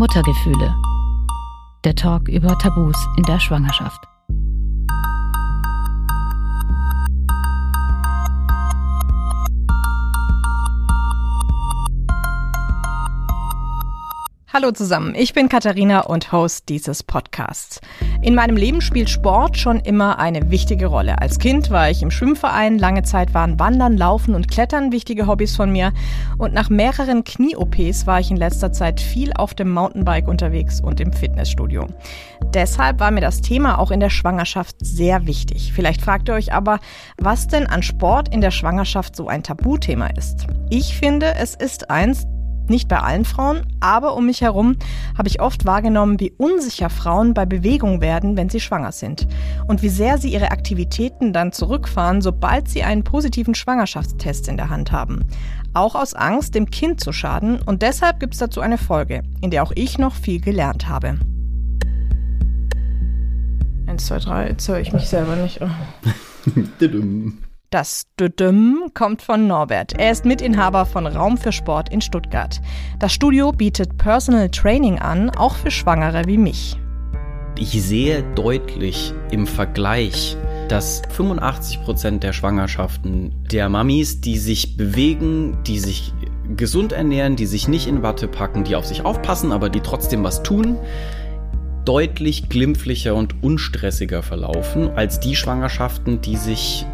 Muttergefühle. 0.00 0.74
Der 1.84 1.94
Talk 1.94 2.26
über 2.30 2.58
Tabus 2.58 2.96
in 3.18 3.22
der 3.24 3.38
Schwangerschaft. 3.38 4.02
Hallo 14.50 14.72
zusammen, 14.72 15.14
ich 15.14 15.34
bin 15.34 15.50
Katharina 15.50 16.00
und 16.00 16.32
Host 16.32 16.70
dieses 16.70 17.02
Podcasts. 17.02 17.82
In 18.22 18.34
meinem 18.34 18.58
Leben 18.58 18.82
spielt 18.82 19.08
Sport 19.08 19.56
schon 19.56 19.80
immer 19.80 20.18
eine 20.18 20.50
wichtige 20.50 20.88
Rolle. 20.88 21.22
Als 21.22 21.38
Kind 21.38 21.70
war 21.70 21.88
ich 21.88 22.02
im 22.02 22.10
Schwimmverein, 22.10 22.78
lange 22.78 23.02
Zeit 23.02 23.32
waren 23.32 23.58
Wandern, 23.58 23.96
Laufen 23.96 24.34
und 24.34 24.50
Klettern 24.50 24.92
wichtige 24.92 25.26
Hobbys 25.26 25.56
von 25.56 25.72
mir 25.72 25.94
und 26.36 26.52
nach 26.52 26.68
mehreren 26.68 27.24
Knie-OPs 27.24 28.06
war 28.06 28.20
ich 28.20 28.30
in 28.30 28.36
letzter 28.36 28.72
Zeit 28.72 29.00
viel 29.00 29.32
auf 29.32 29.54
dem 29.54 29.72
Mountainbike 29.72 30.28
unterwegs 30.28 30.82
und 30.82 31.00
im 31.00 31.14
Fitnessstudio. 31.14 31.86
Deshalb 32.52 33.00
war 33.00 33.10
mir 33.10 33.22
das 33.22 33.40
Thema 33.40 33.78
auch 33.78 33.90
in 33.90 34.00
der 34.00 34.10
Schwangerschaft 34.10 34.76
sehr 34.80 35.26
wichtig. 35.26 35.72
Vielleicht 35.72 36.02
fragt 36.02 36.28
ihr 36.28 36.34
euch 36.34 36.52
aber, 36.52 36.78
was 37.16 37.48
denn 37.48 37.66
an 37.68 37.82
Sport 37.82 38.28
in 38.34 38.42
der 38.42 38.50
Schwangerschaft 38.50 39.16
so 39.16 39.28
ein 39.28 39.42
Tabuthema 39.42 40.08
ist. 40.08 40.46
Ich 40.68 40.94
finde, 40.94 41.36
es 41.36 41.54
ist 41.54 41.88
eins, 41.88 42.26
nicht 42.70 42.88
bei 42.88 42.98
allen 42.98 43.26
Frauen, 43.26 43.66
aber 43.80 44.16
um 44.16 44.26
mich 44.26 44.40
herum 44.40 44.76
habe 45.18 45.28
ich 45.28 45.40
oft 45.40 45.66
wahrgenommen, 45.66 46.18
wie 46.18 46.32
unsicher 46.38 46.88
Frauen 46.88 47.34
bei 47.34 47.44
Bewegung 47.44 48.00
werden, 48.00 48.36
wenn 48.36 48.48
sie 48.48 48.60
schwanger 48.60 48.92
sind. 48.92 49.26
Und 49.66 49.82
wie 49.82 49.88
sehr 49.90 50.16
sie 50.16 50.32
ihre 50.32 50.50
Aktivitäten 50.50 51.34
dann 51.34 51.52
zurückfahren, 51.52 52.22
sobald 52.22 52.68
sie 52.68 52.82
einen 52.82 53.04
positiven 53.04 53.54
Schwangerschaftstest 53.54 54.48
in 54.48 54.56
der 54.56 54.70
Hand 54.70 54.92
haben. 54.92 55.26
Auch 55.74 55.94
aus 55.94 56.14
Angst, 56.14 56.54
dem 56.54 56.70
Kind 56.70 57.00
zu 57.00 57.12
schaden. 57.12 57.60
Und 57.60 57.82
deshalb 57.82 58.18
gibt 58.20 58.32
es 58.32 58.40
dazu 58.40 58.60
eine 58.60 58.78
Folge, 58.78 59.22
in 59.40 59.50
der 59.50 59.62
auch 59.62 59.72
ich 59.74 59.98
noch 59.98 60.14
viel 60.14 60.40
gelernt 60.40 60.88
habe. 60.88 61.18
Eins, 63.86 64.06
zwei, 64.06 64.18
drei, 64.18 64.48
jetzt 64.48 64.68
höre 64.68 64.80
ich 64.80 64.92
mich 64.92 65.08
selber 65.08 65.36
nicht. 65.36 65.60
Oh. 66.82 67.49
Das 67.72 68.08
Düdüm 68.18 68.90
kommt 68.94 69.22
von 69.22 69.46
Norbert. 69.46 69.92
Er 69.96 70.10
ist 70.10 70.24
Mitinhaber 70.24 70.86
von 70.86 71.06
Raum 71.06 71.38
für 71.38 71.52
Sport 71.52 71.88
in 71.88 72.00
Stuttgart. 72.00 72.60
Das 72.98 73.12
Studio 73.12 73.52
bietet 73.52 73.96
Personal 73.96 74.50
Training 74.50 74.98
an, 74.98 75.30
auch 75.30 75.54
für 75.54 75.70
Schwangere 75.70 76.26
wie 76.26 76.36
mich. 76.36 76.76
Ich 77.56 77.80
sehe 77.80 78.24
deutlich 78.34 79.14
im 79.30 79.46
Vergleich, 79.46 80.36
dass 80.66 81.02
85 81.10 81.84
Prozent 81.84 82.24
der 82.24 82.32
Schwangerschaften 82.32 83.36
der 83.52 83.68
Mamis, 83.68 84.20
die 84.20 84.38
sich 84.38 84.76
bewegen, 84.76 85.58
die 85.64 85.78
sich 85.78 86.12
gesund 86.56 86.90
ernähren, 86.90 87.36
die 87.36 87.46
sich 87.46 87.68
nicht 87.68 87.86
in 87.86 88.02
Watte 88.02 88.26
packen, 88.26 88.64
die 88.64 88.74
auf 88.74 88.86
sich 88.86 89.04
aufpassen, 89.04 89.52
aber 89.52 89.70
die 89.70 89.80
trotzdem 89.80 90.24
was 90.24 90.42
tun, 90.42 90.76
deutlich 91.84 92.48
glimpflicher 92.48 93.14
und 93.14 93.44
unstressiger 93.44 94.24
verlaufen 94.24 94.90
als 94.96 95.20
die 95.20 95.36
Schwangerschaften, 95.36 96.20
die 96.20 96.36
sich 96.36 96.84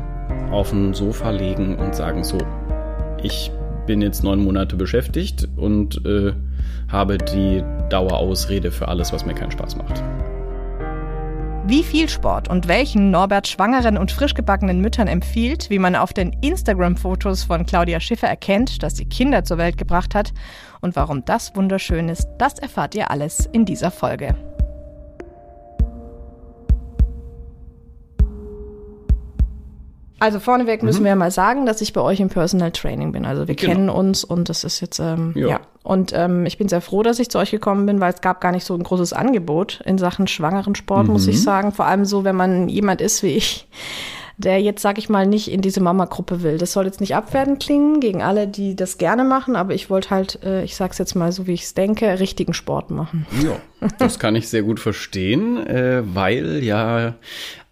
auf 0.50 0.72
ein 0.72 0.94
Sofa 0.94 1.30
legen 1.30 1.76
und 1.76 1.94
sagen, 1.94 2.24
so, 2.24 2.38
ich 3.22 3.50
bin 3.86 4.02
jetzt 4.02 4.22
neun 4.22 4.42
Monate 4.42 4.76
beschäftigt 4.76 5.48
und 5.56 6.04
äh, 6.04 6.32
habe 6.90 7.18
die 7.18 7.62
Dauerausrede 7.88 8.70
für 8.70 8.88
alles, 8.88 9.12
was 9.12 9.24
mir 9.24 9.34
keinen 9.34 9.50
Spaß 9.50 9.76
macht. 9.76 10.02
Wie 11.68 11.82
viel 11.82 12.08
Sport 12.08 12.48
und 12.48 12.68
welchen 12.68 13.10
Norbert 13.10 13.48
schwangeren 13.48 13.98
und 13.98 14.12
frisch 14.12 14.34
gebackenen 14.34 14.80
Müttern 14.80 15.08
empfiehlt, 15.08 15.68
wie 15.68 15.80
man 15.80 15.96
auf 15.96 16.12
den 16.12 16.32
Instagram-Fotos 16.40 17.42
von 17.42 17.66
Claudia 17.66 17.98
Schiffer 17.98 18.28
erkennt, 18.28 18.84
dass 18.84 18.96
sie 18.96 19.06
Kinder 19.06 19.42
zur 19.42 19.58
Welt 19.58 19.76
gebracht 19.76 20.14
hat 20.14 20.32
und 20.80 20.94
warum 20.94 21.24
das 21.24 21.56
wunderschön 21.56 22.08
ist, 22.08 22.28
das 22.38 22.60
erfahrt 22.60 22.94
ihr 22.94 23.10
alles 23.10 23.48
in 23.50 23.64
dieser 23.64 23.90
Folge. 23.90 24.36
Also 30.18 30.40
vorneweg 30.40 30.82
müssen 30.82 31.00
mhm. 31.00 31.04
wir 31.04 31.10
ja 31.10 31.16
mal 31.16 31.30
sagen, 31.30 31.66
dass 31.66 31.80
ich 31.80 31.92
bei 31.92 32.00
euch 32.00 32.20
im 32.20 32.28
Personal 32.28 32.70
Training 32.72 33.12
bin. 33.12 33.26
Also 33.26 33.48
wir 33.48 33.54
genau. 33.54 33.72
kennen 33.72 33.90
uns 33.90 34.24
und 34.24 34.48
das 34.48 34.64
ist 34.64 34.80
jetzt 34.80 34.98
ähm, 34.98 35.32
ja. 35.34 35.48
ja. 35.48 35.60
Und 35.82 36.12
ähm, 36.14 36.46
ich 36.46 36.58
bin 36.58 36.68
sehr 36.68 36.80
froh, 36.80 37.02
dass 37.02 37.20
ich 37.20 37.30
zu 37.30 37.38
euch 37.38 37.52
gekommen 37.52 37.86
bin, 37.86 38.00
weil 38.00 38.12
es 38.12 38.20
gab 38.20 38.40
gar 38.40 38.50
nicht 38.50 38.64
so 38.64 38.74
ein 38.74 38.82
großes 38.82 39.12
Angebot 39.12 39.82
in 39.84 39.98
Sachen 39.98 40.26
schwangeren 40.26 40.74
Sport, 40.74 41.06
mhm. 41.06 41.12
muss 41.12 41.28
ich 41.28 41.36
mhm. 41.36 41.42
sagen. 41.42 41.72
Vor 41.72 41.84
allem 41.84 42.04
so, 42.04 42.24
wenn 42.24 42.34
man 42.34 42.68
jemand 42.68 43.00
ist 43.00 43.22
wie 43.22 43.36
ich, 43.36 43.68
der 44.38 44.60
jetzt, 44.60 44.82
sag 44.82 44.98
ich 44.98 45.08
mal, 45.08 45.26
nicht 45.26 45.50
in 45.50 45.62
diese 45.62 45.80
Mama-Gruppe 45.80 46.42
will. 46.42 46.58
Das 46.58 46.72
soll 46.72 46.84
jetzt 46.84 47.00
nicht 47.00 47.14
abwertend 47.14 47.62
klingen 47.62 48.00
gegen 48.00 48.22
alle, 48.22 48.46
die 48.46 48.76
das 48.76 48.98
gerne 48.98 49.24
machen, 49.24 49.56
aber 49.56 49.74
ich 49.74 49.88
wollte 49.88 50.10
halt, 50.10 50.42
äh, 50.42 50.62
ich 50.62 50.76
sag's 50.76 50.98
jetzt 50.98 51.14
mal 51.14 51.32
so, 51.32 51.46
wie 51.46 51.54
ich 51.54 51.62
es 51.62 51.74
denke, 51.74 52.18
richtigen 52.18 52.52
Sport 52.52 52.90
machen. 52.90 53.26
Ja, 53.42 53.56
das 53.98 54.18
kann 54.18 54.36
ich 54.36 54.48
sehr 54.48 54.62
gut 54.62 54.80
verstehen, 54.80 55.64
äh, 55.66 56.02
weil 56.04 56.62
ja 56.62 57.14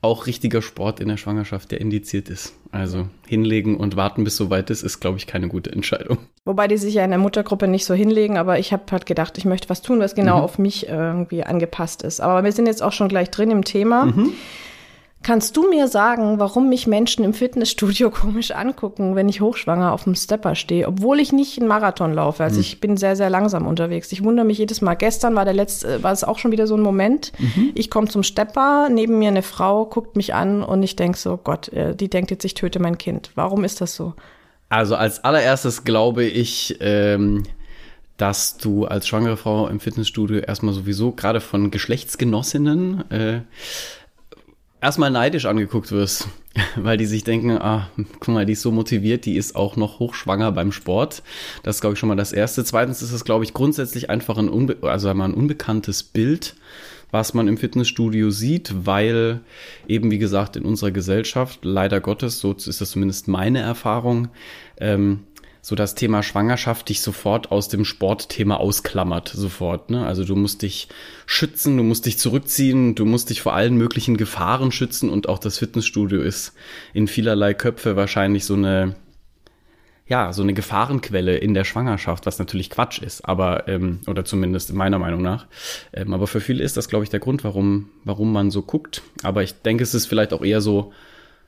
auch 0.04 0.26
richtiger 0.26 0.62
Sport 0.62 1.00
in 1.00 1.08
der 1.08 1.16
Schwangerschaft, 1.16 1.72
der 1.72 1.80
indiziert 1.80 2.28
ist. 2.28 2.54
Also 2.70 3.08
hinlegen 3.26 3.76
und 3.78 3.96
warten, 3.96 4.22
bis 4.22 4.36
soweit 4.36 4.68
ist, 4.70 4.82
ist, 4.82 5.00
glaube 5.00 5.16
ich, 5.16 5.26
keine 5.26 5.48
gute 5.48 5.72
Entscheidung. 5.72 6.18
Wobei 6.44 6.68
die 6.68 6.76
sich 6.76 6.94
ja 6.94 7.04
in 7.04 7.10
der 7.10 7.18
Muttergruppe 7.18 7.66
nicht 7.66 7.86
so 7.86 7.94
hinlegen, 7.94 8.36
aber 8.36 8.58
ich 8.58 8.72
habe 8.72 8.84
halt 8.92 9.06
gedacht, 9.06 9.38
ich 9.38 9.46
möchte 9.46 9.70
was 9.70 9.80
tun, 9.80 10.00
was 10.00 10.14
genau 10.14 10.38
mhm. 10.38 10.44
auf 10.44 10.58
mich 10.58 10.88
irgendwie 10.88 11.42
angepasst 11.42 12.02
ist. 12.02 12.20
Aber 12.20 12.44
wir 12.44 12.52
sind 12.52 12.66
jetzt 12.66 12.82
auch 12.82 12.92
schon 12.92 13.08
gleich 13.08 13.30
drin 13.30 13.50
im 13.50 13.64
Thema. 13.64 14.06
Mhm. 14.06 14.32
Kannst 15.24 15.56
du 15.56 15.70
mir 15.70 15.88
sagen, 15.88 16.38
warum 16.38 16.68
mich 16.68 16.86
Menschen 16.86 17.24
im 17.24 17.32
Fitnessstudio 17.32 18.10
komisch 18.12 18.50
angucken, 18.50 19.16
wenn 19.16 19.28
ich 19.28 19.40
hochschwanger 19.40 19.92
auf 19.92 20.04
dem 20.04 20.14
Stepper 20.14 20.54
stehe, 20.54 20.86
obwohl 20.86 21.18
ich 21.18 21.32
nicht 21.32 21.58
einen 21.58 21.66
Marathon 21.66 22.12
laufe? 22.12 22.44
Also 22.44 22.56
mhm. 22.56 22.60
ich 22.60 22.78
bin 22.78 22.98
sehr, 22.98 23.16
sehr 23.16 23.30
langsam 23.30 23.66
unterwegs. 23.66 24.12
Ich 24.12 24.22
wundere 24.22 24.44
mich 24.44 24.58
jedes 24.58 24.82
Mal. 24.82 24.94
Gestern 24.94 25.34
war 25.34 25.46
der 25.46 25.54
letzte, 25.54 26.02
war 26.02 26.12
es 26.12 26.24
auch 26.24 26.38
schon 26.38 26.52
wieder 26.52 26.66
so 26.66 26.76
ein 26.76 26.82
Moment. 26.82 27.32
Mhm. 27.38 27.72
Ich 27.74 27.90
komme 27.90 28.08
zum 28.08 28.22
Stepper, 28.22 28.90
neben 28.90 29.18
mir 29.18 29.28
eine 29.28 29.42
Frau 29.42 29.86
guckt 29.86 30.14
mich 30.14 30.34
an 30.34 30.62
und 30.62 30.82
ich 30.82 30.94
denke 30.94 31.16
so, 31.16 31.38
Gott, 31.42 31.68
äh, 31.68 31.96
die 31.96 32.08
denkt 32.08 32.30
jetzt, 32.30 32.44
ich 32.44 32.52
töte 32.52 32.78
mein 32.78 32.98
Kind. 32.98 33.30
Warum 33.34 33.64
ist 33.64 33.80
das 33.80 33.96
so? 33.96 34.12
Also 34.68 34.94
als 34.94 35.24
allererstes 35.24 35.84
glaube 35.84 36.24
ich, 36.24 36.76
ähm, 36.80 37.44
dass 38.18 38.58
du 38.58 38.84
als 38.84 39.08
schwangere 39.08 39.38
Frau 39.38 39.68
im 39.68 39.80
Fitnessstudio 39.80 40.40
erstmal 40.40 40.74
sowieso 40.74 41.12
gerade 41.12 41.40
von 41.40 41.70
Geschlechtsgenossinnen 41.70 43.10
äh, 43.10 43.40
erstmal 44.84 45.10
neidisch 45.10 45.46
angeguckt 45.46 45.92
wirst, 45.92 46.28
weil 46.76 46.98
die 46.98 47.06
sich 47.06 47.24
denken, 47.24 47.52
ah, 47.52 47.88
guck 48.20 48.34
mal, 48.34 48.44
die 48.44 48.52
ist 48.52 48.62
so 48.62 48.70
motiviert, 48.70 49.24
die 49.24 49.36
ist 49.36 49.56
auch 49.56 49.76
noch 49.76 49.98
hochschwanger 49.98 50.52
beim 50.52 50.72
Sport. 50.72 51.22
Das 51.62 51.76
ist, 51.76 51.80
glaube 51.80 51.94
ich, 51.94 51.98
schon 51.98 52.10
mal 52.10 52.16
das 52.16 52.32
Erste. 52.32 52.64
Zweitens 52.64 53.00
ist 53.00 53.12
es, 53.12 53.24
glaube 53.24 53.44
ich, 53.44 53.54
grundsätzlich 53.54 54.10
einfach 54.10 54.36
ein, 54.36 54.50
unbe 54.50 54.76
also 54.82 55.08
ein 55.08 55.34
unbekanntes 55.34 56.02
Bild, 56.02 56.54
was 57.10 57.32
man 57.32 57.48
im 57.48 57.56
Fitnessstudio 57.56 58.30
sieht, 58.30 58.74
weil 58.84 59.40
eben, 59.88 60.10
wie 60.10 60.18
gesagt, 60.18 60.56
in 60.56 60.64
unserer 60.64 60.90
Gesellschaft, 60.90 61.60
leider 61.62 62.00
Gottes, 62.00 62.40
so 62.40 62.52
ist 62.52 62.80
das 62.80 62.90
zumindest 62.90 63.26
meine 63.26 63.60
Erfahrung, 63.60 64.28
ähm, 64.78 65.20
so 65.66 65.74
das 65.74 65.94
Thema 65.94 66.22
Schwangerschaft 66.22 66.90
dich 66.90 67.00
sofort 67.00 67.50
aus 67.50 67.68
dem 67.68 67.86
Sportthema 67.86 68.56
ausklammert, 68.56 69.30
sofort. 69.30 69.88
Ne? 69.88 70.04
Also 70.04 70.22
du 70.22 70.36
musst 70.36 70.60
dich 70.60 70.88
schützen, 71.24 71.78
du 71.78 71.82
musst 71.82 72.04
dich 72.04 72.18
zurückziehen, 72.18 72.94
du 72.94 73.06
musst 73.06 73.30
dich 73.30 73.40
vor 73.40 73.54
allen 73.54 73.74
möglichen 73.76 74.18
Gefahren 74.18 74.72
schützen 74.72 75.08
und 75.08 75.26
auch 75.26 75.38
das 75.38 75.56
Fitnessstudio 75.56 76.20
ist 76.20 76.52
in 76.92 77.08
vielerlei 77.08 77.54
Köpfe 77.54 77.96
wahrscheinlich 77.96 78.44
so 78.44 78.52
eine, 78.52 78.96
ja, 80.06 80.34
so 80.34 80.42
eine 80.42 80.52
Gefahrenquelle 80.52 81.38
in 81.38 81.54
der 81.54 81.64
Schwangerschaft, 81.64 82.26
was 82.26 82.38
natürlich 82.38 82.68
Quatsch 82.68 83.00
ist, 83.00 83.26
aber, 83.26 83.66
ähm, 83.66 84.00
oder 84.06 84.26
zumindest 84.26 84.74
meiner 84.74 84.98
Meinung 84.98 85.22
nach. 85.22 85.46
Ähm, 85.94 86.12
aber 86.12 86.26
für 86.26 86.42
viele 86.42 86.62
ist 86.62 86.76
das, 86.76 86.90
glaube 86.90 87.04
ich, 87.04 87.10
der 87.10 87.20
Grund, 87.20 87.42
warum, 87.42 87.88
warum 88.04 88.34
man 88.34 88.50
so 88.50 88.60
guckt. 88.60 89.00
Aber 89.22 89.42
ich 89.42 89.54
denke, 89.62 89.82
es 89.82 89.94
ist 89.94 90.04
vielleicht 90.04 90.34
auch 90.34 90.44
eher 90.44 90.60
so, 90.60 90.92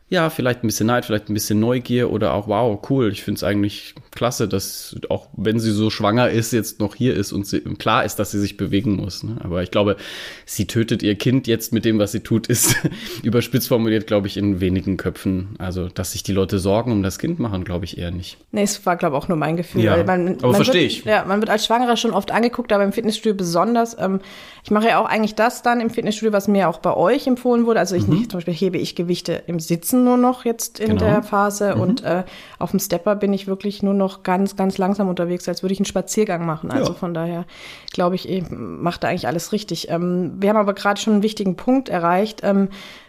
ja, 0.09 0.31
vielleicht 0.31 0.62
ein 0.62 0.69
bisschen 0.69 0.87
Neid, 0.87 1.05
vielleicht 1.05 1.28
ein 1.28 1.34
bisschen 1.34 1.59
Neugier 1.59 2.12
oder 2.12 2.33
auch, 2.34 2.47
wow, 2.47 2.78
cool, 2.89 3.11
ich 3.11 3.25
finde 3.25 3.39
es 3.39 3.44
eigentlich 3.44 3.97
klasse, 4.15 4.47
dass 4.47 4.95
auch 5.09 5.27
wenn 5.36 5.59
sie 5.59 5.72
so 5.72 5.91
schwanger 5.91 6.30
ist, 6.30 6.53
jetzt 6.53 6.78
noch 6.78 6.95
hier 6.95 7.15
ist 7.15 7.33
und 7.33 7.45
sie, 7.45 7.60
klar 7.60 8.04
ist, 8.04 8.16
dass 8.16 8.30
sie 8.30 8.39
sich 8.39 8.57
bewegen 8.57 8.95
muss. 8.95 9.25
Ne? 9.25 9.36
Aber 9.42 9.65
ich 9.65 9.72
glaube, 9.72 9.97
sie 10.45 10.69
tötet 10.69 11.03
ihr 11.03 11.16
Kind 11.16 11.48
jetzt 11.48 11.72
mit 11.72 11.84
dem, 11.84 11.98
was 11.98 12.13
sie 12.13 12.21
tut, 12.21 12.47
ist 12.47 12.77
überspitzt 13.25 13.66
formuliert, 13.66 14.07
glaube 14.07 14.28
ich, 14.28 14.36
in 14.36 14.60
wenigen 14.60 14.97
Köpfen. 14.97 15.57
Also, 15.59 15.89
dass 15.89 16.13
sich 16.13 16.22
die 16.22 16.33
Leute 16.33 16.60
Sorgen 16.60 16.92
um 16.92 17.03
das 17.03 17.19
Kind 17.19 17.41
machen, 17.41 17.65
glaube 17.65 17.84
ich 17.84 17.98
eher 17.98 18.13
nicht. 18.13 18.39
Nee, 18.53 18.63
es 18.63 18.86
war, 18.86 18.97
glaube 18.97 19.16
ich, 19.16 19.22
auch 19.22 19.28
nur 19.28 19.36
mein 19.36 19.57
Gefühl. 19.57 19.83
Ja, 19.83 20.04
man, 20.04 20.39
aber 20.41 20.54
verstehe 20.54 20.86
ich. 20.86 21.04
Ja, 21.04 21.25
man 21.25 21.41
wird 21.41 21.51
als 21.51 21.66
Schwangerer 21.66 21.97
schon 21.97 22.13
oft 22.13 22.30
angeguckt, 22.30 22.72
aber 22.72 22.84
im 22.84 22.92
Fitnessstudio 22.92 23.34
besonders. 23.34 23.97
Ähm, 23.98 24.21
ich 24.63 24.71
mache 24.71 24.86
ja 24.86 25.01
auch 25.01 25.07
eigentlich 25.07 25.34
das 25.34 25.63
dann 25.63 25.80
im 25.80 25.91
Fitnessstudio, 25.91 26.33
was 26.33 26.47
mir 26.47 26.69
auch 26.69 26.78
bei 26.78 26.95
euch 26.95 27.27
empfohlen 27.27 27.66
wurde. 27.66 27.80
Also 27.80 27.97
ich 27.97 28.07
mhm. 28.07 28.30
zum 28.30 28.39
Beispiel 28.39 28.54
hebe 28.54 28.78
ich 28.78 28.95
Gewichte 28.95 29.42
im 29.48 29.59
Sitzen 29.59 29.96
sitzen 29.97 30.04
nur 30.04 30.16
noch 30.16 30.45
jetzt 30.45 30.81
in 30.81 30.91
genau. 30.91 31.04
der 31.04 31.22
Phase 31.22 31.75
mhm. 31.75 31.81
und 31.81 32.04
äh, 32.04 32.25
auf 32.59 32.71
dem 32.71 32.81
Stepper 32.81 33.16
bin 33.16 33.33
ich 33.33 33.47
wirklich 33.47 33.83
nur 33.83 33.95
noch 33.95 34.22
ganz, 34.22 34.57
ganz 34.57 34.78
langsam 34.78 35.09
unterwegs, 35.09 35.48
als 35.48 35.63
würde 35.63 35.72
ich 35.72 35.81
einen 35.81 35.87
Spaziergang 35.87 36.45
machen. 36.47 36.71
Also 36.71 36.93
ja. 36.93 36.98
von 36.98 37.15
daher 37.15 37.45
glaube 37.93 38.15
ich, 38.15 38.43
macht 38.51 39.03
da 39.03 39.09
eigentlich 39.09 39.27
alles 39.27 39.53
richtig. 39.53 39.91
Ähm, 39.91 40.34
wir 40.39 40.51
haben 40.51 40.57
aber 40.57 40.75
gerade 40.75 41.01
schon 41.01 41.15
einen 41.15 41.22
wichtigen 41.22 41.57
Punkt 41.57 41.89
erreicht. 41.89 42.41
Ähm, 42.43 42.69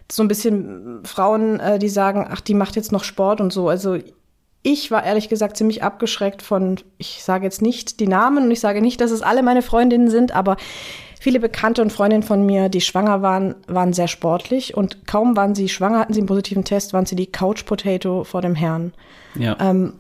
so 0.10 0.24
ein 0.24 0.28
bisschen 0.28 1.02
Frauen, 1.04 1.60
äh, 1.60 1.80
die 1.80 1.90
sagen, 1.90 2.26
ach, 2.30 2.42
die 2.42 2.54
macht 2.54 2.76
jetzt 2.76 2.92
noch 2.92 3.04
Sport 3.04 3.42
und 3.42 3.52
so. 3.52 3.68
Also 3.68 3.98
ich 4.68 4.92
war 4.92 5.06
ehrlich 5.06 5.30
gesagt 5.30 5.56
ziemlich 5.56 5.82
abgeschreckt 5.82 6.42
von, 6.42 6.76
ich 6.98 7.24
sage 7.24 7.46
jetzt 7.46 7.62
nicht 7.62 8.02
die 8.02 8.08
Namen 8.08 8.44
und 8.44 8.52
ich 8.52 8.60
sage 8.60 8.82
nicht, 8.82 9.00
dass 9.00 9.12
es 9.12 9.22
alle 9.22 9.42
meine 9.42 9.62
Freundinnen 9.62 10.10
sind, 10.10 10.34
aber 10.34 10.58
viele 11.22 11.40
Bekannte 11.40 11.82
und 11.82 11.94
Freundinnen 11.94 12.24
von 12.24 12.46
mir, 12.46 12.68
die 12.68 12.82
schwanger 12.82 13.22
waren, 13.22 13.56
waren 13.68 13.94
sehr 13.94 14.10
sportlich 14.10 14.76
und 14.76 15.08
kaum 15.08 15.38
waren 15.38 15.56
sie 15.56 15.70
schwanger, 15.70 16.00
hatten 16.00 16.12
sie 16.12 16.20
einen 16.20 16.28
positiven 16.28 16.66
Test, 16.66 16.92
waren 16.92 17.06
sie 17.06 17.16
die 17.16 17.32
Couch 17.32 17.66
Potato 17.66 18.26
vor 18.26 18.42
dem 18.42 18.56
Herrn. 18.56 18.94
Ja. 19.36 19.56
Ähm, 19.62 19.94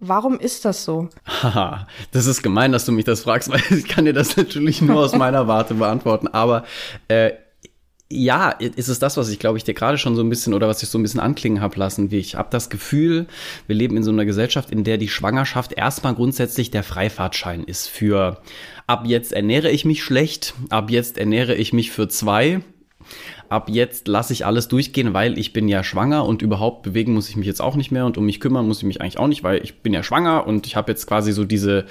Warum 0.00 0.38
ist 0.38 0.64
das 0.64 0.84
so? 0.84 1.08
Haha, 1.26 1.88
das 2.12 2.26
ist 2.26 2.44
gemein, 2.44 2.70
dass 2.70 2.84
du 2.84 2.92
mich 2.92 3.04
das 3.04 3.22
fragst, 3.22 3.48
weil 3.52 3.60
ich 3.70 3.88
kann 3.88 4.04
dir 4.04 4.12
das 4.14 4.36
natürlich 4.36 4.80
nur 4.80 5.00
aus 5.00 5.14
meiner 5.14 5.48
Warte 5.48 5.74
beantworten. 5.74 6.28
Aber 6.28 6.64
äh, 7.08 7.32
ja, 8.10 8.50
ist 8.50 8.88
es 8.88 8.98
das, 8.98 9.18
was 9.18 9.28
ich 9.28 9.38
glaube 9.38 9.58
ich 9.58 9.64
dir 9.64 9.74
gerade 9.74 9.98
schon 9.98 10.16
so 10.16 10.22
ein 10.22 10.30
bisschen 10.30 10.54
oder 10.54 10.66
was 10.66 10.82
ich 10.82 10.88
so 10.88 10.98
ein 10.98 11.02
bisschen 11.02 11.20
anklingen 11.20 11.60
habe 11.60 11.78
lassen, 11.78 12.10
wie 12.10 12.18
ich 12.18 12.36
habe 12.36 12.48
das 12.50 12.70
Gefühl, 12.70 13.26
wir 13.66 13.76
leben 13.76 13.98
in 13.98 14.02
so 14.02 14.10
einer 14.10 14.24
Gesellschaft, 14.24 14.70
in 14.70 14.82
der 14.82 14.96
die 14.96 15.08
Schwangerschaft 15.08 15.74
erstmal 15.74 16.14
grundsätzlich 16.14 16.70
der 16.70 16.84
Freifahrtschein 16.84 17.64
ist 17.64 17.86
für 17.86 18.40
ab 18.86 19.04
jetzt 19.06 19.32
ernähre 19.32 19.70
ich 19.70 19.84
mich 19.84 20.02
schlecht, 20.02 20.54
ab 20.70 20.90
jetzt 20.90 21.18
ernähre 21.18 21.54
ich 21.54 21.74
mich 21.74 21.90
für 21.90 22.08
zwei, 22.08 22.60
ab 23.50 23.68
jetzt 23.68 24.08
lasse 24.08 24.32
ich 24.32 24.46
alles 24.46 24.68
durchgehen, 24.68 25.12
weil 25.12 25.38
ich 25.38 25.52
bin 25.52 25.68
ja 25.68 25.84
schwanger 25.84 26.24
und 26.24 26.40
überhaupt 26.40 26.82
bewegen 26.82 27.12
muss 27.12 27.28
ich 27.28 27.36
mich 27.36 27.46
jetzt 27.46 27.60
auch 27.60 27.76
nicht 27.76 27.90
mehr 27.90 28.06
und 28.06 28.16
um 28.16 28.24
mich 28.24 28.40
kümmern 28.40 28.66
muss 28.66 28.78
ich 28.78 28.84
mich 28.84 29.02
eigentlich 29.02 29.18
auch 29.18 29.28
nicht, 29.28 29.42
weil 29.42 29.62
ich 29.62 29.82
bin 29.82 29.92
ja 29.92 30.02
schwanger 30.02 30.46
und 30.46 30.66
ich 30.66 30.76
habe 30.76 30.90
jetzt 30.90 31.06
quasi 31.06 31.32
so 31.32 31.44
diese 31.44 31.84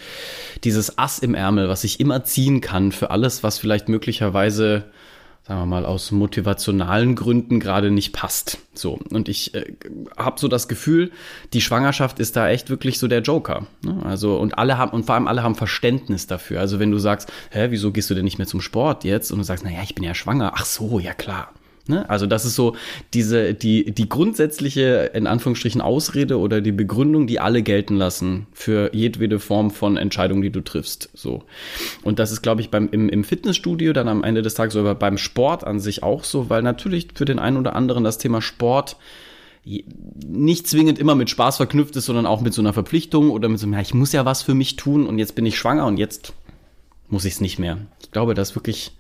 dieses 0.64 0.98
Ass 0.98 1.20
im 1.20 1.36
Ärmel, 1.36 1.70
was 1.70 1.84
ich 1.84 2.00
immer 2.00 2.24
ziehen 2.24 2.60
kann 2.60 2.92
für 2.92 3.12
alles, 3.12 3.44
was 3.44 3.60
vielleicht 3.60 3.88
möglicherweise 3.88 4.86
sagen 5.48 5.62
wir 5.62 5.66
mal, 5.66 5.86
aus 5.86 6.12
motivationalen 6.12 7.16
Gründen 7.16 7.62
gerade 7.62 7.90
nicht 7.90 8.12
passt. 8.12 8.58
So. 8.74 9.00
Und 9.12 9.30
ich 9.30 9.56
äh, 9.56 9.74
habe 10.18 10.40
so 10.40 10.50
das 10.50 10.68
Gefühl, 10.68 11.12
die 11.54 11.62
Schwangerschaft 11.62 12.20
ist 12.20 12.36
da 12.36 12.50
echt 12.50 12.70
wirklich 12.70 13.00
so 13.00 13.08
der 13.08 13.22
Joker. 13.22 13.66
Ne? 13.82 13.98
Also, 14.04 14.38
und 14.38 14.58
alle 14.58 14.78
haben, 14.78 14.92
und 14.92 15.06
vor 15.06 15.16
allem 15.16 15.28
alle 15.28 15.44
haben 15.44 15.56
Verständnis 15.56 16.28
dafür. 16.28 16.60
Also, 16.60 16.80
wenn 16.80 16.92
du 16.92 16.98
sagst, 16.98 17.32
hä, 17.52 17.68
wieso 17.70 17.94
gehst 17.94 18.10
du 18.10 18.14
denn 18.14 18.26
nicht 18.26 18.38
mehr 18.38 18.48
zum 18.48 18.60
Sport 18.60 19.06
jetzt? 19.06 19.32
Und 19.32 19.38
du 19.38 19.44
sagst, 19.46 19.64
naja, 19.64 19.80
ich 19.84 19.96
bin 19.96 20.04
ja 20.04 20.14
schwanger. 20.14 20.52
Ach 20.56 20.66
so, 20.66 21.00
ja 21.00 21.14
klar. 21.14 21.54
Ne? 21.90 22.10
Also 22.10 22.26
das 22.26 22.46
ist 22.46 22.56
so 22.56 22.76
diese, 23.14 23.54
die, 23.54 23.92
die 23.92 24.10
grundsätzliche, 24.10 25.12
in 25.14 25.28
Anführungsstrichen, 25.28 25.82
Ausrede 25.82 26.40
oder 26.40 26.62
die 26.62 26.72
Begründung, 26.72 27.28
die 27.28 27.40
alle 27.40 27.62
gelten 27.62 27.96
lassen 27.96 28.48
für 28.54 28.94
jedwede 28.94 29.40
Form 29.40 29.72
von 29.72 29.98
Entscheidung, 29.98 30.42
die 30.42 30.50
du 30.50 30.62
triffst. 30.62 31.10
So. 31.14 31.44
Und 32.04 32.20
das 32.20 32.32
ist, 32.32 32.42
glaube 32.42 32.62
ich, 32.62 32.70
beim, 32.70 32.90
im, 32.92 33.10
im 33.10 33.24
Fitnessstudio 33.24 33.94
dann 33.94 34.08
am 34.08 34.24
Ende 34.24 34.42
des 34.42 34.54
Tages 34.54 34.76
oder 34.76 34.96
beim 34.96 35.18
Sport 35.18 35.64
an 35.64 35.80
sich 35.80 36.04
auch 36.04 36.24
so, 36.24 36.50
weil 36.50 36.62
natürlich 36.62 37.10
für 37.14 37.26
den 37.26 37.40
einen 37.40 37.58
oder 37.58 37.76
anderen 37.76 38.04
das 38.04 38.18
Thema 38.18 38.42
Sport 38.42 38.98
nicht 40.26 40.68
zwingend 40.68 40.98
immer 40.98 41.16
mit 41.16 41.30
Spaß 41.30 41.58
verknüpft 41.58 41.96
ist, 41.98 42.06
sondern 42.06 42.26
auch 42.26 42.42
mit 42.42 42.54
so 42.54 42.62
einer 42.62 42.74
Verpflichtung 42.74 43.32
oder 43.32 43.50
mit 43.50 43.60
so 43.60 43.66
einem, 43.66 43.74
ja, 43.74 43.82
ich 43.82 43.94
muss 43.94 44.14
ja 44.14 44.24
was 44.24 44.42
für 44.42 44.54
mich 44.54 44.78
tun 44.78 45.06
und 45.06 45.20
jetzt 45.20 45.36
bin 45.36 45.46
ich 45.46 45.58
schwanger 45.58 45.86
und 45.86 45.98
jetzt 45.98 46.34
muss 47.10 47.26
ich 47.26 47.34
es 47.34 47.42
nicht 47.42 47.60
mehr. 47.60 47.78
Ich 48.02 48.12
glaube, 48.12 48.34
das 48.34 48.56
wirklich 48.56 48.94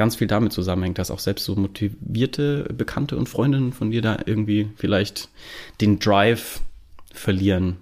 ganz 0.00 0.16
viel 0.16 0.28
damit 0.28 0.54
zusammenhängt, 0.54 0.96
dass 0.96 1.10
auch 1.10 1.18
selbst 1.18 1.44
so 1.44 1.54
motivierte 1.56 2.64
Bekannte 2.72 3.18
und 3.18 3.28
Freundinnen 3.28 3.74
von 3.74 3.90
dir 3.90 4.00
da 4.00 4.16
irgendwie 4.24 4.70
vielleicht 4.76 5.28
den 5.82 5.98
Drive 5.98 6.62
verlieren 7.12 7.76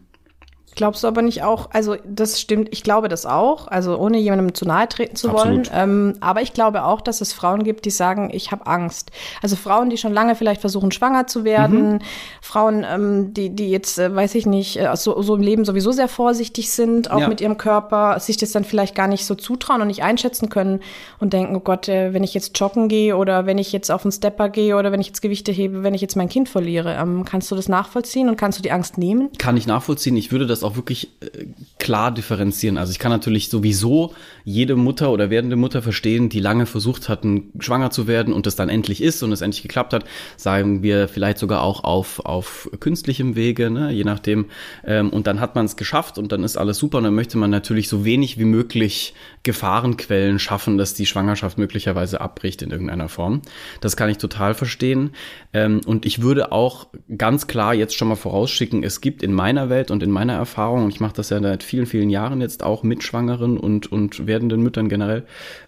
Glaubst 0.78 1.02
du 1.02 1.08
aber 1.08 1.22
nicht 1.22 1.42
auch, 1.42 1.70
also 1.72 1.96
das 2.06 2.40
stimmt, 2.40 2.69
ich 2.70 2.84
glaube 2.84 3.08
das 3.08 3.26
auch, 3.26 3.66
also 3.66 3.98
ohne 3.98 4.16
jemandem 4.16 4.54
zu 4.54 4.64
nahe 4.64 4.88
treten 4.88 5.16
zu 5.16 5.32
wollen. 5.32 5.69
Ähm, 5.75 6.14
aber 6.20 6.40
ich 6.40 6.52
glaube 6.52 6.84
auch, 6.84 7.00
dass 7.00 7.20
es 7.20 7.32
Frauen 7.32 7.64
gibt, 7.64 7.84
die 7.84 7.90
sagen, 7.90 8.30
ich 8.32 8.52
habe 8.52 8.64
Angst. 8.69 9.10
Also 9.42 9.56
Frauen, 9.56 9.90
die 9.90 9.96
schon 9.96 10.12
lange 10.12 10.36
vielleicht 10.36 10.60
versuchen, 10.60 10.92
schwanger 10.92 11.26
zu 11.26 11.42
werden, 11.42 11.94
mhm. 11.94 11.98
Frauen, 12.40 12.86
ähm, 12.88 13.34
die, 13.34 13.50
die 13.50 13.70
jetzt, 13.70 13.98
äh, 13.98 14.14
weiß 14.14 14.36
ich 14.36 14.46
nicht, 14.46 14.78
äh, 14.78 14.94
so, 14.94 15.20
so 15.20 15.34
im 15.34 15.42
Leben 15.42 15.64
sowieso 15.64 15.90
sehr 15.90 16.06
vorsichtig 16.06 16.70
sind, 16.70 17.10
auch 17.10 17.22
ja. 17.22 17.28
mit 17.28 17.40
ihrem 17.40 17.58
Körper, 17.58 18.20
sich 18.20 18.36
das 18.36 18.52
dann 18.52 18.62
vielleicht 18.62 18.94
gar 18.94 19.08
nicht 19.08 19.26
so 19.26 19.34
zutrauen 19.34 19.80
und 19.80 19.88
nicht 19.88 20.04
einschätzen 20.04 20.48
können 20.48 20.78
und 21.19 21.32
denken, 21.32 21.56
oh 21.56 21.60
Gott, 21.60 21.88
äh, 21.88 22.14
wenn 22.14 22.22
ich 22.22 22.34
jetzt 22.34 22.56
joggen 22.56 22.86
gehe 22.86 23.16
oder 23.16 23.46
wenn 23.46 23.58
ich 23.58 23.72
jetzt 23.72 23.90
auf 23.90 24.04
einen 24.04 24.12
Stepper 24.12 24.48
gehe 24.48 24.76
oder 24.76 24.92
wenn 24.92 25.00
ich 25.00 25.08
jetzt 25.08 25.22
Gewichte 25.22 25.50
hebe, 25.50 25.82
wenn 25.82 25.94
ich 25.94 26.02
jetzt 26.02 26.14
mein 26.14 26.28
Kind 26.28 26.48
verliere. 26.48 26.94
Ähm, 26.94 27.25
kannst 27.25 27.50
du 27.50 27.56
das 27.56 27.69
nachvollziehen 27.69 28.28
und 28.28 28.36
kannst 28.36 28.60
du 28.60 28.62
die 28.62 28.70
Angst 28.70 28.96
nehmen? 28.96 29.30
Kann 29.38 29.56
ich 29.56 29.66
nachvollziehen. 29.66 30.16
Ich 30.16 30.30
würde 30.30 30.46
das 30.46 30.62
auch 30.62 30.67
auch 30.68 30.76
wirklich 30.76 31.08
äh, 31.20 31.46
klar 31.78 32.12
differenzieren. 32.12 32.76
Also 32.76 32.92
ich 32.92 32.98
kann 32.98 33.10
natürlich 33.10 33.48
sowieso 33.48 34.14
jede 34.44 34.76
Mutter 34.76 35.10
oder 35.10 35.30
werdende 35.30 35.56
Mutter 35.56 35.82
verstehen, 35.82 36.28
die 36.28 36.40
lange 36.40 36.66
versucht 36.66 37.08
hatten, 37.08 37.50
schwanger 37.58 37.90
zu 37.90 38.06
werden 38.06 38.32
und 38.34 38.46
es 38.46 38.56
dann 38.56 38.68
endlich 38.68 39.02
ist 39.02 39.22
und 39.22 39.32
es 39.32 39.40
endlich 39.40 39.62
geklappt 39.62 39.92
hat. 39.92 40.04
Sagen 40.36 40.82
wir 40.82 41.08
vielleicht 41.08 41.38
sogar 41.38 41.62
auch 41.62 41.84
auf, 41.84 42.20
auf 42.20 42.70
künstlichem 42.80 43.36
Wege, 43.36 43.70
ne? 43.70 43.90
je 43.90 44.04
nachdem. 44.04 44.46
Ähm, 44.84 45.10
und 45.10 45.26
dann 45.26 45.40
hat 45.40 45.54
man 45.54 45.64
es 45.66 45.76
geschafft 45.76 46.18
und 46.18 46.32
dann 46.32 46.44
ist 46.44 46.56
alles 46.56 46.78
super 46.78 46.98
und 46.98 47.04
dann 47.04 47.14
möchte 47.14 47.38
man 47.38 47.50
natürlich 47.50 47.88
so 47.88 48.04
wenig 48.04 48.38
wie 48.38 48.44
möglich 48.44 49.14
Gefahrenquellen 49.42 50.38
schaffen, 50.38 50.76
dass 50.76 50.94
die 50.94 51.06
Schwangerschaft 51.06 51.56
möglicherweise 51.56 52.20
abbricht 52.20 52.60
in 52.60 52.70
irgendeiner 52.70 53.08
Form. 53.08 53.40
Das 53.80 53.96
kann 53.96 54.10
ich 54.10 54.18
total 54.18 54.54
verstehen. 54.54 55.10
Ähm, 55.52 55.80
und 55.86 56.04
ich 56.04 56.20
würde 56.20 56.52
auch 56.52 56.88
ganz 57.16 57.46
klar 57.46 57.72
jetzt 57.74 57.96
schon 57.96 58.08
mal 58.08 58.16
vorausschicken, 58.16 58.82
es 58.82 59.00
gibt 59.00 59.22
in 59.22 59.32
meiner 59.32 59.70
Welt 59.70 59.90
und 59.90 60.02
in 60.02 60.10
meiner 60.10 60.34
Erfahrung, 60.34 60.57
und 60.66 60.90
ich 60.90 61.00
mache 61.00 61.14
das 61.14 61.31
ja 61.31 61.40
seit 61.40 61.62
vielen, 61.62 61.87
vielen 61.87 62.10
Jahren 62.10 62.40
jetzt 62.40 62.62
auch 62.62 62.82
mit 62.82 63.02
Schwangeren 63.02 63.56
und, 63.58 63.90
und 63.90 64.26
werdenden 64.26 64.62
Müttern 64.62 64.88
generell, 64.88 65.25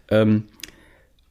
ähm, 0.09 0.45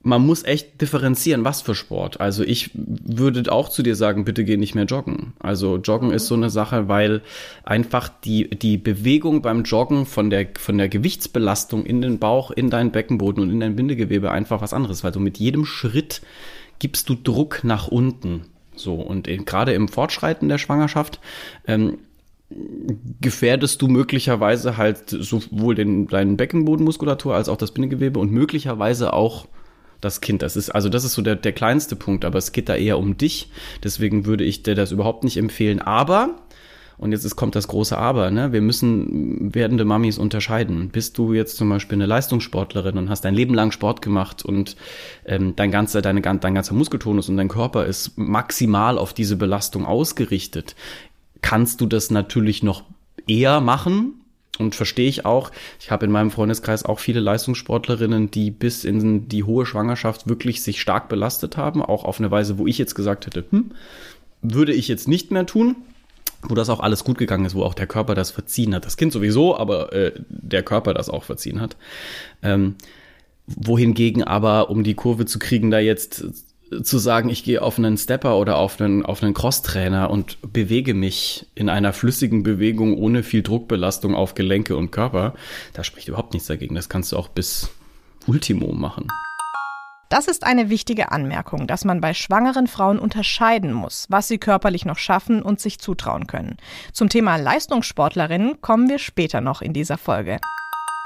man 0.02 0.26
muss 0.26 0.44
echt 0.44 0.80
differenzieren, 0.80 1.44
was 1.44 1.62
für 1.62 1.76
Sport. 1.76 2.22
Also 2.22 2.44
ich 2.44 2.72
würde 2.74 3.52
auch 3.52 3.68
zu 3.68 3.84
dir 3.84 3.96
sagen, 3.96 4.24
bitte 4.24 4.46
geh 4.46 4.56
nicht 4.56 4.74
mehr 4.74 4.86
joggen. 4.86 5.34
Also 5.40 5.76
Joggen 5.78 6.12
ist 6.12 6.28
so 6.28 6.36
eine 6.36 6.50
Sache, 6.50 6.88
weil 6.88 7.22
einfach 7.64 8.08
die, 8.08 8.50
die 8.50 8.78
Bewegung 8.78 9.42
beim 9.42 9.64
Joggen 9.64 10.06
von 10.06 10.30
der, 10.30 10.48
von 10.58 10.78
der 10.78 10.88
Gewichtsbelastung 10.88 11.86
in 11.86 12.02
den 12.02 12.18
Bauch, 12.18 12.52
in 12.52 12.70
deinen 12.70 12.92
Beckenboden 12.92 13.44
und 13.44 13.50
in 13.50 13.60
dein 13.60 13.76
Bindegewebe 13.76 14.32
einfach 14.32 14.62
was 14.62 14.74
anderes, 14.74 15.04
weil 15.04 15.12
du 15.12 15.20
mit 15.20 15.38
jedem 15.38 15.66
Schritt 15.66 16.22
gibst 16.80 17.10
du 17.10 17.16
Druck 17.16 17.64
nach 17.64 17.90
unten. 17.90 18.46
So, 18.76 18.96
und 18.96 19.28
gerade 19.46 19.74
im 19.74 19.90
Fortschreiten 19.90 20.48
der 20.48 20.58
Schwangerschaft 20.58 21.20
ähm, 21.68 21.98
gefährdest 23.22 23.82
du 23.82 23.88
möglicherweise 23.88 24.78
halt 24.78 25.10
sowohl 25.10 25.76
den, 25.76 26.08
deinen 26.08 26.36
Beckenbodenmuskulatur 26.36 27.36
als 27.36 27.48
auch 27.48 27.58
das 27.58 27.72
Bindegewebe 27.72 28.20
und 28.20 28.32
möglicherweise 28.32 29.14
auch 29.14 29.48
das 30.02 30.22
Kind. 30.22 30.42
Das 30.42 30.56
ist, 30.56 30.70
also 30.70 30.90
das 30.90 31.04
ist 31.04 31.14
so 31.14 31.22
der, 31.22 31.36
der 31.36 31.52
kleinste 31.52 31.96
Punkt, 31.96 32.26
aber 32.26 32.38
es 32.38 32.52
geht 32.52 32.70
da 32.70 32.76
eher 32.76 32.98
um 32.98 33.18
dich. 33.18 33.52
Deswegen 33.84 34.26
würde 34.26 34.44
ich 34.44 34.64
dir 34.64 34.76
das 34.76 34.92
überhaupt 34.92 35.24
nicht 35.24 35.38
empfehlen. 35.38 35.80
Aber, 35.80 36.40
und 36.98 37.12
jetzt 37.12 37.26
ist, 37.26 37.36
kommt 37.36 37.56
das 37.56 37.68
große 37.68 37.98
Aber, 37.98 38.32
ne? 38.32 38.52
Wir 38.52 38.62
müssen 38.62 39.54
werdende 39.54 39.86
Mamis 39.86 40.18
unterscheiden. 40.18 40.90
Bist 40.90 41.18
du 41.18 41.34
jetzt 41.34 41.58
zum 41.58 41.70
Beispiel 41.70 41.98
eine 41.98 42.06
Leistungssportlerin 42.06 42.98
und 42.98 43.10
hast 43.10 43.26
dein 43.26 43.36
Leben 43.36 43.54
lang 43.54 43.72
Sport 43.72 44.02
gemacht 44.02 44.44
und 44.44 44.76
ähm, 45.26 45.54
dein 45.56 45.70
ganzer, 45.70 46.02
deine, 46.02 46.22
dein 46.22 46.56
ganzer 46.56 46.74
Muskeltonus 46.74 47.30
und 47.30 47.38
dein 47.38 47.48
Körper 47.50 47.86
ist 47.86 48.18
maximal 48.18 48.98
auf 48.98 49.14
diese 49.14 49.36
Belastung 49.36 49.86
ausgerichtet, 49.86 50.76
kannst 51.42 51.82
du 51.82 51.86
das 51.86 52.12
natürlich 52.12 52.64
noch 52.64 52.84
eher 53.28 53.62
machen, 53.62 54.20
und 54.60 54.76
verstehe 54.76 55.08
ich 55.08 55.26
auch. 55.26 55.52
Ich 55.80 55.90
habe 55.90 56.06
in 56.06 56.12
meinem 56.12 56.32
Freundeskreis 56.32 56.84
auch 56.84 57.00
viele 57.00 57.22
Leistungssportlerinnen, 57.22 58.30
die 58.30 58.52
bis 58.52 58.84
in 58.84 59.30
die 59.30 59.44
hohe 59.44 59.66
Schwangerschaft 59.66 60.28
wirklich 60.28 60.62
sich 60.62 60.82
stark 60.82 61.08
belastet 61.08 61.58
haben, 61.58 61.82
auch 61.82 62.04
auf 62.04 62.20
eine 62.20 62.30
Weise, 62.30 62.58
wo 62.58 62.68
ich 62.68 62.78
jetzt 62.78 62.94
gesagt 62.94 63.26
hätte, 63.26 63.46
hm, 63.50 63.72
würde 64.42 64.74
ich 64.74 64.88
jetzt 64.90 65.08
nicht 65.08 65.32
mehr 65.32 65.46
tun, 65.46 65.78
wo 66.44 66.56
das 66.56 66.70
auch 66.70 66.82
alles 66.82 67.04
gut 67.04 67.18
gegangen 67.18 67.46
ist, 67.46 67.56
wo 67.56 67.64
auch 67.64 67.74
der 67.74 67.88
Körper 67.88 68.16
das 68.16 68.32
verziehen 68.32 68.76
hat. 68.76 68.86
Das 68.86 68.98
Kind 68.98 69.14
sowieso, 69.14 69.58
aber 69.58 69.94
äh, 69.94 70.12
der 70.28 70.64
Körper 70.64 70.94
das 70.94 71.10
auch 71.10 71.24
verziehen 71.24 71.62
hat. 71.62 71.78
Ähm, 72.44 72.76
wohingegen 73.48 74.24
aber, 74.24 74.70
um 74.70 74.84
die 74.84 74.94
Kurve 74.94 75.26
zu 75.26 75.40
kriegen, 75.40 75.72
da 75.72 75.80
jetzt 75.80 76.26
zu 76.84 76.98
sagen, 76.98 77.30
ich 77.30 77.44
gehe 77.44 77.62
auf 77.62 77.78
einen 77.78 77.98
Stepper 77.98 78.38
oder 78.38 78.58
auf 78.58 78.80
einen, 78.80 79.06
auf 79.06 79.24
einen 79.24 79.34
Crosstrainer 79.34 80.10
und 80.10 80.38
bewege 80.54 80.94
mich 80.94 81.48
in 81.56 81.70
einer 81.70 81.94
flüssigen 81.94 82.44
Bewegung 82.44 82.98
ohne 82.98 83.24
viel 83.24 83.42
Druckbelastung 83.42 84.16
auf 84.16 84.36
Gelenke 84.36 84.76
und 84.76 84.92
Körper, 84.92 85.34
da 85.74 85.84
spricht 85.84 86.08
überhaupt 86.08 86.34
nichts 86.34 86.48
dagegen. 86.48 86.76
Das 86.76 86.90
kannst 86.90 87.12
du 87.12 87.18
auch 87.18 87.28
bis 87.28 87.70
Ultimo 88.28 88.72
machen. 88.74 89.08
Das 90.10 90.28
ist 90.28 90.44
eine 90.44 90.72
wichtige 90.72 91.12
Anmerkung, 91.12 91.68
dass 91.68 91.86
man 91.86 92.02
bei 92.02 92.16
schwangeren 92.16 92.66
Frauen 92.66 92.98
unterscheiden 92.98 93.72
muss, 93.72 94.08
was 94.10 94.28
sie 94.28 94.40
körperlich 94.40 94.84
noch 94.84 94.98
schaffen 94.98 95.44
und 95.44 95.60
sich 95.60 95.78
zutrauen 95.78 96.26
können. 96.26 96.58
Zum 96.94 97.10
Thema 97.10 97.36
Leistungssportlerinnen 97.36 98.60
kommen 98.60 98.90
wir 98.90 98.98
später 98.98 99.40
noch 99.40 99.62
in 99.62 99.72
dieser 99.72 100.00
Folge. 100.00 100.40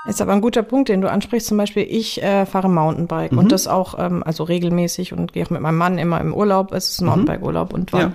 Ist 0.06 0.22
aber 0.22 0.34
ein 0.34 0.42
guter 0.42 0.64
Punkt, 0.64 0.90
den 0.90 1.00
du 1.00 1.10
ansprichst. 1.10 1.48
Zum 1.48 1.58
Beispiel, 1.58 1.88
ich 1.90 2.22
äh, 2.22 2.46
fahre 2.46 2.70
Mountainbike 2.70 3.32
mhm. 3.32 3.38
und 3.38 3.52
das 3.54 3.68
auch, 3.68 3.98
ähm, 3.98 4.22
also 4.26 4.44
regelmäßig 4.44 5.14
und 5.14 5.32
gehe 5.32 5.46
auch 5.46 5.50
mit 5.50 5.62
meinem 5.62 5.78
Mann 5.78 5.98
immer 5.98 6.20
im 6.20 6.34
Urlaub. 6.34 6.74
Es 6.74 6.90
ist 6.90 7.00
ein 7.00 7.06
mhm. 7.06 7.12
Mountainbike-Urlaub 7.12 7.74
und 7.74 7.94
wann. 7.94 8.02
Ja. 8.02 8.14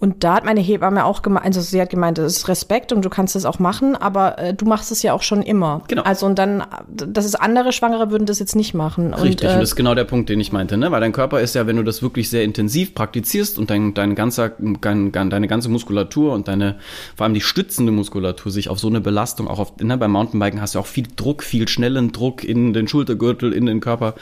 Und 0.00 0.24
da 0.24 0.34
hat 0.36 0.46
meine 0.46 0.60
Hebamme 0.60 1.04
auch 1.04 1.20
gemeint, 1.20 1.44
also 1.44 1.60
sie 1.60 1.78
hat 1.78 1.90
gemeint, 1.90 2.16
das 2.16 2.38
ist 2.38 2.48
Respekt 2.48 2.90
und 2.90 3.04
du 3.04 3.10
kannst 3.10 3.34
das 3.34 3.44
auch 3.44 3.58
machen, 3.58 3.96
aber 3.96 4.38
äh, 4.38 4.54
du 4.54 4.64
machst 4.64 4.90
es 4.90 5.02
ja 5.02 5.12
auch 5.12 5.22
schon 5.22 5.42
immer. 5.42 5.82
Genau. 5.88 6.02
Also 6.02 6.24
und 6.24 6.38
dann, 6.38 6.64
das 6.88 7.26
ist 7.26 7.34
andere 7.34 7.72
Schwangere 7.72 8.10
würden 8.10 8.24
das 8.24 8.38
jetzt 8.38 8.56
nicht 8.56 8.72
machen. 8.72 9.12
Richtig, 9.12 9.42
und, 9.42 9.50
äh, 9.50 9.54
und 9.54 9.60
das 9.60 9.70
ist 9.70 9.76
genau 9.76 9.94
der 9.94 10.04
Punkt, 10.04 10.30
den 10.30 10.40
ich 10.40 10.52
meinte, 10.52 10.78
ne? 10.78 10.90
Weil 10.90 11.02
dein 11.02 11.12
Körper 11.12 11.42
ist 11.42 11.54
ja, 11.54 11.66
wenn 11.66 11.76
du 11.76 11.82
das 11.82 12.00
wirklich 12.00 12.30
sehr 12.30 12.44
intensiv 12.44 12.94
praktizierst 12.94 13.58
und 13.58 13.68
dein, 13.68 13.92
dein 13.92 14.14
ganzer, 14.14 14.52
dein, 14.58 15.12
deine 15.12 15.48
ganze 15.48 15.68
Muskulatur 15.68 16.32
und 16.32 16.48
deine, 16.48 16.76
vor 17.14 17.24
allem 17.24 17.34
die 17.34 17.42
stützende 17.42 17.92
Muskulatur 17.92 18.50
sich 18.50 18.70
auf 18.70 18.78
so 18.78 18.88
eine 18.88 19.02
Belastung, 19.02 19.48
auch 19.48 19.58
auf, 19.58 19.76
ne, 19.80 19.98
beim 19.98 20.12
Mountainbiken 20.12 20.62
hast 20.62 20.76
du 20.76 20.78
auch 20.78 20.86
viel 20.86 21.08
Druck, 21.14 21.42
viel 21.42 21.68
schnellen 21.68 22.12
Druck 22.12 22.42
in 22.42 22.72
den 22.72 22.88
Schultergürtel, 22.88 23.52
in 23.52 23.66
den 23.66 23.80
Körper. 23.80 24.14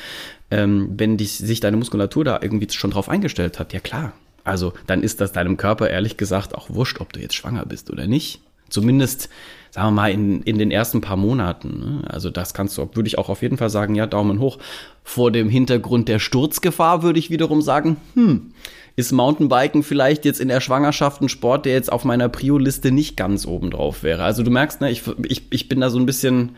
Ähm, 0.50 0.94
wenn 0.96 1.18
dich, 1.18 1.38
sich 1.38 1.60
deine 1.60 1.76
Muskulatur 1.76 2.24
da 2.24 2.40
irgendwie 2.42 2.66
schon 2.70 2.90
drauf 2.90 3.08
eingestellt 3.08 3.60
hat, 3.60 3.72
ja 3.74 3.80
klar, 3.80 4.12
also 4.48 4.72
dann 4.86 5.02
ist 5.02 5.20
das 5.20 5.32
deinem 5.32 5.56
Körper 5.56 5.90
ehrlich 5.90 6.16
gesagt 6.16 6.54
auch 6.54 6.70
wurscht, 6.70 7.00
ob 7.00 7.12
du 7.12 7.20
jetzt 7.20 7.34
schwanger 7.34 7.66
bist 7.66 7.90
oder 7.90 8.06
nicht. 8.06 8.40
Zumindest, 8.68 9.30
sagen 9.70 9.88
wir 9.88 9.92
mal, 9.92 10.10
in, 10.10 10.42
in 10.42 10.58
den 10.58 10.70
ersten 10.70 11.00
paar 11.00 11.16
Monaten. 11.16 11.78
Ne? 11.78 12.02
Also 12.08 12.30
das 12.30 12.52
kannst 12.52 12.76
du, 12.76 12.88
würde 12.94 13.06
ich 13.06 13.18
auch 13.18 13.28
auf 13.28 13.42
jeden 13.42 13.56
Fall 13.56 13.70
sagen, 13.70 13.94
ja, 13.94 14.06
Daumen 14.06 14.40
hoch. 14.40 14.58
Vor 15.04 15.30
dem 15.30 15.48
Hintergrund 15.48 16.08
der 16.08 16.18
Sturzgefahr 16.18 17.02
würde 17.02 17.18
ich 17.18 17.30
wiederum 17.30 17.62
sagen, 17.62 17.96
hm, 18.14 18.52
ist 18.96 19.12
Mountainbiken 19.12 19.82
vielleicht 19.82 20.24
jetzt 20.24 20.40
in 20.40 20.48
der 20.48 20.60
Schwangerschaft 20.60 21.22
ein 21.22 21.28
Sport, 21.28 21.64
der 21.64 21.72
jetzt 21.72 21.90
auf 21.90 22.04
meiner 22.04 22.28
Prio-Liste 22.28 22.90
nicht 22.90 23.16
ganz 23.16 23.46
oben 23.46 23.70
drauf 23.70 24.02
wäre. 24.02 24.24
Also 24.24 24.42
du 24.42 24.50
merkst, 24.50 24.80
ne, 24.80 24.90
ich, 24.90 25.02
ich, 25.24 25.44
ich 25.50 25.68
bin 25.68 25.80
da 25.80 25.88
so 25.88 25.98
ein 25.98 26.06
bisschen 26.06 26.56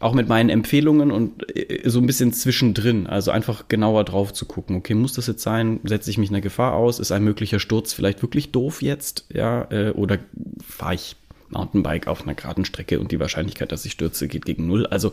auch 0.00 0.14
mit 0.14 0.28
meinen 0.28 0.48
Empfehlungen 0.48 1.10
und 1.12 1.54
äh, 1.56 1.88
so 1.88 2.00
ein 2.00 2.06
bisschen 2.06 2.32
zwischendrin. 2.32 3.06
Also 3.06 3.30
einfach 3.30 3.68
genauer 3.68 4.04
drauf 4.04 4.32
zu 4.32 4.46
gucken. 4.46 4.76
Okay, 4.76 4.94
muss 4.94 5.12
das 5.12 5.26
jetzt 5.26 5.42
sein? 5.42 5.78
Setze 5.84 6.10
ich 6.10 6.18
mich 6.18 6.30
einer 6.30 6.40
Gefahr 6.40 6.74
aus? 6.74 6.98
Ist 6.98 7.12
ein 7.12 7.22
möglicher 7.22 7.60
Sturz 7.60 7.92
vielleicht 7.92 8.22
wirklich 8.22 8.50
doof 8.50 8.82
jetzt? 8.82 9.26
Ja, 9.32 9.68
äh, 9.70 9.90
oder 9.90 10.18
fahre 10.66 10.94
ich 10.94 11.16
Mountainbike 11.50 12.06
auf 12.08 12.22
einer 12.22 12.34
geraden 12.34 12.64
Strecke 12.64 13.00
und 13.00 13.12
die 13.12 13.20
Wahrscheinlichkeit, 13.20 13.72
dass 13.72 13.84
ich 13.84 13.92
stürze, 13.92 14.28
geht 14.28 14.44
gegen 14.44 14.66
null. 14.66 14.86
Also, 14.86 15.12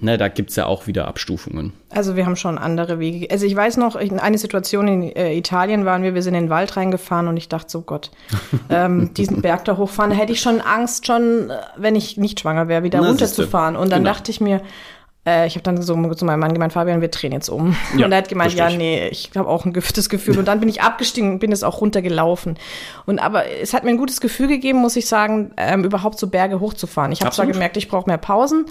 ne, 0.00 0.18
da 0.18 0.28
gibt's 0.28 0.56
ja 0.56 0.66
auch 0.66 0.86
wieder 0.86 1.08
Abstufungen. 1.08 1.72
Also 1.90 2.16
wir 2.16 2.26
haben 2.26 2.36
schon 2.36 2.58
andere 2.58 2.98
Wege. 2.98 3.30
Also 3.30 3.46
ich 3.46 3.54
weiß 3.56 3.76
noch, 3.78 3.96
in 3.96 4.18
eine 4.18 4.38
Situation 4.38 4.88
in 4.88 5.02
äh, 5.16 5.34
Italien 5.36 5.84
waren 5.84 6.02
wir, 6.02 6.14
wir 6.14 6.22
sind 6.22 6.34
in 6.34 6.44
den 6.44 6.50
Wald 6.50 6.76
reingefahren 6.76 7.28
und 7.28 7.36
ich 7.36 7.48
dachte 7.48 7.70
so, 7.70 7.82
Gott, 7.82 8.10
ähm, 8.70 9.14
diesen 9.14 9.42
Berg 9.42 9.64
da 9.64 9.76
hochfahren, 9.76 10.10
da 10.10 10.16
hätte 10.16 10.32
ich 10.32 10.40
schon 10.40 10.60
Angst, 10.60 11.06
schon, 11.06 11.50
äh, 11.50 11.56
wenn 11.76 11.94
ich 11.94 12.16
nicht 12.16 12.40
schwanger 12.40 12.68
wäre, 12.68 12.82
wieder 12.82 13.00
Na, 13.00 13.08
runterzufahren. 13.08 13.76
Und 13.76 13.90
dann 13.92 14.02
Genau. 14.02 14.12
dachte 14.14 14.30
ich 14.30 14.40
mir, 14.40 14.60
äh, 15.26 15.46
ich 15.46 15.54
habe 15.54 15.62
dann 15.62 15.82
so 15.82 16.14
zu 16.14 16.24
meinem 16.24 16.40
Mann 16.40 16.54
gemeint, 16.54 16.72
Fabian, 16.72 17.00
wir 17.00 17.08
drehen 17.08 17.32
jetzt 17.32 17.48
um. 17.48 17.76
Ja, 17.96 18.06
und 18.06 18.12
er 18.12 18.18
hat 18.18 18.28
gemeint, 18.28 18.54
ja, 18.54 18.70
nee, 18.70 19.08
ich 19.08 19.30
habe 19.34 19.48
auch 19.48 19.64
ein 19.64 19.72
gutes 19.72 20.08
Gefühl. 20.08 20.38
Und 20.38 20.46
dann 20.46 20.60
bin 20.60 20.68
ich 20.68 20.82
abgestiegen 20.82 21.32
und 21.32 21.38
bin 21.40 21.52
es 21.52 21.64
auch 21.64 21.80
runtergelaufen. 21.80 22.56
Und 23.04 23.18
aber 23.18 23.46
es 23.50 23.74
hat 23.74 23.84
mir 23.84 23.90
ein 23.90 23.96
gutes 23.96 24.20
Gefühl 24.20 24.46
gegeben, 24.46 24.78
muss 24.78 24.96
ich 24.96 25.06
sagen, 25.06 25.50
ähm, 25.56 25.84
überhaupt 25.84 26.18
so 26.18 26.28
Berge 26.28 26.60
hochzufahren. 26.60 27.12
Ich 27.12 27.20
habe 27.22 27.32
zwar 27.32 27.46
gemerkt, 27.46 27.76
ich 27.76 27.88
brauche 27.88 28.08
mehr 28.08 28.18
Pausen, 28.18 28.66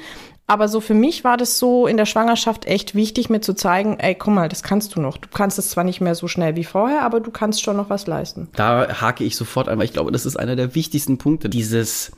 aber 0.47 0.67
so 0.67 0.79
für 0.79 0.93
mich 0.93 1.23
war 1.23 1.37
das 1.37 1.57
so 1.57 1.87
in 1.87 1.97
der 1.97 2.05
Schwangerschaft 2.05 2.65
echt 2.65 2.93
wichtig, 2.93 3.29
mir 3.29 3.41
zu 3.41 3.53
zeigen, 3.53 3.99
ey, 3.99 4.13
guck 4.13 4.33
mal, 4.33 4.47
das 4.47 4.61
kannst 4.61 4.95
du 4.95 5.01
noch. 5.01 5.17
Du 5.17 5.27
kannst 5.33 5.57
es 5.57 5.71
zwar 5.71 5.83
nicht 5.83 6.01
mehr 6.01 6.13
so 6.13 6.27
schnell 6.27 6.55
wie 6.55 6.63
vorher, 6.63 7.01
aber 7.01 7.19
du 7.19 7.31
kannst 7.31 7.63
schon 7.63 7.75
noch 7.77 7.89
was 7.89 8.05
leisten. 8.05 8.47
Da 8.55 9.01
hake 9.01 9.23
ich 9.23 9.35
sofort 9.35 9.67
ein, 9.67 9.79
weil 9.79 9.85
ich 9.85 9.93
glaube, 9.93 10.11
das 10.11 10.25
ist 10.25 10.37
einer 10.37 10.55
der 10.55 10.75
wichtigsten 10.75 11.17
Punkte. 11.17 11.49
Dieses, 11.49 12.11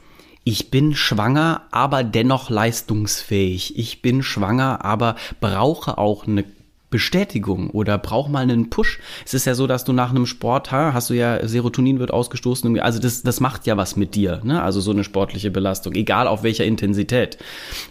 ich 0.48 0.72
bin 0.72 0.96
schwanger, 0.96 1.64
aber 1.72 2.06
dennoch 2.06 2.50
leistungsfähig. 2.50 3.78
Ich 3.78 4.02
bin 4.02 4.24
schwanger, 4.24 4.86
aber 4.86 5.18
brauche 5.42 5.98
auch 5.98 6.26
eine 6.26 6.46
Bestätigung 6.90 7.70
oder 7.72 7.98
brauch 7.98 8.30
mal 8.30 8.44
einen 8.44 8.70
Push. 8.70 9.00
Es 9.26 9.34
ist 9.34 9.44
ja 9.44 9.56
so, 9.56 9.68
dass 9.68 9.84
du 9.84 9.92
nach 9.92 10.12
einem 10.12 10.26
Sport, 10.26 10.72
ha, 10.72 10.94
hast 10.94 11.10
du 11.10 11.16
ja, 11.16 11.46
Serotonin 11.46 12.00
wird 12.00 12.12
ausgestoßen, 12.12 12.80
also 12.80 13.00
das, 13.00 13.24
das 13.24 13.42
macht 13.42 13.68
ja 13.68 13.76
was 13.76 13.98
mit 13.98 14.16
dir, 14.16 14.40
ne? 14.46 14.64
also 14.64 14.80
so 14.80 14.92
eine 14.92 15.04
sportliche 15.04 15.52
Belastung, 15.52 15.96
egal 15.96 16.28
auf 16.28 16.44
welcher 16.44 16.64
Intensität. 16.64 17.38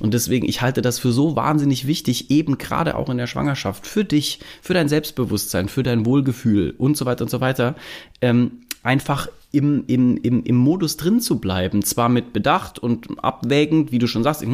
Und 0.01 0.15
deswegen, 0.15 0.49
ich 0.49 0.63
halte 0.63 0.81
das 0.81 0.99
für 0.99 1.13
so 1.13 1.37
wahnsinnig 1.37 1.87
wichtig, 1.87 2.31
eben 2.31 2.57
gerade 2.57 2.97
auch 2.97 3.11
in 3.11 3.19
der 3.19 3.27
Schwangerschaft, 3.27 3.87
für 3.87 4.07
dich, 4.07 4.41
für 4.63 4.73
dein 4.73 4.89
Selbstbewusstsein, 4.89 5.69
für 5.69 5.83
dein 5.83 6.07
Wohlgefühl 6.07 6.75
und 6.79 6.97
so 6.97 7.05
weiter 7.05 7.25
und 7.25 7.31
so 7.31 7.43
weiter, 7.43 7.75
ähm, 8.23 8.63
einfach 8.83 9.29
im, 9.53 9.85
im, 9.87 10.17
im, 10.19 10.45
im 10.45 10.57
Modus 10.57 10.97
drin 10.97 11.21
zu 11.21 11.39
bleiben. 11.39 11.83
Zwar 11.83 12.09
mit 12.09 12.33
Bedacht 12.33 12.79
und 12.79 13.07
abwägend, 13.23 13.93
wie 13.93 13.99
du 13.99 14.07
schon 14.07 14.23
sagst, 14.23 14.45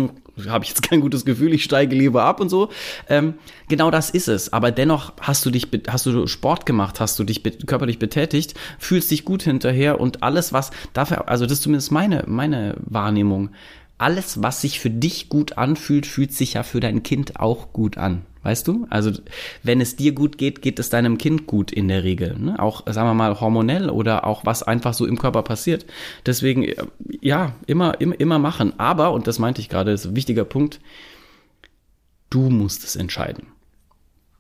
habe 0.49 0.65
ich 0.65 0.71
jetzt 0.71 0.83
kein 0.83 1.01
gutes 1.01 1.25
Gefühl, 1.25 1.53
ich 1.53 1.65
steige 1.65 1.97
lieber 1.97 2.25
ab 2.25 2.41
und 2.41 2.49
so. 2.49 2.69
Ähm, 3.09 3.35
genau 3.69 3.91
das 3.91 4.11
ist 4.11 4.29
es. 4.29 4.53
Aber 4.53 4.71
dennoch 4.71 5.13
hast 5.21 5.45
du 5.45 5.51
dich, 5.51 5.69
hast 5.89 6.07
du 6.07 6.27
Sport 6.27 6.67
gemacht, 6.67 7.01
hast 7.01 7.19
du 7.19 7.25
dich 7.25 7.43
be 7.43 7.51
körperlich 7.51 7.99
betätigt, 7.99 8.55
fühlst 8.79 9.11
dich 9.11 9.25
gut 9.25 9.43
hinterher 9.43 10.01
und 10.01 10.23
alles, 10.23 10.53
was 10.53 10.71
dafür, 10.93 11.29
also 11.29 11.45
das 11.45 11.55
ist 11.55 11.63
zumindest 11.63 11.91
meine, 11.91 12.25
meine 12.27 12.77
Wahrnehmung. 12.85 13.51
Alles, 13.99 14.43
was 14.43 14.61
sich 14.61 14.81
für 14.81 14.91
dich 14.91 15.29
gut 15.29 15.59
anfühlt, 15.59 16.07
fühlt 16.07 16.33
sich 16.33 16.55
ja 16.55 16.63
für 16.63 16.81
dein 16.81 17.03
Kind 17.03 17.39
auch 17.39 17.73
gut 17.73 17.99
an. 17.99 18.23
Weißt 18.43 18.67
du? 18.67 18.87
Also, 18.91 19.13
wenn 19.63 19.81
es 19.81 19.95
dir 19.95 20.13
gut 20.13 20.37
geht, 20.37 20.63
geht 20.63 20.79
es 20.81 20.91
deinem 20.91 21.17
Kind 21.17 21.47
gut 21.47 21.71
in 21.71 21.87
der 21.87 22.03
Regel. 22.03 22.37
Ne? 22.39 22.59
Auch, 22.59 22.83
sagen 22.87 23.09
wir 23.09 23.15
mal, 23.15 23.41
hormonell 23.41 23.89
oder 23.89 24.27
auch 24.27 24.45
was 24.45 24.65
einfach 24.65 24.95
so 24.95 25.07
im 25.07 25.19
Körper 25.19 25.43
passiert. 25.43 25.87
Deswegen, 26.27 26.65
äh, 26.65 26.75
ja, 27.21 27.55
immer, 27.67 28.01
immer, 28.01 28.19
immer 28.19 28.39
machen. 28.41 28.73
Aber, 28.79 29.13
und 29.13 29.29
das 29.29 29.39
meinte 29.39 29.61
ich 29.61 29.69
gerade, 29.69 29.93
ist 29.93 30.07
ein 30.07 30.17
wichtiger 30.17 30.45
Punkt, 30.45 30.81
du 32.31 32.51
musst 32.51 32.83
es 32.83 32.97
entscheiden. 32.97 33.47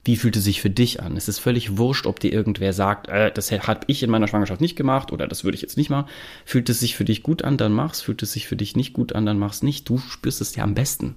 Wie 0.04 0.16
fühlt 0.16 0.36
es 0.36 0.42
sich 0.42 0.60
für 0.60 0.70
dich 0.70 1.00
an? 1.00 1.16
Es 1.16 1.28
ist 1.28 1.38
völlig 1.38 1.78
wurscht, 1.78 2.06
ob 2.06 2.18
dir 2.18 2.32
irgendwer 2.32 2.72
sagt, 2.72 3.06
äh, 3.08 3.30
das 3.30 3.52
habe 3.52 3.80
ich 3.86 4.02
in 4.02 4.10
meiner 4.10 4.26
Schwangerschaft 4.26 4.60
nicht 4.60 4.74
gemacht 4.74 5.12
oder 5.12 5.28
das 5.28 5.44
würde 5.44 5.54
ich 5.54 5.62
jetzt 5.62 5.76
nicht 5.76 5.90
machen. 5.90 6.08
Fühlt 6.44 6.68
es 6.68 6.80
sich 6.80 6.96
für 6.96 7.04
dich 7.04 7.22
gut 7.22 7.44
an, 7.44 7.56
dann 7.56 7.72
mach's. 7.72 8.00
Fühlt 8.00 8.20
es 8.24 8.32
sich 8.32 8.48
für 8.48 8.56
dich 8.56 8.74
nicht 8.74 8.94
gut 8.94 9.12
an, 9.12 9.26
dann 9.26 9.38
mach's 9.38 9.62
nicht. 9.62 9.88
Du 9.88 9.98
spürst 9.98 10.40
es 10.40 10.56
ja 10.56 10.64
am 10.64 10.74
besten. 10.74 11.14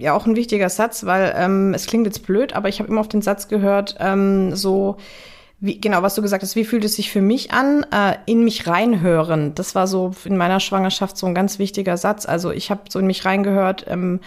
Ja, 0.00 0.14
auch 0.14 0.26
ein 0.26 0.34
wichtiger 0.34 0.70
Satz, 0.70 1.04
weil 1.04 1.34
ähm, 1.36 1.74
es 1.74 1.86
klingt 1.86 2.06
jetzt 2.06 2.26
blöd, 2.26 2.54
aber 2.54 2.70
ich 2.70 2.80
habe 2.80 2.88
immer 2.88 3.02
auf 3.02 3.08
den 3.08 3.20
Satz 3.20 3.48
gehört, 3.48 3.96
ähm, 4.00 4.56
so 4.56 4.96
wie, 5.62 5.78
genau, 5.78 6.00
was 6.00 6.14
du 6.14 6.22
gesagt 6.22 6.42
hast, 6.42 6.56
wie 6.56 6.64
fühlt 6.64 6.86
es 6.86 6.96
sich 6.96 7.10
für 7.12 7.20
mich 7.20 7.52
an, 7.52 7.84
äh, 7.92 8.16
in 8.24 8.42
mich 8.42 8.66
reinhören. 8.66 9.54
Das 9.54 9.74
war 9.74 9.86
so 9.86 10.12
in 10.24 10.38
meiner 10.38 10.58
Schwangerschaft 10.58 11.18
so 11.18 11.26
ein 11.26 11.34
ganz 11.34 11.58
wichtiger 11.58 11.98
Satz. 11.98 12.24
Also 12.24 12.50
ich 12.50 12.70
habe 12.70 12.80
so 12.88 12.98
in 12.98 13.06
mich 13.06 13.26
reingehört 13.26 13.84
ähm, 13.88 14.20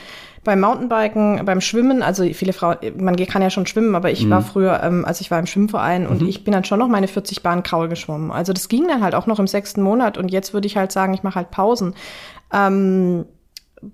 beim 0.43 0.59
Mountainbiken, 0.59 1.43
beim 1.43 1.59
Schwimmen. 1.59 2.03
Also 2.03 2.23
viele 2.33 2.53
Frauen, 2.53 2.77
man 2.97 3.15
kann 3.15 3.41
ja 3.41 3.49
schon 3.49 3.65
schwimmen, 3.65 3.95
aber 3.95 4.11
ich 4.11 4.29
war 4.29 4.43
früher, 4.43 4.83
ähm, 4.83 5.05
als 5.05 5.21
ich 5.21 5.31
war 5.31 5.39
im 5.39 5.47
Schwimmverein 5.47 6.05
und 6.05 6.21
ich 6.21 6.43
bin 6.43 6.51
dann 6.51 6.65
schon 6.65 6.77
noch 6.77 6.87
meine 6.87 7.07
40 7.07 7.41
Bahnen 7.41 7.63
Kraul 7.63 7.87
geschwommen. 7.87 8.29
Also 8.29 8.53
das 8.53 8.67
ging 8.67 8.87
dann 8.87 9.01
halt 9.01 9.15
auch 9.15 9.25
noch 9.25 9.39
im 9.39 9.47
sechsten 9.47 9.81
Monat 9.81 10.19
und 10.19 10.29
jetzt 10.29 10.53
würde 10.53 10.67
ich 10.67 10.77
halt 10.77 10.91
sagen, 10.91 11.15
ich 11.15 11.23
mache 11.23 11.35
halt 11.35 11.49
Pausen. 11.49 11.95
Ähm, 12.53 13.25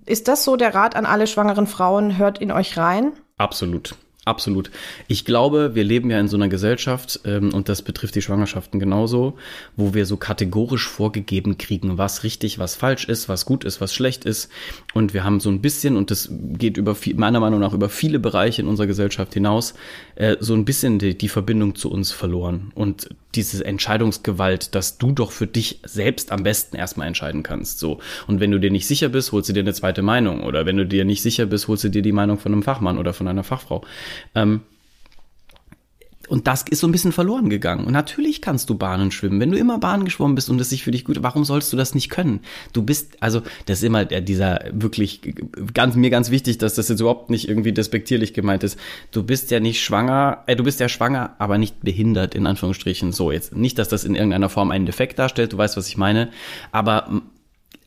ist 0.05 0.27
das 0.27 0.43
so 0.43 0.55
der 0.55 0.73
Rat 0.73 0.95
an 0.95 1.05
alle 1.05 1.27
schwangeren 1.27 1.67
Frauen? 1.67 2.17
Hört 2.17 2.39
in 2.39 2.51
euch 2.51 2.77
rein. 2.77 3.13
Absolut. 3.37 3.95
Absolut. 4.29 4.69
Ich 5.07 5.25
glaube, 5.25 5.73
wir 5.73 5.83
leben 5.83 6.11
ja 6.11 6.19
in 6.19 6.27
so 6.27 6.37
einer 6.37 6.49
Gesellschaft, 6.49 7.21
ähm, 7.25 7.51
und 7.51 7.67
das 7.67 7.81
betrifft 7.81 8.13
die 8.13 8.21
Schwangerschaften 8.21 8.79
genauso, 8.79 9.37
wo 9.75 9.95
wir 9.95 10.05
so 10.05 10.17
kategorisch 10.17 10.87
vorgegeben 10.87 11.57
kriegen, 11.57 11.97
was 11.97 12.23
richtig, 12.23 12.59
was 12.59 12.75
falsch 12.75 13.05
ist, 13.05 13.27
was 13.27 13.45
gut 13.45 13.63
ist, 13.63 13.81
was 13.81 13.91
schlecht 13.91 14.25
ist. 14.25 14.51
Und 14.93 15.15
wir 15.15 15.23
haben 15.23 15.39
so 15.39 15.49
ein 15.49 15.61
bisschen, 15.61 15.97
und 15.97 16.11
das 16.11 16.29
geht 16.31 16.77
über 16.77 16.93
viel, 16.93 17.15
meiner 17.15 17.39
Meinung 17.39 17.59
nach 17.59 17.73
über 17.73 17.89
viele 17.89 18.19
Bereiche 18.19 18.61
in 18.61 18.67
unserer 18.67 18.85
Gesellschaft 18.85 19.33
hinaus, 19.33 19.73
äh, 20.13 20.35
so 20.39 20.53
ein 20.53 20.63
bisschen 20.63 20.99
die, 20.99 21.17
die 21.17 21.29
Verbindung 21.29 21.73
zu 21.73 21.89
uns 21.89 22.11
verloren. 22.11 22.71
Und 22.75 23.09
diese 23.35 23.63
Entscheidungsgewalt, 23.63 24.73
dass 24.75 24.97
du 24.97 25.11
doch 25.11 25.31
für 25.31 25.47
dich 25.47 25.79
selbst 25.83 26.31
am 26.31 26.43
besten 26.43 26.75
erstmal 26.75 27.07
entscheiden 27.07 27.43
kannst. 27.43 27.79
So. 27.79 27.99
Und 28.27 28.39
wenn 28.39 28.51
du 28.51 28.59
dir 28.59 28.71
nicht 28.71 28.87
sicher 28.87 29.09
bist, 29.09 29.31
holst 29.31 29.49
du 29.49 29.53
dir 29.53 29.61
eine 29.61 29.73
zweite 29.73 30.01
Meinung. 30.01 30.43
Oder 30.43 30.65
wenn 30.65 30.77
du 30.77 30.85
dir 30.85 31.05
nicht 31.05 31.21
sicher 31.21 31.45
bist, 31.45 31.67
holst 31.67 31.83
du 31.83 31.89
dir 31.89 32.01
die 32.01 32.11
Meinung 32.11 32.39
von 32.39 32.53
einem 32.53 32.63
Fachmann 32.63 32.97
oder 32.97 33.13
von 33.13 33.27
einer 33.27 33.43
Fachfrau. 33.43 33.83
Ähm, 34.35 34.61
und 36.29 36.47
das 36.47 36.63
ist 36.69 36.79
so 36.79 36.87
ein 36.87 36.91
bisschen 36.91 37.11
verloren 37.11 37.49
gegangen. 37.49 37.85
Und 37.85 37.93
natürlich 37.93 38.41
kannst 38.41 38.69
du 38.69 38.75
Bahnen 38.75 39.11
schwimmen. 39.11 39.39
Wenn 39.39 39.51
du 39.51 39.57
immer 39.57 39.79
Bahnen 39.79 40.05
geschwommen 40.05 40.35
bist 40.35 40.49
und 40.49 40.61
es 40.61 40.69
sich 40.69 40.83
für 40.83 40.91
dich 40.91 41.03
gut, 41.03 41.23
warum 41.23 41.43
sollst 41.43 41.73
du 41.73 41.77
das 41.77 41.95
nicht 41.95 42.09
können? 42.09 42.41
Du 42.71 42.83
bist, 42.83 43.17
also, 43.19 43.41
das 43.65 43.79
ist 43.79 43.83
immer 43.83 44.05
dieser 44.05 44.61
wirklich 44.71 45.21
ganz, 45.73 45.95
mir 45.95 46.11
ganz 46.11 46.29
wichtig, 46.29 46.59
dass 46.59 46.75
das 46.75 46.87
jetzt 46.87 46.99
überhaupt 46.99 47.31
nicht 47.31 47.49
irgendwie 47.49 47.73
despektierlich 47.73 48.33
gemeint 48.33 48.63
ist. 48.63 48.79
Du 49.11 49.23
bist 49.23 49.49
ja 49.49 49.59
nicht 49.59 49.81
schwanger, 49.81 50.43
äh, 50.45 50.55
du 50.55 50.63
bist 50.63 50.79
ja 50.79 50.87
schwanger, 50.87 51.35
aber 51.39 51.57
nicht 51.57 51.81
behindert, 51.81 52.35
in 52.35 52.45
Anführungsstrichen. 52.45 53.11
So, 53.11 53.31
jetzt 53.31 53.55
nicht, 53.55 53.79
dass 53.79 53.89
das 53.89 54.03
in 54.03 54.15
irgendeiner 54.15 54.49
Form 54.49 54.69
einen 54.71 54.85
Defekt 54.85 55.17
darstellt, 55.17 55.53
du 55.53 55.57
weißt, 55.57 55.77
was 55.77 55.87
ich 55.87 55.97
meine. 55.97 56.29
Aber, 56.71 57.21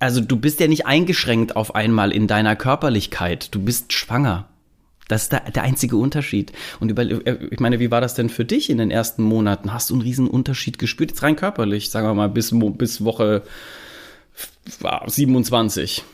also, 0.01 0.21
du 0.21 0.37
bist 0.37 0.59
ja 0.59 0.67
nicht 0.67 0.87
eingeschränkt 0.87 1.55
auf 1.55 1.77
einmal 1.77 2.11
in 2.11 2.27
deiner 2.27 2.57
Körperlichkeit. 2.57 3.55
Du 3.55 3.61
bist 3.61 3.93
schwanger. 3.93 4.49
Das 5.09 5.25
ist 5.25 5.33
der, 5.33 5.41
der 5.51 5.63
einzige 5.63 5.97
Unterschied. 5.97 6.53
Und 6.81 6.91
über, 6.91 7.05
ich 7.05 7.61
meine, 7.61 7.81
wie 7.81 7.91
war 7.91 8.01
das 8.01 8.15
denn 8.15 8.29
für 8.29 8.45
dich 8.45 8.71
in 8.71 8.79
den 8.79 8.91
ersten 8.91 9.23
Monaten? 9.23 9.73
Hast 9.73 9.91
du 9.91 9.95
einen 9.95 10.03
riesen 10.03 10.29
Unterschied 10.29 10.79
gespürt? 10.79 11.11
Jetzt 11.11 11.23
rein 11.23 11.37
körperlich, 11.37 11.91
sagen 11.91 12.07
wir 12.07 12.15
mal, 12.15 12.29
bis, 12.29 12.55
bis 12.55 13.05
Woche 13.05 13.43
27. 15.07 16.05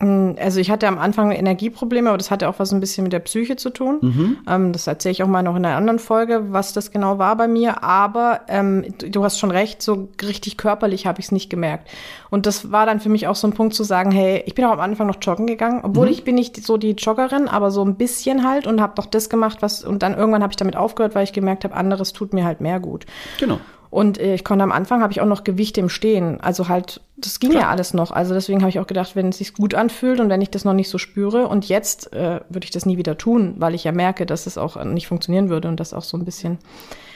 Mm, 0.00 0.32
also 0.38 0.60
ich 0.60 0.70
hatte 0.70 0.86
am 0.86 0.98
Anfang 0.98 1.32
Energieprobleme, 1.32 2.08
aber 2.08 2.18
das 2.18 2.30
hatte 2.30 2.48
auch 2.48 2.58
was 2.58 2.72
ein 2.72 2.80
bisschen 2.80 3.02
mit 3.02 3.12
der 3.12 3.18
Psyche 3.20 3.56
zu 3.56 3.70
tun. 3.70 3.98
Mhm. 4.00 4.36
Ähm, 4.48 4.72
das 4.72 4.86
erzähle 4.86 5.12
ich 5.12 5.22
auch 5.22 5.28
mal 5.28 5.42
noch 5.42 5.56
in 5.56 5.64
einer 5.64 5.76
anderen 5.76 5.98
Folge, 5.98 6.52
was 6.52 6.72
das 6.72 6.90
genau 6.90 7.18
war 7.18 7.36
bei 7.36 7.48
mir. 7.48 7.82
Aber 7.82 8.42
ähm, 8.48 8.84
du 8.98 9.24
hast 9.24 9.38
schon 9.38 9.50
recht, 9.50 9.82
so 9.82 10.08
richtig 10.22 10.56
körperlich 10.56 11.06
habe 11.06 11.18
ich 11.20 11.26
es 11.26 11.32
nicht 11.32 11.50
gemerkt. 11.50 11.88
Und 12.30 12.46
das 12.46 12.70
war 12.70 12.86
dann 12.86 13.00
für 13.00 13.08
mich 13.08 13.26
auch 13.26 13.34
so 13.34 13.48
ein 13.48 13.52
Punkt 13.52 13.74
zu 13.74 13.82
sagen, 13.82 14.10
hey, 14.10 14.42
ich 14.46 14.54
bin 14.54 14.64
auch 14.64 14.72
am 14.72 14.80
Anfang 14.80 15.08
noch 15.08 15.18
joggen 15.20 15.46
gegangen, 15.46 15.80
obwohl 15.82 16.06
mhm. 16.06 16.12
ich 16.12 16.24
bin 16.24 16.36
nicht 16.36 16.64
so 16.64 16.76
die 16.76 16.92
Joggerin, 16.92 17.48
aber 17.48 17.70
so 17.70 17.84
ein 17.84 17.96
bisschen 17.96 18.48
halt 18.48 18.66
und 18.66 18.80
habe 18.80 18.92
doch 18.94 19.06
das 19.06 19.28
gemacht, 19.28 19.58
was 19.60 19.84
und 19.84 20.02
dann 20.02 20.16
irgendwann 20.16 20.42
habe 20.42 20.52
ich 20.52 20.56
damit 20.56 20.76
aufgehört, 20.76 21.14
weil 21.14 21.24
ich 21.24 21.32
gemerkt 21.32 21.64
habe, 21.64 21.74
anderes 21.74 22.12
tut 22.12 22.32
mir 22.32 22.44
halt 22.44 22.60
mehr 22.60 22.78
gut. 22.78 23.06
Genau. 23.40 23.58
Und 23.90 24.18
äh, 24.18 24.34
ich 24.34 24.44
konnte 24.44 24.62
am 24.62 24.72
Anfang 24.72 25.02
habe 25.02 25.12
ich 25.12 25.20
auch 25.20 25.26
noch 25.26 25.44
Gewicht 25.44 25.78
im 25.78 25.88
Stehen. 25.88 26.40
Also 26.40 26.68
halt, 26.68 27.00
das 27.16 27.40
ging 27.40 27.50
Klar. 27.50 27.62
ja 27.62 27.68
alles 27.70 27.94
noch. 27.94 28.10
Also 28.10 28.34
deswegen 28.34 28.60
habe 28.60 28.70
ich 28.70 28.78
auch 28.78 28.86
gedacht, 28.86 29.16
wenn 29.16 29.28
es 29.28 29.38
sich 29.38 29.54
gut 29.54 29.74
anfühlt 29.74 30.20
und 30.20 30.28
wenn 30.28 30.42
ich 30.42 30.50
das 30.50 30.64
noch 30.64 30.74
nicht 30.74 30.90
so 30.90 30.98
spüre 30.98 31.48
und 31.48 31.68
jetzt 31.68 32.12
äh, 32.12 32.40
würde 32.48 32.64
ich 32.64 32.70
das 32.70 32.86
nie 32.86 32.98
wieder 32.98 33.16
tun, 33.16 33.54
weil 33.58 33.74
ich 33.74 33.84
ja 33.84 33.92
merke, 33.92 34.26
dass 34.26 34.46
es 34.46 34.58
auch 34.58 34.82
nicht 34.84 35.08
funktionieren 35.08 35.48
würde 35.48 35.68
und 35.68 35.80
das 35.80 35.94
auch 35.94 36.02
so 36.02 36.16
ein 36.16 36.24
bisschen. 36.24 36.58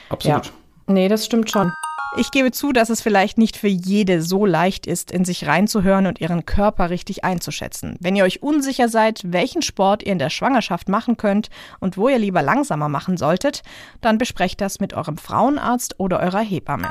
Absolut. 0.09 0.47
Ja. 0.47 0.53
Nee, 0.87 1.09
das 1.09 1.25
stimmt 1.25 1.51
schon. 1.51 1.73
Ich 2.15 2.31
gebe 2.31 2.51
zu, 2.51 2.73
dass 2.73 2.91
es 2.91 3.01
vielleicht 3.01 3.39
nicht 3.39 3.57
für 3.57 3.69
jede 3.69 4.21
so 4.21 4.45
leicht 4.45 4.87
ist, 4.87 5.11
in 5.11 5.25
sich 5.25 5.47
reinzuhören 5.47 6.07
und 6.07 6.21
ihren 6.21 6.45
Körper 6.45 6.91
richtig 6.91 7.25
einzuschätzen. 7.25 7.97
Wenn 8.01 8.17
ihr 8.17 8.25
euch 8.25 8.43
unsicher 8.43 8.91
seid, 8.91 9.23
welchen 9.25 9.63
Sport 9.63 10.03
ihr 10.03 10.13
in 10.13 10.19
der 10.19 10.29
Schwangerschaft 10.29 10.91
machen 10.91 11.17
könnt 11.17 11.49
und 11.81 11.97
wo 11.97 12.11
ihr 12.11 12.19
lieber 12.19 12.43
langsamer 12.43 12.91
machen 12.91 13.17
solltet, 13.17 13.63
dann 14.03 14.19
besprecht 14.19 14.61
das 14.61 14.79
mit 14.79 14.93
eurem 14.93 15.17
Frauenarzt 15.17 15.99
oder 16.01 16.21
eurer 16.21 16.41
Hebamme. 16.41 16.89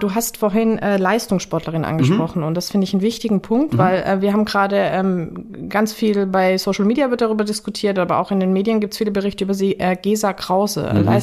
Du 0.00 0.14
hast 0.14 0.36
vorhin 0.36 0.78
äh, 0.78 0.96
Leistungssportlerin 0.96 1.84
angesprochen 1.84 2.40
mhm. 2.40 2.48
und 2.48 2.54
das 2.54 2.70
finde 2.70 2.84
ich 2.84 2.92
einen 2.92 3.02
wichtigen 3.02 3.42
Punkt, 3.42 3.74
mhm. 3.74 3.78
weil 3.78 4.02
äh, 4.02 4.20
wir 4.20 4.32
haben 4.32 4.44
gerade 4.44 4.76
ähm, 4.76 5.68
ganz 5.68 5.92
viel 5.92 6.26
bei 6.26 6.58
Social 6.58 6.84
Media 6.84 7.10
wird 7.10 7.20
darüber 7.20 7.44
diskutiert, 7.44 7.98
aber 7.98 8.18
auch 8.18 8.32
in 8.32 8.40
den 8.40 8.52
Medien 8.52 8.80
gibt 8.80 8.94
es 8.94 8.98
viele 8.98 9.12
Berichte 9.12 9.44
über 9.44 9.54
sie. 9.54 9.78
Äh, 9.78 9.96
Gesa 9.96 10.32
Krause, 10.32 10.92
mhm. 10.92 11.20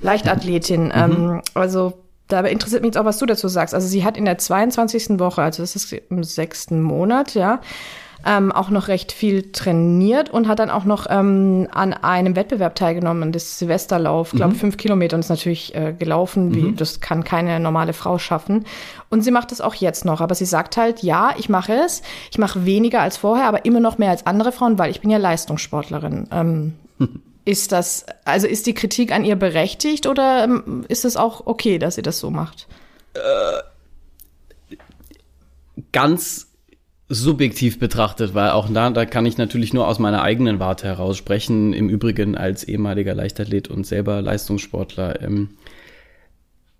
Leichtathletin. 0.00 0.86
Mhm. 0.86 0.92
Ähm, 0.94 1.42
also 1.54 2.04
Dabei 2.28 2.50
interessiert 2.50 2.82
mich 2.82 2.90
jetzt 2.90 2.98
auch, 2.98 3.04
was 3.04 3.18
du 3.18 3.26
dazu 3.26 3.48
sagst. 3.48 3.74
Also 3.74 3.88
sie 3.88 4.04
hat 4.04 4.16
in 4.16 4.24
der 4.24 4.38
22. 4.38 5.18
Woche, 5.18 5.42
also 5.42 5.62
das 5.62 5.76
ist 5.76 5.92
im 5.92 6.22
sechsten 6.24 6.82
Monat, 6.82 7.34
ja, 7.34 7.60
ähm, 8.26 8.50
auch 8.52 8.70
noch 8.70 8.88
recht 8.88 9.12
viel 9.12 9.52
trainiert 9.52 10.28
und 10.28 10.48
hat 10.48 10.58
dann 10.58 10.70
auch 10.70 10.84
noch 10.84 11.06
ähm, 11.08 11.68
an 11.70 11.94
einem 11.94 12.36
Wettbewerb 12.36 12.74
teilgenommen, 12.74 13.32
das 13.32 13.58
Silvesterlauf, 13.58 14.32
glaube 14.32 14.54
mhm. 14.54 14.58
fünf 14.58 14.76
Kilometer 14.76 15.14
und 15.16 15.20
ist 15.20 15.28
natürlich 15.28 15.74
äh, 15.74 15.94
gelaufen, 15.96 16.54
wie 16.54 16.62
mhm. 16.62 16.76
das 16.76 17.00
kann 17.00 17.22
keine 17.24 17.60
normale 17.60 17.92
Frau 17.92 18.18
schaffen. 18.18 18.64
Und 19.08 19.22
sie 19.22 19.30
macht 19.30 19.52
es 19.52 19.60
auch 19.60 19.74
jetzt 19.74 20.04
noch, 20.04 20.20
aber 20.20 20.34
sie 20.34 20.44
sagt 20.44 20.76
halt, 20.76 21.02
ja, 21.02 21.30
ich 21.38 21.48
mache 21.48 21.72
es, 21.72 22.02
ich 22.30 22.38
mache 22.38 22.66
weniger 22.66 23.00
als 23.00 23.16
vorher, 23.16 23.46
aber 23.46 23.64
immer 23.64 23.80
noch 23.80 23.98
mehr 23.98 24.10
als 24.10 24.26
andere 24.26 24.52
Frauen, 24.52 24.78
weil 24.78 24.90
ich 24.90 25.00
bin 25.00 25.10
ja 25.10 25.18
Leistungssportlerin. 25.18 26.28
Ähm, 26.32 26.74
Ist 27.44 27.72
das, 27.72 28.04
also 28.24 28.46
ist 28.46 28.66
die 28.66 28.74
Kritik 28.74 29.12
an 29.12 29.24
ihr 29.24 29.36
berechtigt 29.36 30.06
oder 30.06 30.44
ähm, 30.44 30.84
ist 30.88 31.04
es 31.04 31.16
auch 31.16 31.46
okay, 31.46 31.78
dass 31.78 31.94
sie 31.94 32.02
das 32.02 32.18
so 32.18 32.30
macht? 32.30 32.66
Äh, 33.14 33.62
ganz 35.92 36.48
subjektiv 37.08 37.78
betrachtet, 37.78 38.34
weil 38.34 38.50
auch 38.50 38.68
da, 38.70 38.90
da 38.90 39.06
kann 39.06 39.24
ich 39.24 39.38
natürlich 39.38 39.72
nur 39.72 39.88
aus 39.88 39.98
meiner 39.98 40.22
eigenen 40.22 40.60
Warte 40.60 40.86
heraus 40.86 41.16
sprechen. 41.16 41.72
Im 41.72 41.88
Übrigen 41.88 42.36
als 42.36 42.64
ehemaliger 42.64 43.14
Leichtathlet 43.14 43.68
und 43.68 43.86
selber 43.86 44.20
Leistungssportler. 44.20 45.22
Ähm, 45.22 45.50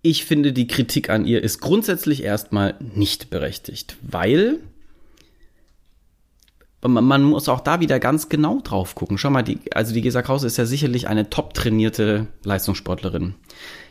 ich 0.03 0.25
finde, 0.25 0.53
die 0.53 0.67
Kritik 0.67 1.11
an 1.11 1.27
ihr 1.27 1.43
ist 1.43 1.61
grundsätzlich 1.61 2.23
erstmal 2.23 2.75
nicht 2.79 3.31
berechtigt, 3.31 3.97
weil 4.03 4.61
man 6.82 7.23
muss 7.25 7.49
auch 7.49 7.61
da 7.61 7.80
wieder 7.80 7.99
ganz 7.99 8.28
genau 8.28 8.61
drauf 8.62 8.94
gucken. 8.94 9.18
Schau 9.18 9.30
mal, 9.30 9.42
die, 9.42 9.58
also 9.73 9.92
die 9.92 10.00
Gesa 10.00 10.23
Krause 10.23 10.47
ist 10.47 10.58
ja 10.58 10.64
sicherlich 10.64 11.08
eine 11.08 11.28
top 11.28 11.54
trainierte 11.54 12.28
Leistungssportlerin, 12.44 13.35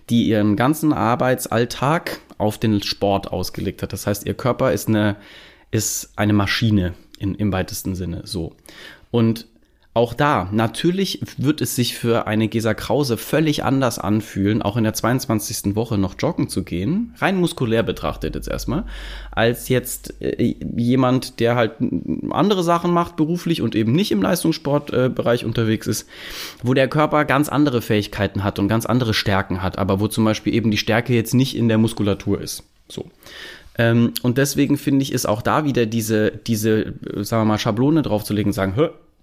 die 0.09 0.27
ihren 0.27 0.55
ganzen 0.55 0.93
Arbeitsalltag 0.93 2.21
auf 2.37 2.57
den 2.57 2.81
Sport 2.81 3.31
ausgelegt 3.31 3.83
hat. 3.83 3.91
Das 3.91 4.07
heißt, 4.07 4.25
ihr 4.25 4.35
Körper 4.35 4.71
ist 4.71 4.87
eine, 4.87 5.17
ist 5.69 6.13
eine 6.15 6.33
Maschine 6.33 6.93
in, 7.19 7.35
im 7.35 7.51
weitesten 7.51 7.95
Sinne, 7.95 8.21
so. 8.23 8.55
Und 9.11 9.47
auch 9.97 10.13
da, 10.13 10.47
natürlich 10.51 11.21
wird 11.37 11.59
es 11.59 11.75
sich 11.75 11.97
für 11.97 12.27
eine 12.27 12.47
Gesa 12.47 12.75
Krause 12.75 13.17
völlig 13.17 13.63
anders 13.63 13.97
anfühlen, 13.97 14.61
auch 14.61 14.77
in 14.77 14.83
der 14.83 14.93
22. 14.93 15.75
Woche 15.75 15.97
noch 15.97 16.13
joggen 16.19 16.49
zu 16.49 16.63
gehen, 16.63 17.15
rein 17.17 17.37
muskulär 17.37 17.81
betrachtet 17.81 18.35
jetzt 18.35 18.47
erstmal, 18.47 18.83
als 19.31 19.69
jetzt 19.69 20.21
äh, 20.21 20.53
jemand, 20.75 21.39
der 21.39 21.55
halt 21.55 21.71
andere 22.29 22.61
Sachen 22.61 22.91
macht 22.91 23.15
beruflich 23.15 23.63
und 23.63 23.73
eben 23.73 23.91
nicht 23.91 24.11
im 24.11 24.21
Leistungssportbereich 24.21 25.41
äh, 25.41 25.45
unterwegs 25.45 25.87
ist, 25.87 26.07
wo 26.61 26.75
der 26.75 26.87
Körper 26.87 27.25
ganz 27.25 27.49
andere 27.49 27.81
Fähigkeiten 27.81 28.43
hat 28.43 28.59
und 28.59 28.67
ganz 28.67 28.85
andere 28.85 29.15
Stärken 29.15 29.63
hat, 29.63 29.79
aber 29.79 29.99
wo 29.99 30.07
zum 30.07 30.23
Beispiel 30.25 30.53
eben 30.53 30.69
die 30.69 30.77
Stärke 30.77 31.15
jetzt 31.15 31.33
nicht 31.33 31.57
in 31.57 31.69
der 31.69 31.79
Muskulatur 31.79 32.39
ist. 32.39 32.61
So. 32.87 33.09
Ähm, 33.79 34.13
und 34.21 34.37
deswegen 34.37 34.77
finde 34.77 35.01
ich, 35.01 35.11
ist 35.11 35.25
auch 35.25 35.41
da 35.41 35.65
wieder 35.65 35.87
diese, 35.87 36.31
diese, 36.31 36.85
äh, 36.85 37.23
sagen 37.23 37.41
wir 37.41 37.45
mal, 37.45 37.57
Schablone 37.57 38.03
draufzulegen, 38.03 38.53
sagen, 38.53 38.75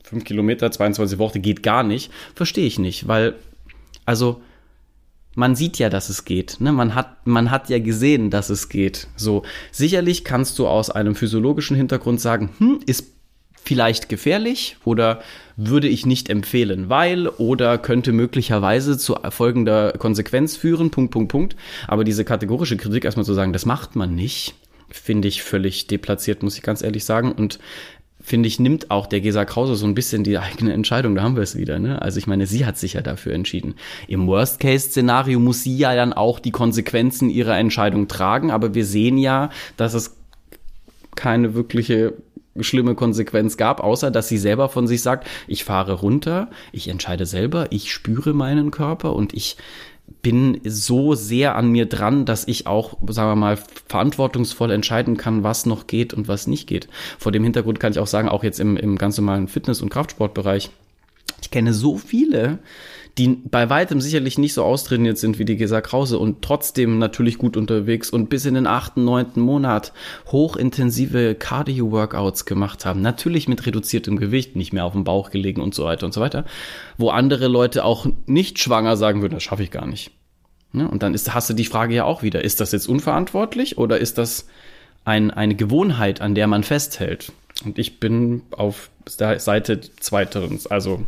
5 0.05 0.25
Kilometer, 0.25 0.71
22 0.71 1.19
Worte 1.19 1.41
geht 1.41 1.63
gar 1.63 1.83
nicht, 1.83 2.13
verstehe 2.35 2.67
ich 2.67 2.79
nicht, 2.79 3.09
weil, 3.09 3.35
also, 4.05 4.41
man 5.35 5.57
sieht 5.57 5.79
ja, 5.79 5.91
dass 5.91 6.11
es 6.11 6.25
geht. 6.25 6.61
Ne? 6.61 6.71
Man, 6.71 6.95
hat, 6.95 7.27
man 7.27 7.51
hat 7.51 7.69
ja 7.69 7.81
gesehen, 7.81 8.31
dass 8.31 8.51
es 8.51 8.69
geht. 8.69 9.09
So, 9.17 9.43
sicherlich 9.73 10.25
kannst 10.25 10.59
du 10.61 10.69
aus 10.69 10.91
einem 10.91 11.17
physiologischen 11.17 11.77
Hintergrund 11.77 12.21
sagen, 12.21 12.51
hm, 12.59 12.81
ist 12.87 13.15
vielleicht 13.65 14.09
gefährlich 14.09 14.77
oder 14.85 15.23
würde 15.57 15.89
ich 15.89 16.07
nicht 16.07 16.29
empfehlen, 16.29 16.89
weil 16.91 17.29
oder 17.29 17.79
könnte 17.79 18.13
möglicherweise 18.13 18.99
zu 18.99 19.17
folgender 19.31 19.93
Konsequenz 19.93 20.57
führen, 20.57 20.91
Punkt, 20.91 21.13
Punkt, 21.13 21.33
Punkt. 21.33 21.57
Aber 21.89 22.05
diese 22.05 22.25
kategorische 22.25 22.77
Kritik 22.77 23.05
erstmal 23.05 23.25
zu 23.25 23.35
sagen, 23.35 23.53
das 23.53 23.65
macht 23.65 23.97
man 23.97 24.15
nicht, 24.15 24.55
finde 24.91 25.29
ich 25.29 25.43
völlig 25.43 25.87
deplatziert, 25.87 26.43
muss 26.43 26.57
ich 26.57 26.63
ganz 26.63 26.83
ehrlich 26.83 27.05
sagen. 27.05 27.33
Und 27.33 27.59
finde 28.25 28.49
ich, 28.49 28.59
nimmt 28.59 28.91
auch 28.91 29.07
der 29.07 29.21
Gesa 29.21 29.45
Krause 29.45 29.77
so 29.77 29.87
ein 29.87 29.95
bisschen 29.95 30.25
die 30.25 30.39
eigene 30.39 30.73
Entscheidung. 30.73 31.15
Da 31.15 31.23
haben 31.23 31.37
wir 31.37 31.43
es 31.43 31.57
wieder. 31.57 31.79
Ne? 31.79 32.01
Also 32.01 32.19
ich 32.19 32.27
meine, 32.27 32.47
sie 32.47 32.65
hat 32.65 32.79
sich 32.79 32.95
ja 32.95 33.03
dafür 33.03 33.35
entschieden. 33.35 33.75
Im 34.09 34.27
Worst-Case-Szenario 34.27 35.39
muss 35.39 35.63
sie 35.63 35.77
ja 35.77 35.95
dann 35.95 36.15
auch 36.15 36.41
die 36.41 36.51
Konsequenzen 36.51 37.29
ihrer 37.29 37.59
Entscheidung 37.59 38.09
tragen. 38.09 38.51
Aber 38.51 38.75
wir 38.75 38.87
sehen 38.87 39.19
ja, 39.19 39.51
dass 39.77 39.93
es 39.93 40.17
keine 41.15 41.55
wirkliche 41.55 42.15
schlimme 42.61 42.95
Konsequenz 42.95 43.59
gab, 43.59 43.81
außer 43.81 44.11
dass 44.11 44.29
sie 44.29 44.39
selber 44.39 44.71
von 44.71 44.87
sich 44.87 45.03
sagt, 45.03 45.27
ich 45.47 45.65
fahre 45.65 45.93
runter, 45.93 46.49
ich 46.73 46.89
entscheide 46.89 47.27
selber, 47.27 47.67
ich 47.71 47.93
spüre 47.93 48.33
meinen 48.33 48.71
Körper 48.71 49.15
und 49.15 49.35
ich 49.35 49.57
bin 50.23 50.61
so 50.65 51.15
sehr 51.15 51.55
an 51.55 51.71
mir 51.71 51.87
dran, 51.87 52.25
dass 52.25 52.49
ich 52.49 52.67
auch, 52.67 52.97
sagen 53.09 53.31
wir 53.31 53.37
mal, 53.37 53.59
verantwortungsvoll 53.89 54.71
entscheiden 54.71 55.17
kann, 55.17 55.43
was 55.43 55.67
noch 55.67 55.87
geht 55.87 56.15
und 56.15 56.29
was 56.29 56.47
nicht 56.47 56.67
geht. 56.67 56.89
Vor 57.19 57.33
dem 57.33 57.45
Hintergrund 57.45 57.79
kann 57.79 57.93
ich 57.93 57.99
auch 57.99 58.07
sagen, 58.07 58.29
auch 58.29 58.43
jetzt 58.43 58.61
im, 58.61 58.77
im 58.77 58.97
ganz 58.97 59.19
normalen 59.19 59.49
Fitness- 59.49 59.83
und 59.83 59.91
Kraftsportbereich, 59.91 60.71
ich 61.43 61.51
kenne 61.51 61.75
so 61.75 61.99
viele, 61.99 62.59
die 63.17 63.29
bei 63.29 63.71
weitem 63.71 64.01
sicherlich 64.01 64.39
nicht 64.39 64.55
so 64.55 64.65
austrainiert 64.65 65.19
sind 65.19 65.39
wie 65.39 65.45
die 65.45 65.57
Gesa 65.57 65.81
Krause 65.81 66.19
und 66.19 66.43
trotzdem 66.43 66.99
natürlich 66.99 67.39
gut 67.39 67.57
unterwegs 67.57 68.11
und 68.11 68.29
bis 68.29 68.45
in 68.45 68.55
den 68.55 68.67
achten, 68.67 69.05
neunten 69.05 69.41
Monat 69.41 69.93
hochintensive 70.33 71.37
Cardio-Workouts 71.37 72.45
gemacht 72.45 72.85
haben. 72.85 73.03
Natürlich 73.03 73.47
mit 73.47 73.67
reduziertem 73.67 74.17
Gewicht, 74.17 74.57
nicht 74.57 74.73
mehr 74.73 74.85
auf 74.85 74.95
dem 74.95 75.05
Bauch 75.05 75.31
gelegen 75.31 75.61
und 75.61 75.75
so 75.75 75.85
weiter 75.85 76.07
und 76.07 76.13
so 76.13 76.21
weiter. 76.21 76.45
Wo 76.99 77.11
andere 77.11 77.47
Leute 77.47 77.85
auch 77.85 78.07
nicht 78.27 78.59
schwanger 78.59 78.97
sagen 78.97 79.23
würden, 79.23 79.35
das 79.35 79.45
schaffe 79.45 79.63
ich 79.63 79.71
gar 79.71 79.87
nicht. 79.87 80.11
Ne? 80.73 80.89
Und 80.89 81.05
dann 81.05 81.15
ist, 81.15 81.33
hast 81.33 81.49
du 81.49 81.55
die 81.55 81.65
Frage 81.65 81.95
ja 81.95 82.05
auch 82.05 82.25
wieder, 82.25 82.43
ist 82.43 82.61
das 82.61 82.73
jetzt 82.73 82.89
unverantwortlich 82.89 83.79
oder 83.79 83.99
ist 83.99 84.19
das 84.19 84.49
ein, 85.05 85.31
eine 85.31 85.55
Gewohnheit, 85.55 86.21
an 86.21 86.35
der 86.35 86.49
man 86.49 86.65
festhält? 86.65 87.31
Und 87.65 87.79
ich 87.79 88.01
bin 88.01 88.43
auf 88.51 88.91
der 89.21 89.39
Seite 89.39 89.81
zweiterens, 90.01 90.67
also 90.67 91.05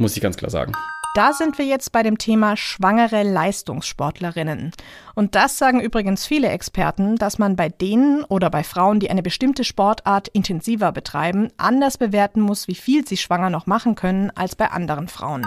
muss 0.00 0.16
ich 0.16 0.22
ganz 0.22 0.36
klar 0.36 0.50
sagen. 0.50 0.72
Da 1.14 1.32
sind 1.32 1.58
wir 1.58 1.64
jetzt 1.64 1.90
bei 1.90 2.04
dem 2.04 2.18
Thema 2.18 2.56
schwangere 2.56 3.24
Leistungssportlerinnen. 3.24 4.70
Und 5.16 5.34
das 5.34 5.58
sagen 5.58 5.80
übrigens 5.80 6.24
viele 6.24 6.48
Experten, 6.48 7.16
dass 7.16 7.38
man 7.38 7.56
bei 7.56 7.68
denen 7.68 8.22
oder 8.22 8.48
bei 8.48 8.62
Frauen, 8.62 9.00
die 9.00 9.10
eine 9.10 9.22
bestimmte 9.22 9.64
Sportart 9.64 10.28
intensiver 10.28 10.92
betreiben, 10.92 11.48
anders 11.56 11.98
bewerten 11.98 12.40
muss, 12.40 12.68
wie 12.68 12.76
viel 12.76 13.06
sie 13.08 13.16
schwanger 13.16 13.50
noch 13.50 13.66
machen 13.66 13.96
können, 13.96 14.30
als 14.36 14.54
bei 14.54 14.70
anderen 14.70 15.08
Frauen. 15.08 15.44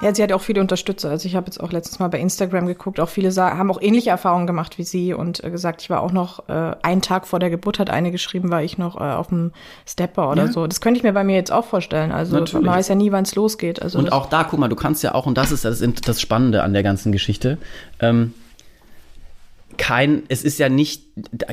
Ja, 0.00 0.14
sie 0.14 0.22
hat 0.22 0.32
auch 0.32 0.40
viele 0.40 0.62
Unterstützer. 0.62 1.10
Also 1.10 1.26
ich 1.26 1.36
habe 1.36 1.46
jetzt 1.46 1.60
auch 1.60 1.72
letztes 1.72 1.98
Mal 1.98 2.08
bei 2.08 2.18
Instagram 2.18 2.66
geguckt, 2.66 3.00
auch 3.00 3.08
viele 3.08 3.30
haben 3.36 3.70
auch 3.70 3.80
ähnliche 3.80 4.10
Erfahrungen 4.10 4.46
gemacht 4.46 4.78
wie 4.78 4.82
sie 4.82 5.12
und 5.12 5.44
äh, 5.44 5.50
gesagt, 5.50 5.82
ich 5.82 5.90
war 5.90 6.00
auch 6.02 6.12
noch 6.12 6.48
äh, 6.48 6.74
einen 6.82 7.02
Tag 7.02 7.26
vor 7.26 7.38
der 7.38 7.50
Geburt 7.50 7.78
hat 7.78 7.90
eine 7.90 8.10
geschrieben, 8.10 8.50
war 8.50 8.62
ich 8.62 8.78
noch 8.78 8.96
äh, 8.96 9.04
auf 9.04 9.28
dem 9.28 9.52
Stepper 9.86 10.30
oder 10.30 10.46
ja. 10.46 10.52
so. 10.52 10.66
Das 10.66 10.80
könnte 10.80 10.98
ich 10.98 11.04
mir 11.04 11.12
bei 11.12 11.22
mir 11.22 11.36
jetzt 11.36 11.52
auch 11.52 11.66
vorstellen. 11.66 12.12
Also 12.12 12.36
Natürlich. 12.36 12.64
man 12.64 12.76
weiß 12.76 12.88
ja 12.88 12.94
nie, 12.94 13.12
wann 13.12 13.24
es 13.24 13.34
losgeht. 13.34 13.82
Also 13.82 13.98
und 13.98 14.10
auch 14.12 14.26
da, 14.26 14.44
guck 14.44 14.58
mal, 14.58 14.68
du 14.68 14.76
kannst 14.76 15.02
ja 15.02 15.14
auch, 15.14 15.26
und 15.26 15.36
das 15.36 15.52
ist 15.52 15.64
das, 15.66 15.82
das 16.06 16.20
Spannende 16.20 16.62
an 16.62 16.72
der 16.72 16.82
ganzen 16.82 17.12
Geschichte, 17.12 17.58
ähm, 18.00 18.32
kein, 19.80 20.24
es 20.28 20.44
ist 20.44 20.58
ja 20.58 20.68
nicht 20.68 21.04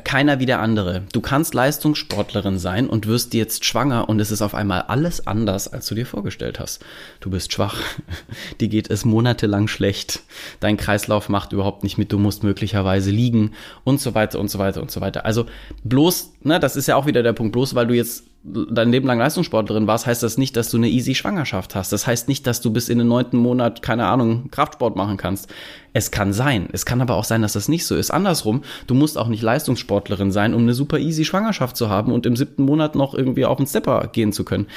keiner 0.03 0.39
wie 0.41 0.45
der 0.45 0.59
andere. 0.59 1.03
Du 1.13 1.21
kannst 1.21 1.53
Leistungssportlerin 1.53 2.59
sein 2.59 2.89
und 2.89 3.07
wirst 3.07 3.33
jetzt 3.33 3.63
schwanger 3.63 4.09
und 4.09 4.19
es 4.19 4.31
ist 4.31 4.41
auf 4.41 4.53
einmal 4.53 4.81
alles 4.81 5.25
anders, 5.25 5.71
als 5.71 5.87
du 5.87 5.95
dir 5.95 6.05
vorgestellt 6.05 6.59
hast. 6.59 6.83
Du 7.21 7.29
bist 7.29 7.53
schwach, 7.53 7.77
dir 8.59 8.67
geht 8.67 8.89
es 8.91 9.05
monatelang 9.05 9.69
schlecht, 9.69 10.23
dein 10.59 10.75
Kreislauf 10.75 11.29
macht 11.29 11.53
überhaupt 11.53 11.83
nicht 11.83 11.97
mit, 11.97 12.11
du 12.11 12.19
musst 12.19 12.43
möglicherweise 12.43 13.11
liegen 13.11 13.53
und 13.85 14.01
so 14.01 14.13
weiter 14.13 14.41
und 14.41 14.51
so 14.51 14.59
weiter 14.59 14.81
und 14.81 14.91
so 14.91 14.99
weiter. 14.99 15.25
Also 15.25 15.45
bloß, 15.85 16.33
ne, 16.43 16.59
das 16.59 16.75
ist 16.75 16.87
ja 16.87 16.97
auch 16.97 17.05
wieder 17.05 17.23
der 17.23 17.31
Punkt, 17.33 17.53
bloß 17.53 17.75
weil 17.75 17.87
du 17.87 17.93
jetzt 17.93 18.25
dein 18.43 18.91
Leben 18.91 19.07
lang 19.07 19.19
Leistungssportlerin 19.19 19.87
warst, 19.87 20.05
heißt 20.05 20.23
das 20.23 20.37
nicht, 20.37 20.55
dass 20.55 20.69
du 20.69 20.77
eine 20.77 20.89
easy 20.89 21.15
Schwangerschaft 21.15 21.75
hast. 21.75 21.91
Das 21.91 22.07
heißt 22.07 22.27
nicht, 22.27 22.47
dass 22.47 22.61
du 22.61 22.71
bis 22.71 22.89
in 22.89 22.97
den 22.97 23.07
neunten 23.07 23.37
Monat, 23.37 23.81
keine 23.81 24.05
Ahnung, 24.05 24.49
Kraftsport 24.51 24.95
machen 24.95 25.17
kannst. 25.17 25.53
Es 25.93 26.11
kann 26.11 26.33
sein. 26.33 26.69
Es 26.71 26.85
kann 26.85 27.01
aber 27.01 27.15
auch 27.15 27.23
sein, 27.23 27.41
dass 27.41 27.53
das 27.53 27.67
nicht 27.67 27.85
so 27.85 27.95
ist. 27.95 28.11
Andersrum, 28.11 28.63
du 28.87 28.93
musst 28.93 29.17
auch 29.17 29.27
nicht 29.27 29.41
Leistungssportlerin 29.41 30.31
sein, 30.31 30.53
um 30.53 30.61
eine 30.61 30.73
super 30.73 30.99
easy 30.99 31.25
Schwangerschaft 31.25 31.75
zu 31.75 31.89
haben 31.89 32.11
und 32.11 32.25
im 32.25 32.35
siebten 32.35 32.63
Monat 32.63 32.95
noch 32.95 33.13
irgendwie 33.13 33.45
auf 33.45 33.57
den 33.57 33.67
Stepper 33.67 34.09
gehen 34.11 34.31
zu 34.31 34.45
können. 34.45 34.67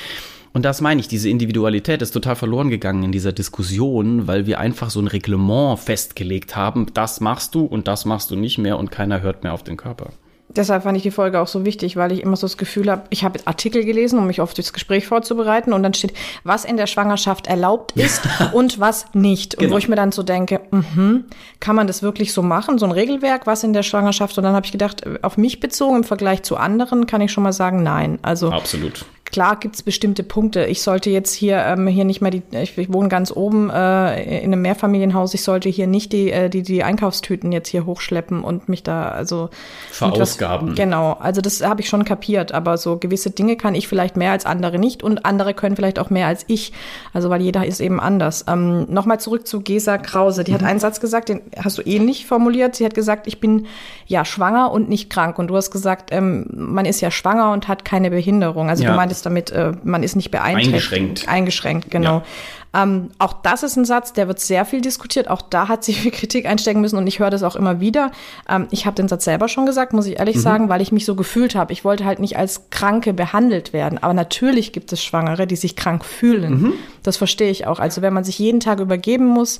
Und 0.52 0.64
das 0.64 0.80
meine 0.80 1.00
ich, 1.00 1.06
diese 1.06 1.28
Individualität 1.28 2.02
ist 2.02 2.10
total 2.10 2.34
verloren 2.34 2.70
gegangen 2.70 3.04
in 3.04 3.12
dieser 3.12 3.32
Diskussion, 3.32 4.26
weil 4.26 4.46
wir 4.46 4.58
einfach 4.58 4.90
so 4.90 5.00
ein 5.00 5.06
Reglement 5.06 5.78
festgelegt 5.78 6.56
haben, 6.56 6.86
das 6.92 7.20
machst 7.20 7.54
du 7.54 7.64
und 7.64 7.86
das 7.86 8.04
machst 8.04 8.32
du 8.32 8.36
nicht 8.36 8.58
mehr 8.58 8.76
und 8.76 8.90
keiner 8.90 9.20
hört 9.20 9.44
mehr 9.44 9.52
auf 9.52 9.62
den 9.62 9.76
Körper 9.76 10.10
deshalb 10.56 10.82
fand 10.82 10.96
ich 10.96 11.02
die 11.02 11.10
Folge 11.10 11.40
auch 11.40 11.46
so 11.46 11.64
wichtig, 11.64 11.96
weil 11.96 12.12
ich 12.12 12.22
immer 12.22 12.36
so 12.36 12.46
das 12.46 12.56
Gefühl 12.56 12.90
habe, 12.90 13.02
ich 13.10 13.24
habe 13.24 13.40
Artikel 13.44 13.84
gelesen, 13.84 14.18
um 14.18 14.26
mich 14.26 14.40
auf 14.40 14.54
das 14.54 14.72
Gespräch 14.72 15.06
vorzubereiten 15.06 15.72
und 15.72 15.82
dann 15.82 15.94
steht, 15.94 16.12
was 16.44 16.64
in 16.64 16.76
der 16.76 16.86
Schwangerschaft 16.86 17.46
erlaubt 17.46 17.92
ist 17.92 18.22
und 18.52 18.80
was 18.80 19.06
nicht. 19.14 19.54
Und 19.54 19.60
genau. 19.60 19.74
wo 19.74 19.78
ich 19.78 19.88
mir 19.88 19.96
dann 19.96 20.12
so 20.12 20.22
denke, 20.22 20.60
mh, 20.70 21.20
kann 21.60 21.76
man 21.76 21.86
das 21.86 22.02
wirklich 22.02 22.32
so 22.32 22.42
machen, 22.42 22.78
so 22.78 22.86
ein 22.86 22.92
Regelwerk, 22.92 23.46
was 23.46 23.64
in 23.64 23.72
der 23.72 23.82
Schwangerschaft? 23.82 24.36
Und 24.38 24.44
dann 24.44 24.54
habe 24.54 24.66
ich 24.66 24.72
gedacht, 24.72 25.04
auf 25.22 25.36
mich 25.36 25.60
bezogen 25.60 25.96
im 25.96 26.04
Vergleich 26.04 26.42
zu 26.42 26.56
anderen 26.56 27.06
kann 27.06 27.20
ich 27.20 27.32
schon 27.32 27.44
mal 27.44 27.52
sagen, 27.52 27.82
nein. 27.82 28.18
Also 28.22 28.50
absolut. 28.50 29.04
Klar 29.32 29.56
gibt 29.60 29.76
es 29.76 29.82
bestimmte 29.82 30.24
Punkte. 30.24 30.64
Ich 30.64 30.82
sollte 30.82 31.10
jetzt 31.10 31.32
hier 31.32 31.58
ähm, 31.58 31.86
hier 31.86 32.04
nicht 32.04 32.20
mehr 32.20 32.32
die. 32.32 32.42
Ich, 32.50 32.76
ich 32.76 32.92
wohne 32.92 33.08
ganz 33.08 33.30
oben 33.30 33.70
äh, 33.70 34.40
in 34.40 34.52
einem 34.52 34.62
Mehrfamilienhaus. 34.62 35.34
Ich 35.34 35.42
sollte 35.42 35.68
hier 35.68 35.86
nicht 35.86 36.12
die 36.12 36.32
äh, 36.32 36.48
die 36.48 36.62
die 36.62 36.82
Einkaufstüten 36.82 37.52
jetzt 37.52 37.68
hier 37.68 37.86
hochschleppen 37.86 38.42
und 38.42 38.68
mich 38.68 38.82
da 38.82 39.08
also 39.08 39.50
verausgaben. 39.90 40.70
Was, 40.70 40.76
genau. 40.76 41.12
Also 41.12 41.40
das 41.40 41.62
habe 41.62 41.80
ich 41.80 41.88
schon 41.88 42.04
kapiert. 42.04 42.52
Aber 42.52 42.76
so 42.76 42.96
gewisse 42.96 43.30
Dinge 43.30 43.56
kann 43.56 43.74
ich 43.76 43.86
vielleicht 43.86 44.16
mehr 44.16 44.32
als 44.32 44.46
andere 44.46 44.78
nicht 44.78 45.02
und 45.02 45.24
andere 45.24 45.54
können 45.54 45.76
vielleicht 45.76 46.00
auch 46.00 46.10
mehr 46.10 46.26
als 46.26 46.44
ich. 46.48 46.72
Also 47.12 47.30
weil 47.30 47.40
jeder 47.40 47.64
ist 47.64 47.80
eben 47.80 48.00
anders. 48.00 48.44
Ähm, 48.48 48.86
Nochmal 48.90 49.20
zurück 49.20 49.46
zu 49.46 49.60
Gesa 49.60 49.98
Krause. 49.98 50.42
Die 50.42 50.50
mhm. 50.50 50.56
hat 50.56 50.64
einen 50.64 50.80
Satz 50.80 51.00
gesagt, 51.00 51.28
den 51.28 51.40
hast 51.56 51.78
du 51.78 51.82
ähnlich 51.82 52.26
formuliert. 52.26 52.74
Sie 52.74 52.84
hat 52.84 52.94
gesagt, 52.94 53.26
ich 53.28 53.40
bin 53.40 53.66
ja 54.06 54.24
schwanger 54.24 54.72
und 54.72 54.88
nicht 54.88 55.08
krank. 55.08 55.38
Und 55.38 55.48
du 55.48 55.56
hast 55.56 55.70
gesagt, 55.70 56.10
ähm, 56.12 56.46
man 56.50 56.84
ist 56.84 57.00
ja 57.00 57.12
schwanger 57.12 57.52
und 57.52 57.68
hat 57.68 57.84
keine 57.84 58.10
Behinderung. 58.10 58.68
Also 58.68 58.82
ja. 58.82 58.90
du 58.90 58.96
meintest 58.96 59.19
damit, 59.22 59.50
äh, 59.50 59.72
man 59.82 60.02
ist 60.02 60.16
nicht 60.16 60.30
beeinträchtigt. 60.30 60.74
Eingeschränkt. 60.74 61.28
Eingeschränkt, 61.28 61.90
genau. 61.90 62.18
Ja. 62.18 62.24
Ähm, 62.72 63.10
auch 63.18 63.32
das 63.32 63.64
ist 63.64 63.76
ein 63.76 63.84
Satz, 63.84 64.12
der 64.12 64.28
wird 64.28 64.38
sehr 64.38 64.64
viel 64.64 64.80
diskutiert. 64.80 65.28
Auch 65.28 65.42
da 65.42 65.68
hat 65.68 65.82
sie 65.82 65.92
viel 65.94 66.12
Kritik 66.12 66.46
einstecken 66.46 66.80
müssen 66.80 66.96
und 66.96 67.06
ich 67.06 67.18
höre 67.18 67.30
das 67.30 67.42
auch 67.42 67.56
immer 67.56 67.80
wieder. 67.80 68.12
Ähm, 68.48 68.68
ich 68.70 68.86
habe 68.86 68.94
den 68.94 69.08
Satz 69.08 69.24
selber 69.24 69.48
schon 69.48 69.66
gesagt, 69.66 69.92
muss 69.92 70.06
ich 70.06 70.18
ehrlich 70.18 70.36
mhm. 70.36 70.40
sagen, 70.40 70.68
weil 70.68 70.80
ich 70.80 70.92
mich 70.92 71.04
so 71.04 71.14
gefühlt 71.14 71.54
habe. 71.54 71.72
Ich 71.72 71.84
wollte 71.84 72.04
halt 72.04 72.20
nicht 72.20 72.36
als 72.36 72.70
Kranke 72.70 73.12
behandelt 73.12 73.72
werden. 73.72 73.98
Aber 74.00 74.14
natürlich 74.14 74.72
gibt 74.72 74.92
es 74.92 75.02
Schwangere, 75.02 75.46
die 75.46 75.56
sich 75.56 75.74
krank 75.74 76.04
fühlen. 76.04 76.62
Mhm. 76.62 76.72
Das 77.02 77.16
verstehe 77.16 77.50
ich 77.50 77.66
auch. 77.66 77.80
Also 77.80 78.02
wenn 78.02 78.12
man 78.12 78.24
sich 78.24 78.38
jeden 78.38 78.60
Tag 78.60 78.78
übergeben 78.78 79.26
muss, 79.26 79.58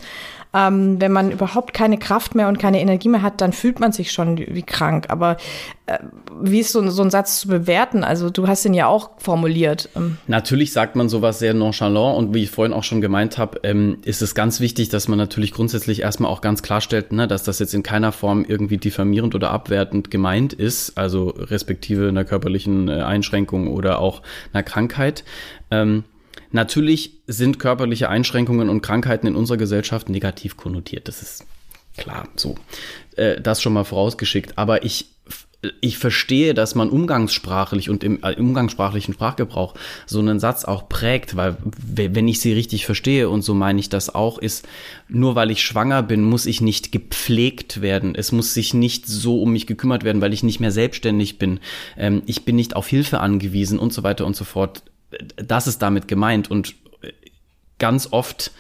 ähm, 0.53 1.01
wenn 1.01 1.13
man 1.13 1.31
überhaupt 1.31 1.75
keine 1.75 1.99
Kraft 1.99 2.35
mehr 2.35 2.49
und 2.49 2.59
keine 2.59 2.81
Energie 2.81 3.09
mehr 3.09 3.23
hat, 3.23 3.41
dann 3.41 3.53
fühlt 3.53 3.81
man 3.81 3.93
sich 3.93 4.13
schon 4.13 4.39
wie 4.39 4.63
krank. 4.63 5.07
Aber 5.09 5.37
wie 6.43 6.61
ist 6.61 6.73
so, 6.73 6.89
so 6.91 7.03
ein 7.03 7.11
Satz 7.11 7.41
zu 7.41 7.49
bewerten? 7.49 8.05
Also 8.05 8.31
du 8.31 8.47
hast 8.49 8.65
den 8.65 8.75
ja 8.75 8.87
auch 8.87 9.11
formuliert. 9.19 9.89
Ähm. 9.97 10.19
Natürlich 10.27 10.73
sagt 10.73 10.97
man 10.97 11.09
sowas 11.09 11.39
sehr 11.39 11.55
nonchalant 11.55 12.17
und 12.17 12.35
wie 12.35 12.43
ich 12.43 12.51
vorhin 12.51 12.73
auch 12.73 12.85
schon 12.85 13.01
gemeint 13.01 13.39
habe, 13.39 13.61
ähm, 13.63 13.99
ist 14.05 14.23
es 14.23 14.35
ganz 14.35 14.61
wichtig, 14.61 14.89
dass 14.89 15.09
man 15.09 15.19
natürlich 15.19 15.53
grundsätzlich 15.53 16.03
erstmal 16.03 16.31
auch 16.31 16.41
ganz 16.41 16.63
klarstellt, 16.63 17.13
ne, 17.13 17.27
dass 17.27 17.43
das 17.43 17.59
jetzt 17.59 17.75
in 17.75 17.83
keiner 17.83 18.13
Form 18.13 18.45
irgendwie 18.47 18.79
diffamierend 18.79 19.35
oder 19.35 19.51
abwertend 19.51 20.11
gemeint 20.11 20.53
ist, 20.53 20.97
also 20.97 21.29
respektive 21.29 22.09
einer 22.09 22.25
körperlichen 22.25 22.89
äh, 22.89 23.03
Einschränkung 23.03 23.69
oder 23.69 23.99
auch 23.99 24.23
einer 24.53 24.63
Krankheit. 24.63 25.25
Ähm, 25.71 26.05
Natürlich 26.53 27.21
sind 27.27 27.59
körperliche 27.59 28.09
Einschränkungen 28.09 28.69
und 28.69 28.83
Krankheiten 28.83 29.29
in 29.29 29.37
unserer 29.37 29.57
Gesellschaft 29.57 30.09
negativ 30.09 30.57
konnotiert. 30.57 31.07
Das 31.07 31.23
ist 31.23 31.45
klar 31.97 32.29
so. 32.35 32.57
Äh, 33.17 33.41
das 33.41 33.63
schon 33.63 33.73
mal 33.73 33.85
vorausgeschickt. 33.85 34.59
Aber 34.59 34.85
ich, 34.85 35.13
ich 35.81 35.99
verstehe, 35.99 36.55
dass 36.55 36.75
man 36.75 36.89
umgangssprachlich 36.89 37.91
und 37.91 38.03
im, 38.03 38.23
äh, 38.23 38.33
im 38.33 38.49
umgangssprachlichen 38.49 39.15
Sprachgebrauch 39.15 39.75
so 40.07 40.19
einen 40.19 40.41
Satz 40.41 40.65
auch 40.65 40.89
prägt, 40.89 41.37
weil 41.37 41.57
wenn 41.63 42.29
ich 42.29 42.41
sie 42.41 42.53
richtig 42.53 42.87
verstehe 42.87 43.29
und 43.29 43.43
so 43.43 43.55
meine 43.55 43.79
ich 43.81 43.89
das 43.89 44.15
auch, 44.15 44.39
ist, 44.39 44.67
nur 45.09 45.35
weil 45.35 45.51
ich 45.51 45.63
schwanger 45.63 46.03
bin, 46.03 46.25
muss 46.25 46.47
ich 46.47 46.61
nicht 46.61 46.93
gepflegt 46.93 47.83
werden. 47.83 48.15
Es 48.15 48.33
muss 48.33 48.55
sich 48.55 48.73
nicht 48.73 49.07
so 49.07 49.43
um 49.43 49.53
mich 49.53 49.67
gekümmert 49.67 50.03
werden, 50.05 50.23
weil 50.23 50.33
ich 50.33 50.43
nicht 50.43 50.61
mehr 50.61 50.73
selbstständig 50.73 51.39
bin. 51.39 51.61
Ähm, 51.97 52.23
ich 52.27 52.45
bin 52.45 52.57
nicht 52.57 52.75
auf 52.75 52.89
Hilfe 52.89 53.21
angewiesen 53.21 53.79
und 53.79 53.93
so 53.93 54.03
weiter 54.03 54.27
und 54.27 54.37
so 54.37 54.45
fort 54.45 54.83
das 55.37 55.67
ist 55.67 55.83
damit 55.83 56.09
gemeint 56.09 56.51
und 56.51 56.75
ganz 57.79 58.09
oft 58.13 58.53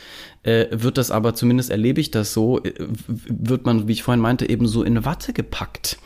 äh, 0.43 0.67
wird 0.71 0.99
das 0.99 1.11
aber, 1.11 1.35
zumindest 1.35 1.71
erlebe 1.71 2.01
ich 2.01 2.11
das 2.11 2.33
so, 2.33 2.63
äh, 2.63 2.73
wird 3.07 3.67
man, 3.67 3.89
wie 3.89 3.93
ich 3.93 4.03
vorhin 4.03 4.21
meinte, 4.21 4.49
eben 4.49 4.67
so 4.67 4.83
in 4.83 5.05
Watte 5.05 5.33
gepackt. 5.33 5.99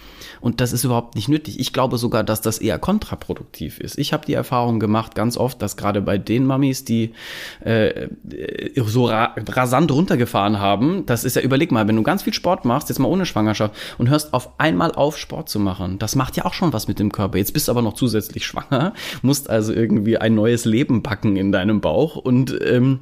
Und 0.45 0.61
das 0.61 0.75
ist 0.75 0.85
überhaupt 0.85 1.15
nicht 1.15 1.31
nötig. 1.31 1.59
Ich 1.59 1.73
glaube 1.73 1.97
sogar, 1.97 2.23
dass 2.23 2.43
das 2.43 2.59
eher 2.59 2.79
kontraproduktiv 2.79 3.81
ist. 3.81 3.97
Ich 3.97 4.13
habe 4.13 4.27
die 4.27 4.35
Erfahrung 4.35 4.79
gemacht, 4.79 5.15
ganz 5.15 5.39
oft, 5.39 5.63
dass 5.63 5.79
gerade 5.79 6.03
bei 6.03 6.19
den 6.19 6.45
Mamis, 6.45 6.85
die 6.85 7.15
äh, 7.61 8.09
so 8.77 9.07
ra 9.07 9.35
rasant 9.49 9.91
runtergefahren 9.91 10.61
haben, 10.61 11.07
das 11.07 11.25
ist 11.25 11.37
ja, 11.37 11.41
überleg 11.41 11.73
mal, 11.73 11.89
wenn 11.89 11.97
du 11.97 12.03
ganz 12.03 12.25
viel 12.25 12.35
Sport 12.35 12.67
machst, 12.67 12.91
jetzt 12.91 12.99
mal 12.99 13.09
ohne 13.09 13.25
Schwangerschaft, 13.25 13.75
und 13.97 14.11
hörst 14.11 14.35
auf 14.35 14.61
einmal 14.61 14.93
auf, 14.93 15.17
Sport 15.17 15.49
zu 15.49 15.59
machen, 15.59 15.99
das 15.99 16.15
macht 16.15 16.37
ja 16.37 16.45
auch 16.45 16.53
schon 16.53 16.75
was 16.75 16.89
mit 16.89 16.99
dem 16.99 17.11
Körper. 17.11 17.39
Jetzt 17.39 17.55
bist 17.55 17.69
du 17.69 17.73
aber 17.73 17.81
noch 17.81 17.95
zusätzlich 17.95 18.45
schwanger, 18.47 18.93
musst 19.23 19.49
also 19.49 19.73
irgendwie 19.73 20.19
ein 20.19 20.35
neues 20.35 20.67
Leben 20.67 21.03
backen 21.03 21.37
in 21.37 21.53
deinem 21.53 21.81
Bauch 21.81 22.17
und 22.17 22.55
ähm, 22.67 23.01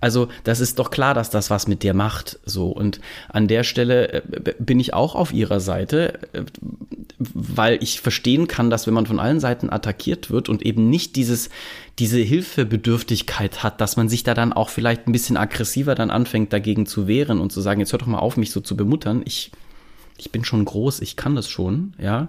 also 0.00 0.28
das 0.44 0.60
ist 0.60 0.78
doch 0.78 0.90
klar, 0.90 1.14
dass 1.14 1.30
das 1.30 1.50
was 1.50 1.68
mit 1.68 1.82
dir 1.82 1.94
macht. 1.94 2.38
So 2.44 2.68
und 2.68 3.00
an 3.28 3.48
der 3.48 3.64
Stelle 3.64 4.12
äh, 4.12 4.54
bin 4.58 4.80
ich 4.80 4.94
auch 4.94 5.14
auf 5.14 5.32
ihrer 5.32 5.60
Seite, 5.60 6.20
äh, 6.32 6.44
weil 7.18 7.82
ich 7.82 8.00
verstehen 8.00 8.48
kann, 8.48 8.70
dass 8.70 8.86
wenn 8.86 8.94
man 8.94 9.06
von 9.06 9.20
allen 9.20 9.40
Seiten 9.40 9.70
attackiert 9.70 10.30
wird 10.30 10.48
und 10.48 10.62
eben 10.62 10.88
nicht 10.88 11.16
dieses 11.16 11.50
diese 11.98 12.18
Hilfebedürftigkeit 12.18 13.62
hat, 13.62 13.80
dass 13.80 13.96
man 13.96 14.08
sich 14.08 14.22
da 14.22 14.32
dann 14.32 14.54
auch 14.54 14.70
vielleicht 14.70 15.06
ein 15.06 15.12
bisschen 15.12 15.36
aggressiver 15.36 15.94
dann 15.94 16.10
anfängt 16.10 16.52
dagegen 16.52 16.86
zu 16.86 17.06
wehren 17.06 17.40
und 17.40 17.52
zu 17.52 17.60
sagen, 17.60 17.80
jetzt 17.80 17.92
hör 17.92 17.98
doch 17.98 18.06
mal 18.06 18.18
auf, 18.18 18.38
mich 18.38 18.52
so 18.52 18.60
zu 18.60 18.76
bemuttern. 18.76 19.22
Ich 19.26 19.52
ich 20.16 20.30
bin 20.30 20.44
schon 20.44 20.64
groß, 20.64 21.00
ich 21.00 21.16
kann 21.16 21.34
das 21.34 21.48
schon, 21.48 21.94
ja. 21.98 22.28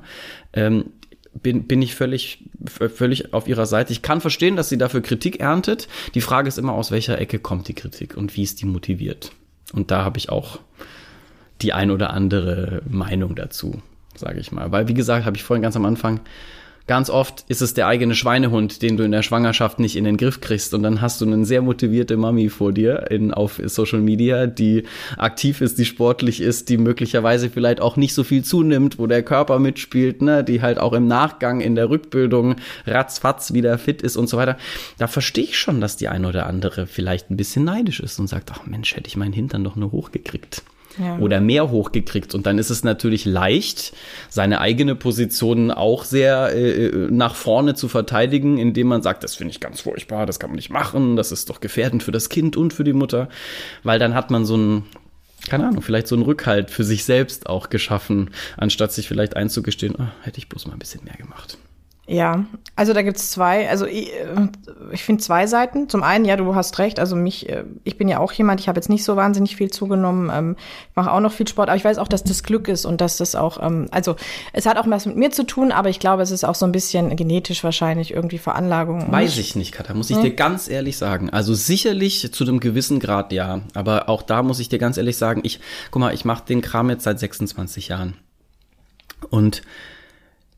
Ähm, 0.53 0.85
bin, 1.33 1.67
bin 1.67 1.81
ich 1.81 1.95
völlig, 1.95 2.43
völlig 2.65 3.33
auf 3.33 3.47
ihrer 3.47 3.65
Seite. 3.65 3.93
Ich 3.93 4.01
kann 4.01 4.21
verstehen, 4.21 4.55
dass 4.55 4.69
sie 4.69 4.77
dafür 4.77 5.01
Kritik 5.01 5.39
erntet. 5.39 5.87
Die 6.13 6.21
Frage 6.21 6.47
ist 6.47 6.57
immer, 6.57 6.73
aus 6.73 6.91
welcher 6.91 7.19
Ecke 7.19 7.39
kommt 7.39 7.67
die 7.67 7.73
Kritik 7.73 8.17
und 8.17 8.35
wie 8.35 8.43
ist 8.43 8.61
die 8.61 8.65
motiviert. 8.65 9.31
Und 9.73 9.91
da 9.91 10.03
habe 10.03 10.17
ich 10.17 10.29
auch 10.29 10.59
die 11.61 11.73
ein 11.73 11.91
oder 11.91 12.11
andere 12.11 12.81
Meinung 12.89 13.35
dazu, 13.35 13.81
sage 14.15 14.39
ich 14.39 14.51
mal. 14.51 14.71
Weil, 14.71 14.87
wie 14.87 14.93
gesagt, 14.93 15.25
habe 15.25 15.37
ich 15.37 15.43
vorhin 15.43 15.61
ganz 15.61 15.75
am 15.75 15.85
Anfang 15.85 16.19
Ganz 16.87 17.09
oft 17.09 17.45
ist 17.47 17.61
es 17.61 17.73
der 17.73 17.87
eigene 17.87 18.15
Schweinehund, 18.15 18.81
den 18.81 18.97
du 18.97 19.03
in 19.03 19.11
der 19.11 19.21
Schwangerschaft 19.21 19.79
nicht 19.79 19.95
in 19.95 20.03
den 20.03 20.17
Griff 20.17 20.41
kriegst. 20.41 20.73
Und 20.73 20.83
dann 20.83 21.01
hast 21.01 21.21
du 21.21 21.25
eine 21.25 21.45
sehr 21.45 21.61
motivierte 21.61 22.17
Mami 22.17 22.49
vor 22.49 22.73
dir 22.73 23.09
in, 23.11 23.33
auf 23.33 23.61
Social 23.65 24.01
Media, 24.01 24.47
die 24.47 24.83
aktiv 25.17 25.61
ist, 25.61 25.77
die 25.77 25.85
sportlich 25.85 26.41
ist, 26.41 26.69
die 26.69 26.77
möglicherweise 26.77 27.49
vielleicht 27.49 27.81
auch 27.81 27.97
nicht 27.97 28.13
so 28.13 28.23
viel 28.23 28.43
zunimmt, 28.43 28.99
wo 28.99 29.07
der 29.07 29.23
Körper 29.23 29.59
mitspielt, 29.59 30.21
ne, 30.21 30.43
die 30.43 30.61
halt 30.61 30.79
auch 30.79 30.93
im 30.93 31.07
Nachgang 31.07 31.61
in 31.61 31.75
der 31.75 31.89
Rückbildung 31.89 32.55
ratzfatz 32.85 33.53
wieder 33.53 33.77
fit 33.77 34.01
ist 34.01 34.17
und 34.17 34.27
so 34.27 34.37
weiter. 34.37 34.57
Da 34.97 35.07
verstehe 35.07 35.43
ich 35.43 35.57
schon, 35.57 35.81
dass 35.81 35.97
die 35.97 36.07
eine 36.07 36.27
oder 36.27 36.47
andere 36.47 36.87
vielleicht 36.87 37.29
ein 37.29 37.37
bisschen 37.37 37.63
neidisch 37.63 37.99
ist 37.99 38.19
und 38.19 38.27
sagt, 38.27 38.51
ach 38.51 38.65
Mensch, 38.65 38.95
hätte 38.95 39.07
ich 39.07 39.17
meinen 39.17 39.33
Hintern 39.33 39.63
doch 39.63 39.75
nur 39.75 39.91
hochgekriegt 39.91 40.63
oder 41.19 41.39
mehr 41.39 41.69
hochgekriegt. 41.69 42.35
Und 42.35 42.45
dann 42.45 42.57
ist 42.57 42.69
es 42.69 42.83
natürlich 42.83 43.25
leicht, 43.25 43.93
seine 44.29 44.59
eigene 44.59 44.95
Position 44.95 45.71
auch 45.71 46.03
sehr 46.03 46.53
äh, 46.53 47.07
nach 47.09 47.35
vorne 47.35 47.75
zu 47.75 47.87
verteidigen, 47.87 48.57
indem 48.57 48.87
man 48.87 49.01
sagt, 49.01 49.23
das 49.23 49.35
finde 49.35 49.51
ich 49.51 49.59
ganz 49.59 49.81
furchtbar, 49.81 50.25
das 50.25 50.39
kann 50.39 50.49
man 50.49 50.57
nicht 50.57 50.69
machen, 50.69 51.15
das 51.15 51.31
ist 51.31 51.49
doch 51.49 51.61
gefährdend 51.61 52.03
für 52.03 52.11
das 52.11 52.29
Kind 52.29 52.57
und 52.57 52.73
für 52.73 52.83
die 52.83 52.93
Mutter. 52.93 53.29
Weil 53.83 53.99
dann 53.99 54.15
hat 54.15 54.31
man 54.31 54.45
so 54.45 54.57
ein, 54.57 54.83
keine 55.47 55.67
Ahnung, 55.67 55.81
vielleicht 55.81 56.07
so 56.07 56.15
einen 56.15 56.25
Rückhalt 56.25 56.71
für 56.71 56.83
sich 56.83 57.03
selbst 57.03 57.47
auch 57.47 57.69
geschaffen, 57.69 58.31
anstatt 58.57 58.91
sich 58.91 59.07
vielleicht 59.07 59.35
einzugestehen, 59.35 59.95
oh, 59.97 60.07
hätte 60.23 60.39
ich 60.39 60.49
bloß 60.49 60.67
mal 60.67 60.73
ein 60.73 60.79
bisschen 60.79 61.03
mehr 61.03 61.15
gemacht. 61.15 61.57
Ja, 62.11 62.43
also 62.75 62.91
da 62.91 63.03
gibt 63.03 63.15
es 63.15 63.31
zwei. 63.31 63.69
Also 63.69 63.85
ich, 63.85 64.11
ich 64.91 65.01
finde 65.01 65.23
zwei 65.23 65.47
Seiten. 65.47 65.87
Zum 65.87 66.03
einen, 66.03 66.25
ja, 66.25 66.35
du 66.35 66.55
hast 66.55 66.77
recht. 66.77 66.99
Also 66.99 67.15
mich, 67.15 67.47
äh, 67.47 67.63
ich 67.85 67.97
bin 67.97 68.09
ja 68.09 68.19
auch 68.19 68.33
jemand, 68.33 68.59
ich 68.59 68.67
habe 68.67 68.77
jetzt 68.77 68.89
nicht 68.89 69.05
so 69.05 69.15
wahnsinnig 69.15 69.55
viel 69.55 69.71
zugenommen. 69.71 70.29
Ähm, 70.33 70.57
ich 70.89 70.95
mache 70.97 71.09
auch 71.09 71.21
noch 71.21 71.31
viel 71.31 71.47
Sport, 71.47 71.69
aber 71.69 71.77
ich 71.77 71.85
weiß 71.85 71.99
auch, 71.99 72.09
dass 72.09 72.25
das 72.25 72.43
Glück 72.43 72.67
ist 72.67 72.85
und 72.85 72.99
dass 72.99 73.15
das 73.15 73.33
auch, 73.33 73.65
ähm, 73.65 73.87
also 73.91 74.17
es 74.51 74.65
hat 74.65 74.77
auch 74.77 74.87
was 74.87 75.05
mit 75.05 75.15
mir 75.15 75.31
zu 75.31 75.45
tun, 75.45 75.71
aber 75.71 75.87
ich 75.87 75.99
glaube, 75.99 76.21
es 76.21 76.31
ist 76.31 76.43
auch 76.43 76.55
so 76.55 76.65
ein 76.65 76.73
bisschen 76.73 77.15
genetisch 77.15 77.63
wahrscheinlich 77.63 78.13
irgendwie 78.13 78.39
Veranlagung. 78.39 79.09
Weiß 79.09 79.37
ich 79.37 79.55
nicht, 79.55 79.71
Katha, 79.71 79.93
muss 79.93 80.09
ich 80.09 80.17
hm? 80.17 80.23
dir 80.23 80.31
ganz 80.31 80.67
ehrlich 80.67 80.97
sagen. 80.97 81.29
Also 81.29 81.53
sicherlich 81.53 82.33
zu 82.33 82.43
einem 82.43 82.59
gewissen 82.59 82.99
Grad 82.99 83.31
ja, 83.31 83.61
aber 83.73 84.09
auch 84.09 84.21
da 84.21 84.43
muss 84.43 84.59
ich 84.59 84.67
dir 84.67 84.79
ganz 84.79 84.97
ehrlich 84.97 85.15
sagen, 85.15 85.39
ich, 85.45 85.61
guck 85.91 86.01
mal, 86.01 86.13
ich 86.13 86.25
mache 86.25 86.43
den 86.45 86.59
Kram 86.59 86.89
jetzt 86.89 87.05
seit 87.05 87.19
26 87.19 87.87
Jahren. 87.87 88.15
Und 89.29 89.61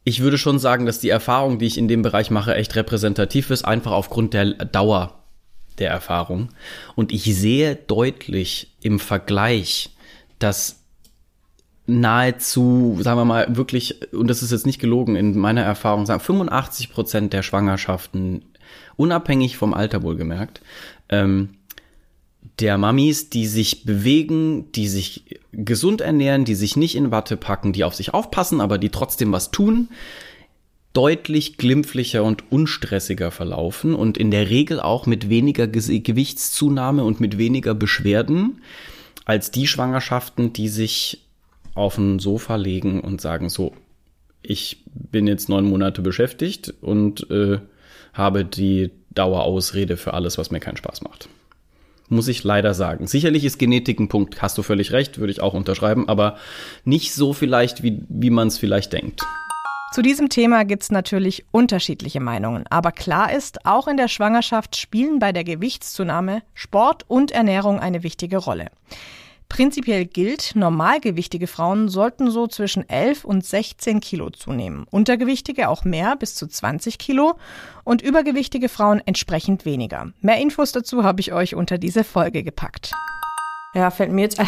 ich 0.04 0.20
würde 0.20 0.38
schon 0.38 0.60
sagen, 0.60 0.86
dass 0.86 1.00
die 1.00 1.10
Erfahrung, 1.10 1.60
die 1.60 1.66
ich 1.66 1.78
in 1.78 1.88
dem 1.88 2.02
Bereich 2.02 2.30
mache, 2.30 2.56
echt 2.56 2.76
repräsentativ 2.76 3.50
ist, 3.50 3.64
einfach 3.64 3.92
aufgrund 3.92 4.34
der 4.34 4.54
Dauer 4.54 5.24
der 5.80 5.90
Erfahrung. 5.90 6.50
Und 6.96 7.12
ich 7.12 7.24
sehe 7.24 7.76
deutlich 7.76 8.76
im 8.82 9.00
Vergleich, 9.00 9.92
dass 10.40 10.84
nahezu, 11.86 12.98
sagen 13.02 13.20
wir 13.20 13.26
mal, 13.26 13.56
wirklich, 13.56 14.14
und 14.14 14.28
das 14.28 14.44
ist 14.44 14.52
jetzt 14.52 14.66
nicht 14.66 14.80
gelogen, 14.80 15.16
in 15.16 15.38
meiner 15.38 15.64
Erfahrung, 15.64 16.06
sagen 16.06 16.20
85 16.20 16.92
Prozent 16.92 17.34
der 17.34 17.44
Schwangerschaften, 17.44 18.46
unabhängig 18.96 19.58
vom 19.58 19.74
Alter 19.74 20.04
wohlgemerkt, 20.04 20.62
ähm, 21.10 21.56
der 22.60 22.78
Mamis, 22.78 23.30
die 23.30 23.48
sich 23.48 23.86
bewegen, 23.86 24.72
die 24.74 24.88
sich 24.88 25.40
gesund 25.52 26.02
ernähren, 26.02 26.46
die 26.46 26.56
sich 26.56 26.76
nicht 26.76 26.96
in 26.96 27.12
Watte 27.12 27.38
packen, 27.38 27.74
die 27.74 27.84
auf 27.84 27.96
sich 27.96 28.14
aufpassen, 28.14 28.62
aber 28.62 28.78
die 28.78 28.90
trotzdem 28.90 29.32
was 29.32 29.52
tun, 29.52 29.90
deutlich 30.94 31.58
glimpflicher 31.58 32.24
und 32.24 32.52
unstressiger 32.52 33.32
verlaufen 33.32 33.96
und 33.96 34.18
in 34.18 34.30
der 34.30 34.50
Regel 34.50 34.80
auch 34.80 35.08
mit 35.08 35.30
weniger 35.30 35.68
Gewichtszunahme 35.68 37.04
und 37.04 37.20
mit 37.20 37.38
weniger 37.38 37.74
Beschwerden 37.74 38.62
als 39.26 39.50
die 39.50 39.68
Schwangerschaften, 39.68 40.54
die 40.54 40.70
sich 40.70 41.26
auf 41.74 41.98
ein 41.98 42.20
Sofa 42.20 42.58
legen 42.58 43.00
und 43.02 43.22
sagen 43.22 43.50
so, 43.50 43.74
ich 44.44 44.84
bin 44.86 45.26
jetzt 45.26 45.50
neun 45.50 45.66
Monate 45.66 46.02
beschäftigt 46.04 46.74
und 46.82 47.30
äh, 47.32 47.60
habe 48.14 48.46
die 48.46 48.92
Dauerausrede 49.12 49.98
für 49.98 50.14
alles, 50.14 50.38
was 50.38 50.52
mir 50.52 50.60
keinen 50.60 50.78
Spaß 50.78 51.02
macht 51.02 51.30
muss 52.10 52.28
ich 52.28 52.44
leider 52.44 52.74
sagen. 52.74 53.08
Sicherlich 53.08 53.44
ist 53.46 53.60
Genetik 53.60 54.00
ein 54.00 54.10
Punkt, 54.10 54.42
hast 54.42 54.58
du 54.58 54.64
völlig 54.64 54.92
recht, 54.92 55.20
würde 55.20 55.32
ich 55.32 55.42
auch 55.42 55.54
unterschreiben, 55.54 56.08
aber 56.10 56.38
nicht 56.84 57.14
so 57.14 57.34
vielleicht, 57.34 57.84
wie, 57.84 58.04
wie 58.10 58.30
man 58.30 58.48
es 58.48 58.58
vielleicht 58.58 58.94
denkt. 58.94 59.22
Zu 59.94 60.02
diesem 60.02 60.30
Thema 60.30 60.66
gibt 60.66 60.82
es 60.82 60.92
natürlich 60.92 61.46
unterschiedliche 61.52 62.20
Meinungen, 62.20 62.66
aber 62.68 62.92
klar 62.92 63.32
ist, 63.32 63.66
auch 63.66 63.88
in 63.88 63.96
der 63.96 64.08
Schwangerschaft 64.08 64.76
spielen 64.76 65.20
bei 65.20 65.32
der 65.32 65.44
Gewichtszunahme 65.44 66.42
Sport 66.56 67.06
und 67.08 67.32
Ernährung 67.32 67.80
eine 67.80 68.02
wichtige 68.02 68.38
Rolle. 68.38 68.72
Prinzipiell 69.54 70.06
gilt, 70.06 70.54
normalgewichtige 70.56 71.46
Frauen 71.46 71.88
sollten 71.88 72.32
so 72.32 72.48
zwischen 72.48 72.90
11 72.90 73.24
und 73.24 73.46
16 73.46 74.00
Kilo 74.00 74.32
zunehmen, 74.32 74.88
untergewichtige 74.90 75.70
auch 75.70 75.84
mehr, 75.84 76.16
bis 76.16 76.34
zu 76.34 76.48
20 76.48 76.98
Kilo 76.98 77.36
und 77.84 78.02
übergewichtige 78.02 78.68
Frauen 78.68 79.00
entsprechend 79.06 79.64
weniger. 79.64 80.08
Mehr 80.22 80.38
Infos 80.38 80.72
dazu 80.72 81.04
habe 81.04 81.22
ich 81.22 81.34
euch 81.34 81.54
unter 81.54 81.78
diese 81.78 82.04
Folge 82.04 82.42
gepackt. 82.42 82.94
Ja, 83.76 83.92
fällt 83.92 84.12
mir 84.12 84.22
jetzt 84.22 84.42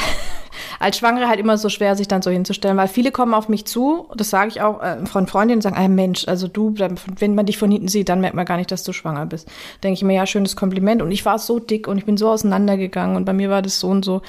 als 0.79 0.97
Schwangere 0.97 1.27
halt 1.27 1.39
immer 1.39 1.59
so 1.59 1.69
schwer, 1.69 1.95
sich 1.95 2.07
dann 2.07 2.23
so 2.23 2.31
hinzustellen, 2.31 2.77
weil 2.77 2.87
viele 2.87 3.11
kommen 3.11 3.35
auf 3.35 3.47
mich 3.47 3.65
zu, 3.65 4.09
das 4.15 4.31
sage 4.31 4.49
ich 4.49 4.61
auch 4.61 4.81
äh, 4.81 5.05
von 5.05 5.27
Freundinnen, 5.27 5.61
sagen, 5.61 5.75
ah 5.77 5.87
Mensch, 5.87 6.27
also 6.27 6.47
du, 6.47 6.73
wenn 7.19 7.35
man 7.35 7.45
dich 7.45 7.59
von 7.59 7.69
hinten 7.69 7.89
sieht, 7.89 8.09
dann 8.09 8.21
merkt 8.21 8.35
man 8.35 8.45
gar 8.45 8.57
nicht, 8.57 8.71
dass 8.71 8.83
du 8.83 8.91
schwanger 8.91 9.27
bist. 9.27 9.47
Denke 9.83 9.93
ich 9.93 10.03
mir, 10.03 10.15
ja, 10.15 10.25
schönes 10.25 10.55
Kompliment 10.55 11.03
und 11.03 11.11
ich 11.11 11.25
war 11.25 11.37
so 11.37 11.59
dick 11.59 11.87
und 11.87 11.99
ich 11.99 12.05
bin 12.05 12.17
so 12.17 12.27
auseinandergegangen 12.27 13.15
und 13.15 13.25
bei 13.25 13.33
mir 13.33 13.51
war 13.51 13.61
das 13.61 13.79
so 13.79 13.89
und 13.89 14.03
so. 14.03 14.23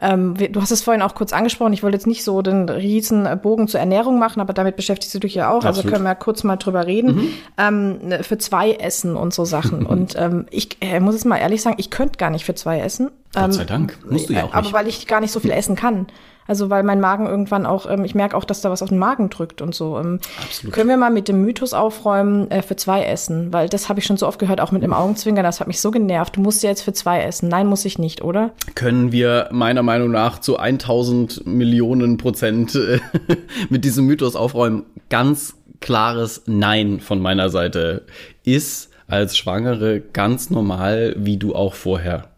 Ähm, 0.00 0.34
du 0.34 0.60
hast 0.60 0.70
es 0.70 0.82
vorhin 0.82 1.02
auch 1.02 1.14
kurz 1.14 1.32
angesprochen, 1.32 1.72
ich 1.72 1.82
wollte 1.82 1.96
jetzt 1.96 2.06
nicht 2.06 2.24
so 2.24 2.42
den 2.42 2.68
riesen 2.68 3.28
Bogen 3.42 3.68
zur 3.68 3.80
Ernährung 3.80 4.18
machen, 4.18 4.40
aber 4.40 4.52
damit 4.52 4.76
beschäftigst 4.76 5.14
du 5.14 5.18
dich 5.18 5.34
ja 5.34 5.50
auch. 5.50 5.64
Also 5.64 5.68
Absolut. 5.68 5.84
Also 5.86 5.94
können 5.94 6.04
wir 6.04 6.14
kurz 6.14 6.44
mal 6.44 6.56
drüber 6.56 6.86
reden. 6.86 7.14
Mhm. 7.14 7.28
Ähm, 7.58 7.98
ne, 8.08 8.22
für 8.22 8.38
zwei 8.38 8.72
Essen 8.72 9.16
und 9.16 9.34
so 9.34 9.44
Sachen. 9.44 9.86
und 9.86 10.14
ähm, 10.16 10.46
ich 10.50 10.78
äh, 10.80 11.00
muss 11.00 11.14
jetzt 11.14 11.24
mal 11.24 11.38
ehrlich 11.38 11.62
sagen, 11.62 11.76
ich 11.78 11.90
könnte 11.90 12.18
gar 12.18 12.30
nicht 12.30 12.44
für 12.44 12.54
zwei 12.54 12.80
essen. 12.80 13.10
Gott 13.34 13.54
sei 13.54 13.62
ähm, 13.62 13.66
Dank. 13.68 13.98
Musst 14.08 14.28
du 14.28 14.32
ja 14.32 14.44
auch 14.44 14.46
nicht. 14.46 14.54
Aber 14.54 14.72
weil 14.72 14.88
ich 14.88 15.06
gar 15.06 15.20
nicht 15.20 15.32
so 15.32 15.40
viel 15.40 15.50
essen 15.50 15.76
kann. 15.76 16.06
Also 16.46 16.70
weil 16.70 16.82
mein 16.82 17.00
Magen 17.00 17.26
irgendwann 17.26 17.66
auch, 17.66 17.88
ähm, 17.88 18.04
ich 18.04 18.14
merke 18.14 18.36
auch, 18.36 18.44
dass 18.44 18.60
da 18.60 18.70
was 18.70 18.82
auf 18.82 18.90
den 18.90 18.98
Magen 18.98 19.30
drückt 19.30 19.62
und 19.62 19.74
so. 19.74 19.98
Ähm, 19.98 20.20
Absolut. 20.42 20.74
Können 20.74 20.88
wir 20.90 20.96
mal 20.96 21.10
mit 21.10 21.28
dem 21.28 21.40
Mythos 21.42 21.72
aufräumen, 21.72 22.50
äh, 22.50 22.62
für 22.62 22.76
zwei 22.76 23.04
essen? 23.04 23.52
Weil 23.52 23.68
das 23.68 23.88
habe 23.88 24.00
ich 24.00 24.06
schon 24.06 24.16
so 24.16 24.26
oft 24.26 24.38
gehört, 24.38 24.60
auch 24.60 24.72
mit 24.72 24.82
dem 24.82 24.92
Augenzwinkern, 24.92 25.44
das 25.44 25.60
hat 25.60 25.66
mich 25.66 25.80
so 25.80 25.90
genervt. 25.90 26.36
Du 26.36 26.40
musst 26.40 26.62
ja 26.62 26.70
jetzt 26.70 26.82
für 26.82 26.92
zwei 26.92 27.22
essen. 27.22 27.48
Nein, 27.48 27.66
muss 27.66 27.84
ich 27.84 27.98
nicht, 27.98 28.22
oder? 28.22 28.50
Können 28.74 29.12
wir 29.12 29.48
meiner 29.52 29.82
Meinung 29.82 30.10
nach 30.10 30.38
zu 30.38 30.58
1000 30.58 31.46
Millionen 31.46 32.18
Prozent 32.18 32.74
äh, 32.74 33.00
mit 33.70 33.84
diesem 33.84 34.06
Mythos 34.06 34.36
aufräumen? 34.36 34.84
Ganz 35.08 35.56
klares 35.80 36.42
Nein 36.46 37.00
von 37.00 37.20
meiner 37.20 37.48
Seite. 37.50 38.02
Ist 38.44 38.90
als 39.06 39.36
Schwangere 39.36 40.00
ganz 40.00 40.50
normal, 40.50 41.14
wie 41.18 41.36
du 41.36 41.54
auch 41.54 41.74
vorher. 41.74 42.28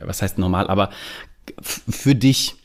Was 0.00 0.22
heißt 0.22 0.38
normal? 0.38 0.68
Aber 0.68 0.90
für 1.62 2.14
dich 2.14 2.56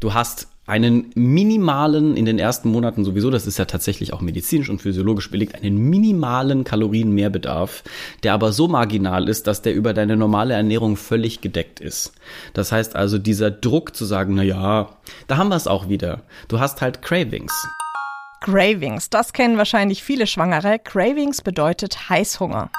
Du 0.00 0.14
hast 0.14 0.48
einen 0.66 1.10
minimalen, 1.14 2.16
in 2.16 2.24
den 2.24 2.38
ersten 2.38 2.70
Monaten 2.70 3.04
sowieso, 3.04 3.30
das 3.30 3.46
ist 3.46 3.58
ja 3.58 3.66
tatsächlich 3.66 4.12
auch 4.14 4.22
medizinisch 4.22 4.70
und 4.70 4.80
physiologisch 4.80 5.30
belegt, 5.30 5.54
einen 5.54 5.76
minimalen 5.90 6.64
Kalorienmehrbedarf, 6.64 7.84
der 8.22 8.32
aber 8.32 8.52
so 8.52 8.66
marginal 8.66 9.28
ist, 9.28 9.46
dass 9.46 9.60
der 9.60 9.74
über 9.74 9.92
deine 9.92 10.16
normale 10.16 10.54
Ernährung 10.54 10.96
völlig 10.96 11.42
gedeckt 11.42 11.80
ist. 11.80 12.12
Das 12.54 12.72
heißt 12.72 12.96
also, 12.96 13.18
dieser 13.18 13.50
Druck 13.50 13.94
zu 13.94 14.06
sagen, 14.06 14.34
na 14.34 14.42
ja, 14.42 14.88
da 15.26 15.36
haben 15.36 15.48
wir 15.48 15.56
es 15.56 15.66
auch 15.66 15.88
wieder. 15.90 16.22
Du 16.48 16.60
hast 16.60 16.80
halt 16.80 17.02
Cravings. 17.02 17.52
Cravings, 18.40 19.10
das 19.10 19.32
kennen 19.32 19.58
wahrscheinlich 19.58 20.02
viele 20.02 20.26
Schwangere. 20.26 20.78
Cravings 20.78 21.42
bedeutet 21.42 22.08
Heißhunger. 22.08 22.70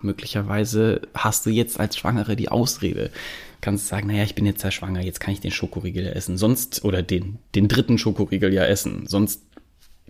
Möglicherweise 0.00 1.02
hast 1.14 1.46
du 1.46 1.50
jetzt 1.50 1.78
als 1.78 1.96
Schwangere 1.96 2.34
die 2.34 2.48
Ausrede 2.48 3.10
kannst 3.62 3.88
sagen, 3.88 4.08
naja, 4.08 4.24
ich 4.24 4.34
bin 4.34 4.44
jetzt 4.44 4.62
ja 4.62 4.70
schwanger, 4.70 5.00
jetzt 5.00 5.20
kann 5.20 5.32
ich 5.32 5.40
den 5.40 5.52
Schokoriegel 5.52 6.06
essen. 6.08 6.36
Sonst, 6.36 6.84
oder 6.84 7.02
den, 7.02 7.38
den 7.54 7.68
dritten 7.68 7.96
Schokoriegel 7.96 8.52
ja 8.52 8.64
essen. 8.64 9.06
Sonst 9.06 9.42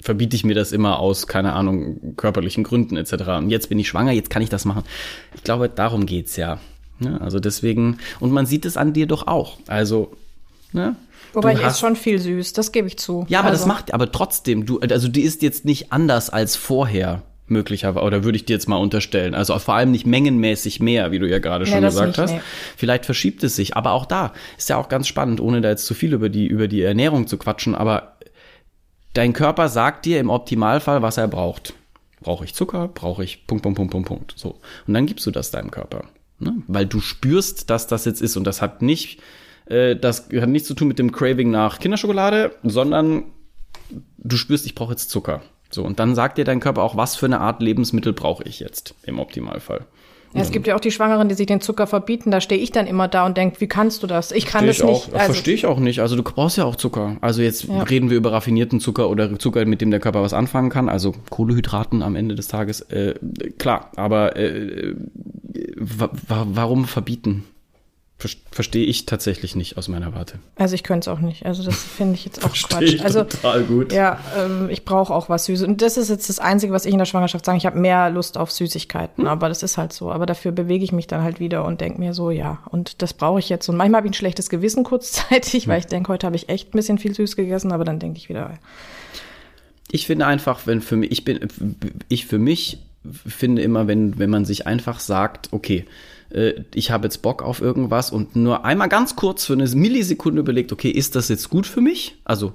verbiete 0.01 0.35
ich 0.35 0.43
mir 0.43 0.55
das 0.55 0.73
immer 0.73 0.99
aus, 0.99 1.29
keine 1.29 1.53
Ahnung, 1.53 2.17
körperlichen 2.17 2.65
Gründen 2.65 2.97
etc. 2.97 3.13
Und 3.39 3.51
jetzt 3.51 3.69
bin 3.69 3.79
ich 3.79 3.87
schwanger, 3.87 4.11
jetzt 4.11 4.31
kann 4.31 4.43
ich 4.43 4.49
das 4.49 4.65
machen. 4.65 4.83
Ich 5.35 5.45
glaube, 5.45 5.69
darum 5.69 6.07
geht's 6.07 6.37
ja. 6.37 6.59
ja 6.99 7.19
also 7.19 7.39
deswegen, 7.39 7.99
und 8.19 8.33
man 8.33 8.47
sieht 8.47 8.65
es 8.65 8.77
an 8.77 8.95
dir 8.95 9.07
doch 9.07 9.27
auch. 9.29 9.59
Also, 9.69 10.17
ne? 10.73 10.97
Wobei 11.35 11.55
ich 11.55 11.63
esse 11.63 11.79
schon 11.79 11.97
viel 11.97 12.19
süß, 12.19 12.53
das 12.55 12.73
gebe 12.73 12.89
ich 12.89 12.99
zu. 12.99 13.25
Ja, 13.29 13.39
aber 13.39 13.49
also. 13.49 13.61
das 13.61 13.67
macht, 13.67 13.95
aber 13.95 14.11
trotzdem, 14.11 14.67
du, 14.67 14.81
also 14.81 15.09
die 15.09 15.23
ist 15.23 15.43
jetzt 15.43 15.65
nicht 15.65 15.93
anders 15.93 16.31
als 16.31 16.57
vorher 16.57 17.23
möglicherweise, 17.47 18.05
oder 18.05 18.25
würde 18.25 18.37
ich 18.37 18.45
dir 18.45 18.55
jetzt 18.55 18.69
mal 18.69 18.77
unterstellen. 18.77 19.35
Also 19.35 19.59
vor 19.59 19.75
allem 19.75 19.91
nicht 19.91 20.07
mengenmäßig 20.07 20.81
mehr, 20.81 21.13
wie 21.13 21.19
du 21.19 21.29
ja 21.29 21.39
gerade 21.39 21.67
schon 21.67 21.83
ja, 21.83 21.89
gesagt 21.89 22.19
hast. 22.19 22.33
Nee. 22.33 22.41
Vielleicht 22.77 23.05
verschiebt 23.05 23.43
es 23.45 23.57
sich, 23.57 23.77
aber 23.77 23.93
auch 23.93 24.07
da 24.07 24.33
ist 24.57 24.69
ja 24.69 24.77
auch 24.77 24.89
ganz 24.89 25.09
spannend, 25.09 25.41
ohne 25.41 25.61
da 25.61 25.71
jetzt 25.71 25.87
zu 25.87 25.95
viel 25.95 26.13
über 26.13 26.29
die, 26.29 26.47
über 26.47 26.69
die 26.69 26.83
Ernährung 26.83 27.27
zu 27.27 27.37
quatschen, 27.37 27.75
aber 27.75 28.17
dein 29.15 29.33
Körper 29.33 29.69
sagt 29.69 30.07
dir 30.07 30.21
im 30.21 30.31
Optimalfall, 30.31 31.03
was 31.03 31.17
er 31.17 31.29
braucht. 31.29 31.75
Brauche 32.21 32.45
ich 32.45 32.55
Zucker? 32.55 32.89
Brauche 32.89 33.25
ich 33.25 33.47
Punkt, 33.47 33.63
Punkt, 33.63 33.77
Punkt, 33.77 33.93
Punkt, 33.93 34.09
Punkt. 34.09 34.35
So. 34.37 34.61
Und 34.87 34.95
dann 34.95 35.07
gibst 35.07 35.27
du 35.27 35.31
das 35.31 35.51
deinem 35.51 35.71
Körper. 35.71 36.05
Ne? 36.39 36.63
Weil 36.67 36.87
du 36.87 37.01
spürst, 37.01 37.71
dass 37.71 37.87
das 37.87 38.05
jetzt 38.05 38.23
ist 38.23 38.37
und 38.37 38.45
das 38.45 38.63
hat 38.63 38.83
nicht, 38.83 39.21
äh, 39.67 39.97
das 39.97 40.29
hat 40.33 40.49
nichts 40.49 40.69
zu 40.69 40.75
tun 40.75 40.89
mit 40.89 40.99
dem 40.99 41.13
Craving 41.13 41.51
nach 41.51 41.79
Kinderschokolade, 41.79 42.53
sondern 42.63 43.25
du 44.19 44.37
spürst, 44.37 44.67
ich 44.67 44.75
brauche 44.75 44.93
jetzt 44.93 45.11
Zucker. 45.11 45.43
So, 45.75 45.85
und 45.85 45.99
dann 45.99 46.15
sagt 46.15 46.39
dir 46.39 46.45
dein 46.45 46.61
Körper 46.61 46.83
auch, 46.83 46.97
was 46.97 47.17
für 47.17 47.27
eine 47.27 47.41
Art 47.41 47.63
Lebensmittel 47.63 48.13
brauche 48.13 48.45
ich 48.45 48.61
jetzt 48.61 48.95
im 49.05 49.19
Optimalfall. 49.19 49.87
Ja, 50.35 50.41
es 50.41 50.51
gibt 50.51 50.67
ja 50.67 50.75
auch 50.75 50.81
die 50.81 50.91
Schwangeren, 50.91 51.29
die 51.29 51.35
sich 51.35 51.47
den 51.47 51.61
Zucker 51.61 51.87
verbieten. 51.87 52.31
Da 52.31 52.41
stehe 52.41 52.61
ich 52.61 52.73
dann 52.73 52.87
immer 52.87 53.07
da 53.07 53.27
und 53.27 53.37
denke, 53.37 53.61
wie 53.61 53.67
kannst 53.67 54.03
du 54.03 54.07
das? 54.07 54.33
Ich 54.33 54.47
kann 54.47 54.67
das 54.67 54.83
nicht. 54.83 55.13
Also, 55.13 55.33
Verstehe 55.33 55.55
ich 55.55 55.67
auch 55.67 55.79
nicht. 55.79 56.01
Also 56.01 56.17
du 56.17 56.23
brauchst 56.23 56.57
ja 56.57 56.65
auch 56.65 56.77
Zucker. 56.77 57.17
Also 57.21 57.43
jetzt 57.43 57.65
ja. 57.65 57.83
reden 57.83 58.09
wir 58.09 58.17
über 58.17 58.33
raffinierten 58.33 58.81
Zucker 58.81 59.11
oder 59.11 59.39
Zucker, 59.39 59.65
mit 59.67 59.83
dem 59.83 59.91
der 59.91 60.01
Körper 60.01 60.23
was 60.23 60.33
anfangen 60.33 60.71
kann. 60.71 60.89
Also 60.89 61.15
Kohlehydraten 61.29 62.03
am 62.03 62.17
Ende 62.17 62.35
des 62.35 62.49
Tages. 62.49 62.81
Äh, 62.81 63.15
klar, 63.59 63.91
aber 63.97 64.37
äh, 64.37 64.95
warum 65.77 66.87
verbieten? 66.87 67.45
Verstehe 68.51 68.85
ich 68.85 69.07
tatsächlich 69.07 69.57
nicht 69.57 69.77
aus 69.77 69.89
meiner 69.89 70.15
Warte. 70.15 70.39
Also 70.57 70.75
ich 70.75 70.83
könnte 70.83 71.11
es 71.11 71.17
auch 71.17 71.21
nicht. 71.21 71.47
Also 71.47 71.63
das 71.63 71.83
finde 71.83 72.15
ich 72.15 72.25
jetzt 72.25 72.45
auch 72.45 72.53
Quatsch. 72.69 73.01
Also 73.03 73.25
total 73.25 73.63
gut. 73.65 73.93
Ja, 73.93 74.21
ähm, 74.39 74.69
ich 74.71 74.85
brauche 74.85 75.13
auch 75.13 75.29
was 75.29 75.47
Süßes. 75.47 75.67
Und 75.67 75.83
das 75.83 75.97
ist 75.97 76.09
jetzt 76.09 76.29
das 76.29 76.39
Einzige, 76.39 76.73
was 76.73 76.85
ich 76.85 76.93
in 76.93 76.99
der 76.99 77.05
Schwangerschaft 77.05 77.45
sage. 77.45 77.59
Ich 77.59 77.67
habe 77.67 77.79
mehr 77.79 78.11
Lust 78.11 78.39
auf 78.39 78.51
Süßigkeiten, 78.51 79.25
hm. 79.25 79.29
aber 79.29 79.49
das 79.49 79.63
ist 79.63 79.79
halt 79.79 79.93
so. 79.93 80.11
Aber 80.13 80.27
dafür 80.27 80.53
bewege 80.53 80.85
ich 80.85 80.93
mich 80.93 81.07
dann 81.07 81.23
halt 81.23 81.41
wieder 81.41 81.65
und 81.65 81.81
denke 81.81 81.99
mir 81.99 82.15
so, 82.15 82.31
ja, 82.31 82.63
und 82.71 83.03
das 83.03 83.15
brauche 83.15 83.39
ich 83.39 83.49
jetzt. 83.49 83.69
Und 83.69 83.77
manchmal 83.77 83.99
habe 83.99 84.09
ich 84.09 84.13
ein 84.13 84.15
schlechtes 84.15 84.51
Gewissen 84.51 84.85
kurzzeitig, 84.85 85.65
hm. 85.65 85.71
weil 85.71 85.81
ich 85.81 85.87
denke, 85.87 86.13
heute 86.13 86.27
habe 86.27 86.37
ich 86.37 86.49
echt 86.49 86.69
ein 86.69 86.77
bisschen 86.77 86.99
viel 86.99 87.15
süß 87.15 87.37
gegessen, 87.37 87.73
aber 87.73 87.85
dann 87.85 87.99
denke 87.99 88.19
ich 88.19 88.29
wieder. 88.29 88.59
Ich 89.91 90.07
finde 90.07 90.27
einfach, 90.27 90.67
wenn 90.67 90.81
für 90.81 90.97
mich, 90.97 91.11
ich 91.11 91.25
bin, 91.25 91.41
ich 92.09 92.27
für 92.27 92.39
mich 92.39 92.79
finde 93.27 93.63
immer, 93.63 93.89
wenn, 93.89 94.19
wenn 94.19 94.31
man 94.31 94.45
sich 94.45 94.67
einfach 94.67 95.01
sagt, 95.01 95.49
okay, 95.53 95.85
äh, 96.33 96.65
ich 96.75 96.91
habe 96.91 97.05
jetzt 97.05 97.23
Bock 97.23 97.43
auf 97.43 97.61
irgendwas 97.61 98.11
und 98.11 98.37
nur 98.37 98.65
einmal 98.65 98.89
ganz 98.89 99.17
kurz 99.17 99.45
für 99.45 99.53
eine 99.53 99.69
Millisekunde 99.69 100.41
überlegt, 100.41 100.73
okay, 100.73 100.91
ist 100.91 101.17
das 101.17 101.29
jetzt 101.29 101.51
gut 101.51 101.67
für 101.67 101.81
mich? 101.81 102.17
Also 102.25 102.53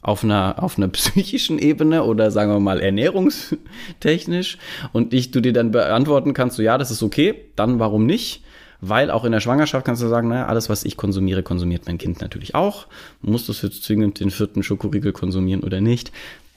auf 0.00 0.22
einer, 0.22 0.62
auf 0.62 0.76
einer 0.76 0.88
psychischen 0.88 1.58
Ebene 1.58 2.04
oder 2.04 2.30
sagen 2.30 2.52
wir 2.52 2.60
mal 2.60 2.80
ernährungstechnisch 2.80 4.58
und 4.92 5.12
ich, 5.14 5.30
du 5.30 5.40
dir 5.40 5.52
dann 5.52 5.70
beantworten 5.70 6.34
kannst, 6.34 6.56
so 6.56 6.62
ja, 6.62 6.78
das 6.78 6.90
ist 6.90 7.02
okay, 7.02 7.34
dann 7.56 7.78
warum 7.78 8.06
nicht? 8.06 8.42
Weil 8.80 9.10
auch 9.10 9.24
in 9.24 9.32
der 9.32 9.40
Schwangerschaft 9.40 9.86
kannst 9.86 10.02
du 10.02 10.08
sagen, 10.08 10.28
naja, 10.28 10.46
alles, 10.46 10.68
was 10.68 10.84
ich 10.84 10.98
konsumiere, 10.98 11.42
konsumiert 11.42 11.86
mein 11.86 11.96
Kind 11.96 12.20
natürlich 12.20 12.54
auch. 12.54 12.86
Muss 13.22 13.46
das 13.46 13.62
jetzt 13.62 13.82
zwingend 13.82 14.20
den 14.20 14.30
vierten 14.30 14.62
Schokoriegel 14.62 15.12
konsumieren 15.12 15.62
oder 15.62 15.80
nicht? 15.80 16.12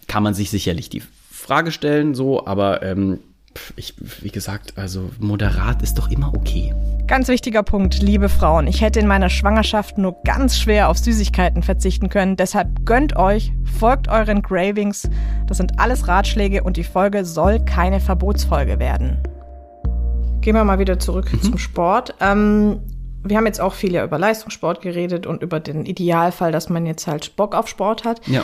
Kann 0.08 0.24
man 0.24 0.34
sich 0.34 0.50
sicherlich 0.50 0.90
die 0.90 1.04
Frage 1.32 1.72
stellen, 1.72 2.16
so, 2.16 2.46
aber 2.46 2.84
ähm, 2.84 3.20
ich, 3.76 3.94
wie 4.22 4.30
gesagt, 4.30 4.74
also 4.78 5.10
moderat 5.20 5.82
ist 5.82 5.98
doch 5.98 6.10
immer 6.10 6.34
okay. 6.34 6.74
Ganz 7.08 7.28
wichtiger 7.28 7.64
Punkt, 7.64 8.02
liebe 8.02 8.30
Frauen. 8.30 8.68
Ich 8.68 8.82
hätte 8.82 9.00
in 9.00 9.08
meiner 9.08 9.30
Schwangerschaft 9.30 9.98
nur 9.98 10.18
ganz 10.24 10.58
schwer 10.58 10.90
auf 10.90 10.98
Süßigkeiten 10.98 11.64
verzichten 11.64 12.10
können. 12.10 12.36
Deshalb 12.36 12.86
gönnt 12.86 13.16
euch, 13.16 13.54
folgt 13.80 14.08
euren 14.08 14.42
Cravings. 14.42 15.10
Das 15.48 15.58
sind 15.58 15.80
alles 15.80 16.08
Ratschläge 16.08 16.64
und 16.64 16.78
die 16.78 16.84
Folge 16.84 17.24
soll 17.24 17.64
keine 17.64 18.00
Verbotsfolge 18.00 18.80
werden. 18.80 19.20
Gehen 20.42 20.56
wir 20.56 20.64
mal 20.64 20.80
wieder 20.80 21.00
zurück 21.00 21.32
mhm. 21.32 21.42
zum 21.42 21.58
Sport. 21.58 22.16
Ähm, 22.20 22.80
wir 23.24 23.38
haben 23.38 23.46
jetzt 23.46 23.62
auch 23.62 23.74
viel 23.74 23.94
ja 23.94 24.04
über 24.04 24.18
Leistungssport 24.18 24.82
geredet 24.82 25.26
und 25.26 25.42
über 25.42 25.60
den 25.60 25.86
Idealfall, 25.86 26.52
dass 26.52 26.70
man 26.70 26.86
jetzt 26.86 27.08
halt 27.08 27.36
Bock 27.36 27.56
auf 27.56 27.68
Sport 27.68 28.06
hat. 28.06 28.26
Ja. 28.28 28.44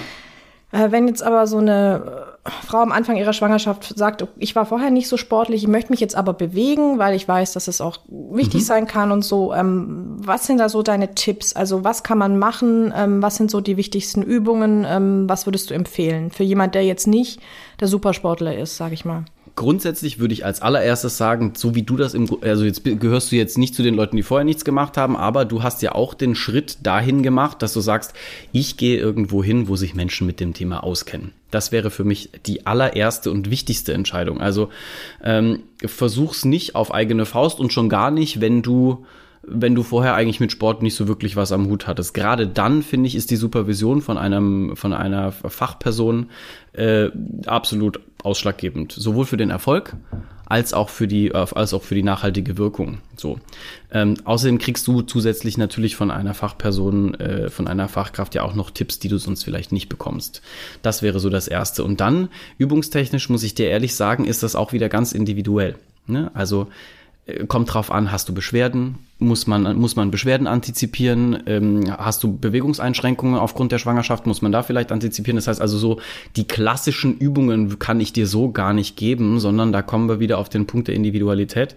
Äh, 0.74 0.92
wenn 0.92 1.08
jetzt 1.08 1.22
aber 1.22 1.46
so 1.46 1.60
eine 1.60 2.34
äh, 2.44 2.50
Frau 2.66 2.80
am 2.80 2.92
Anfang 2.92 3.16
ihrer 3.16 3.32
Schwangerschaft 3.32 3.96
sagt, 3.96 4.26
ich 4.38 4.56
war 4.56 4.66
vorher 4.66 4.90
nicht 4.90 5.08
so 5.08 5.18
sportlich, 5.18 5.62
ich 5.62 5.70
möchte 5.70 5.92
mich 5.92 6.00
jetzt 6.00 6.16
aber 6.16 6.34
bewegen, 6.34 6.98
weil 6.98 7.16
ich 7.16 7.28
weiß, 7.28 7.54
dass 7.54 7.68
es 7.68 7.80
auch 7.80 7.98
wichtig 8.08 8.62
mhm. 8.62 8.66
sein 8.66 8.88
kann 8.88 9.12
und 9.12 9.24
so. 9.24 9.54
Ähm, 9.54 10.18
was 10.18 10.48
sind 10.48 10.58
da 10.58 10.70
so 10.70 10.82
deine 10.82 11.14
Tipps? 11.14 11.56
Also 11.56 11.84
was 11.84 12.02
kann 12.02 12.18
man 12.18 12.40
machen? 12.40 12.92
Ähm, 12.98 13.22
was 13.22 13.36
sind 13.36 13.52
so 13.52 13.62
die 13.62 13.78
wichtigsten 13.78 14.24
Übungen? 14.24 14.84
Ähm, 14.90 15.30
was 15.30 15.46
würdest 15.46 15.70
du 15.70 15.76
empfehlen 15.76 16.32
für 16.32 16.44
jemand, 16.44 16.74
der 16.74 16.84
jetzt 16.84 17.06
nicht 17.06 17.40
der 17.80 17.88
Supersportler 17.88 18.58
ist, 18.58 18.76
sag 18.76 18.94
ich 18.94 19.06
mal? 19.06 19.26
Grundsätzlich 19.56 20.20
würde 20.20 20.34
ich 20.34 20.46
als 20.46 20.62
allererstes 20.62 21.18
sagen, 21.18 21.54
so 21.56 21.76
wie 21.76 21.84
du 21.84 21.96
das 21.96 22.14
im, 22.14 22.28
also 22.42 22.66
jetzt 22.66 22.84
gehörst 22.84 23.32
du 23.32 23.36
jetzt 23.36 23.58
nicht 23.58 23.76
zu 23.76 23.84
den 23.84 23.96
Leuten, 23.96 24.16
die 24.16 24.24
vorher 24.24 24.46
nichts 24.46 24.66
gemacht 24.66 24.98
haben, 24.98 25.16
aber 25.16 25.46
du 25.46 25.64
hast 25.64 25.82
ja 25.82 25.94
auch 25.94 26.14
den 26.14 26.36
Schritt 26.36 26.78
dahin 26.84 27.24
gemacht, 27.24 27.62
dass 27.62 27.74
du 27.74 27.82
sagst, 27.82 28.14
ich 28.52 28.78
gehe 28.78 28.98
irgendwo 28.98 29.44
hin, 29.44 29.68
wo 29.68 29.76
sich 29.76 29.94
Menschen 29.94 30.26
mit 30.26 30.40
dem 30.40 30.54
Thema 30.54 30.84
auskennen. 30.84 31.34
Das 31.52 31.72
wäre 31.72 31.92
für 31.92 32.04
mich 32.04 32.32
die 32.46 32.66
allererste 32.66 33.30
und 33.30 33.52
wichtigste 33.52 33.94
Entscheidung. 33.94 34.42
Also 34.42 34.70
ähm, 35.24 35.64
versuch's 35.86 36.46
nicht 36.46 36.76
auf 36.76 36.94
eigene 36.94 37.26
Faust 37.26 37.60
und 37.60 37.72
schon 37.72 37.90
gar 37.90 38.10
nicht, 38.10 38.42
wenn 38.42 38.64
du 38.64 39.06
wenn 39.46 39.76
du 39.76 39.84
vorher 39.84 40.16
eigentlich 40.16 40.40
mit 40.40 40.52
Sport 40.52 40.82
nicht 40.82 40.96
so 40.96 41.08
wirklich 41.08 41.36
was 41.36 41.52
am 41.52 41.68
Hut 41.68 41.88
hattest. 41.88 42.14
Gerade 42.14 42.48
dann, 42.48 42.82
finde 42.82 43.08
ich, 43.08 43.16
ist 43.16 43.30
die 43.30 43.36
Supervision 43.36 44.02
von 44.02 44.18
einem, 44.18 44.76
von 44.76 44.94
einer 44.94 45.32
Fachperson 45.32 46.28
äh, 46.72 47.10
absolut 47.46 48.00
ausschlaggebend. 48.24 48.94
Sowohl 48.94 49.26
für 49.26 49.38
den 49.38 49.50
Erfolg 49.50 49.96
als 50.46 50.74
auch 50.74 50.90
für 50.90 51.08
die, 51.08 51.30
äh, 51.30 51.46
als 51.56 51.74
auch 51.74 51.84
für 51.84 51.96
die 51.96 52.04
nachhaltige 52.04 52.58
Wirkung. 52.58 53.00
So. 53.18 53.40
Ähm, 53.92 54.16
außerdem 54.24 54.60
kriegst 54.60 54.88
du 54.88 55.02
zusätzlich 55.02 55.58
natürlich 55.58 55.96
von 55.96 56.12
einer 56.12 56.34
Fachperson, 56.34 57.16
äh, 57.16 57.50
von 57.50 57.68
einer 57.68 57.90
Fachkraft 57.90 58.36
ja 58.36 58.44
auch 58.44 58.54
noch 58.54 58.72
Tipps, 58.72 59.00
die 59.00 59.10
du 59.10 59.18
sonst 59.18 59.44
vielleicht 59.44 59.72
nicht 59.72 59.90
bekommst. 59.90 60.42
Das 60.82 61.02
wäre 61.02 61.20
so 61.20 61.30
das 61.30 61.48
Erste. 61.48 61.84
Und 61.84 62.00
dann, 62.00 62.30
übungstechnisch, 62.58 63.30
muss 63.30 63.44
ich 63.44 63.56
dir 63.56 63.70
ehrlich 63.70 63.96
sagen, 63.96 64.26
ist 64.26 64.44
das 64.44 64.56
auch 64.56 64.74
wieder 64.74 64.90
ganz 64.90 65.12
individuell. 65.12 65.76
Ne? 66.08 66.32
Also 66.34 66.68
kommt 67.48 67.74
drauf 67.74 67.92
an, 67.92 68.12
hast 68.12 68.28
du 68.28 68.34
Beschwerden? 68.34 68.96
Muss 69.18 69.48
man, 69.48 69.78
muss 69.78 69.96
man 69.96 70.12
Beschwerden 70.12 70.48
antizipieren? 70.48 71.42
Ähm, 71.46 71.96
hast 71.98 72.22
du 72.24 72.38
Bewegungseinschränkungen 72.38 73.40
aufgrund 73.40 73.72
der 73.72 73.78
Schwangerschaft? 73.78 74.28
Muss 74.28 74.42
man 74.42 74.52
da 74.52 74.62
vielleicht 74.62 74.92
antizipieren? 74.92 75.38
Das 75.38 75.48
heißt 75.48 75.62
also 75.62 75.78
so, 75.78 76.02
die 76.36 76.46
klassischen 76.46 77.18
Übungen 77.18 77.80
kann 77.80 78.02
ich 78.02 78.12
dir 78.12 78.28
so 78.28 78.52
gar 78.52 78.74
nicht 78.74 78.98
geben, 78.98 79.40
sondern 79.40 79.72
da 79.72 79.82
kommen 79.82 80.10
wir 80.10 80.20
wieder 80.20 80.38
auf 80.38 80.50
den 80.50 80.68
Punkt 80.68 80.90
der 80.90 80.96
Individualität. 80.96 81.76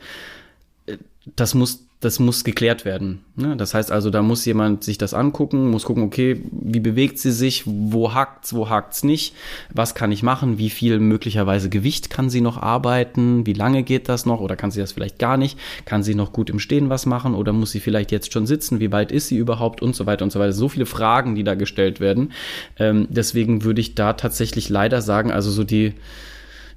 Das 1.34 1.54
muss 1.54 1.86
das 2.00 2.18
muss 2.18 2.44
geklärt 2.44 2.84
werden. 2.84 3.24
Ne? 3.36 3.56
Das 3.56 3.72
heißt 3.72 3.90
also, 3.90 4.10
da 4.10 4.20
muss 4.20 4.44
jemand 4.44 4.84
sich 4.84 4.98
das 4.98 5.14
angucken, 5.14 5.70
muss 5.70 5.84
gucken, 5.84 6.02
okay, 6.02 6.42
wie 6.52 6.80
bewegt 6.80 7.18
sie 7.18 7.32
sich, 7.32 7.62
wo 7.64 8.12
hakt's, 8.12 8.54
wo 8.54 8.68
hakt's 8.68 9.02
nicht, 9.02 9.34
was 9.72 9.94
kann 9.94 10.12
ich 10.12 10.22
machen, 10.22 10.58
wie 10.58 10.68
viel 10.68 11.00
möglicherweise 11.00 11.70
Gewicht 11.70 12.10
kann 12.10 12.28
sie 12.28 12.42
noch 12.42 12.58
arbeiten, 12.58 13.46
wie 13.46 13.54
lange 13.54 13.82
geht 13.82 14.10
das 14.10 14.26
noch 14.26 14.40
oder 14.40 14.56
kann 14.56 14.70
sie 14.70 14.80
das 14.80 14.92
vielleicht 14.92 15.18
gar 15.18 15.38
nicht, 15.38 15.58
kann 15.86 16.02
sie 16.02 16.14
noch 16.14 16.32
gut 16.34 16.50
im 16.50 16.58
Stehen 16.58 16.90
was 16.90 17.06
machen 17.06 17.34
oder 17.34 17.54
muss 17.54 17.70
sie 17.70 17.80
vielleicht 17.80 18.12
jetzt 18.12 18.32
schon 18.32 18.46
sitzen, 18.46 18.78
wie 18.78 18.92
weit 18.92 19.10
ist 19.10 19.28
sie 19.28 19.38
überhaupt 19.38 19.80
und 19.80 19.96
so 19.96 20.04
weiter 20.04 20.24
und 20.24 20.30
so 20.30 20.38
weiter. 20.38 20.52
So 20.52 20.68
viele 20.68 20.86
Fragen, 20.86 21.34
die 21.34 21.44
da 21.44 21.54
gestellt 21.54 21.98
werden. 21.98 22.32
Ähm, 22.78 23.08
deswegen 23.08 23.64
würde 23.64 23.80
ich 23.80 23.94
da 23.94 24.12
tatsächlich 24.12 24.68
leider 24.68 25.00
sagen, 25.00 25.32
also 25.32 25.50
so 25.50 25.64
die, 25.64 25.94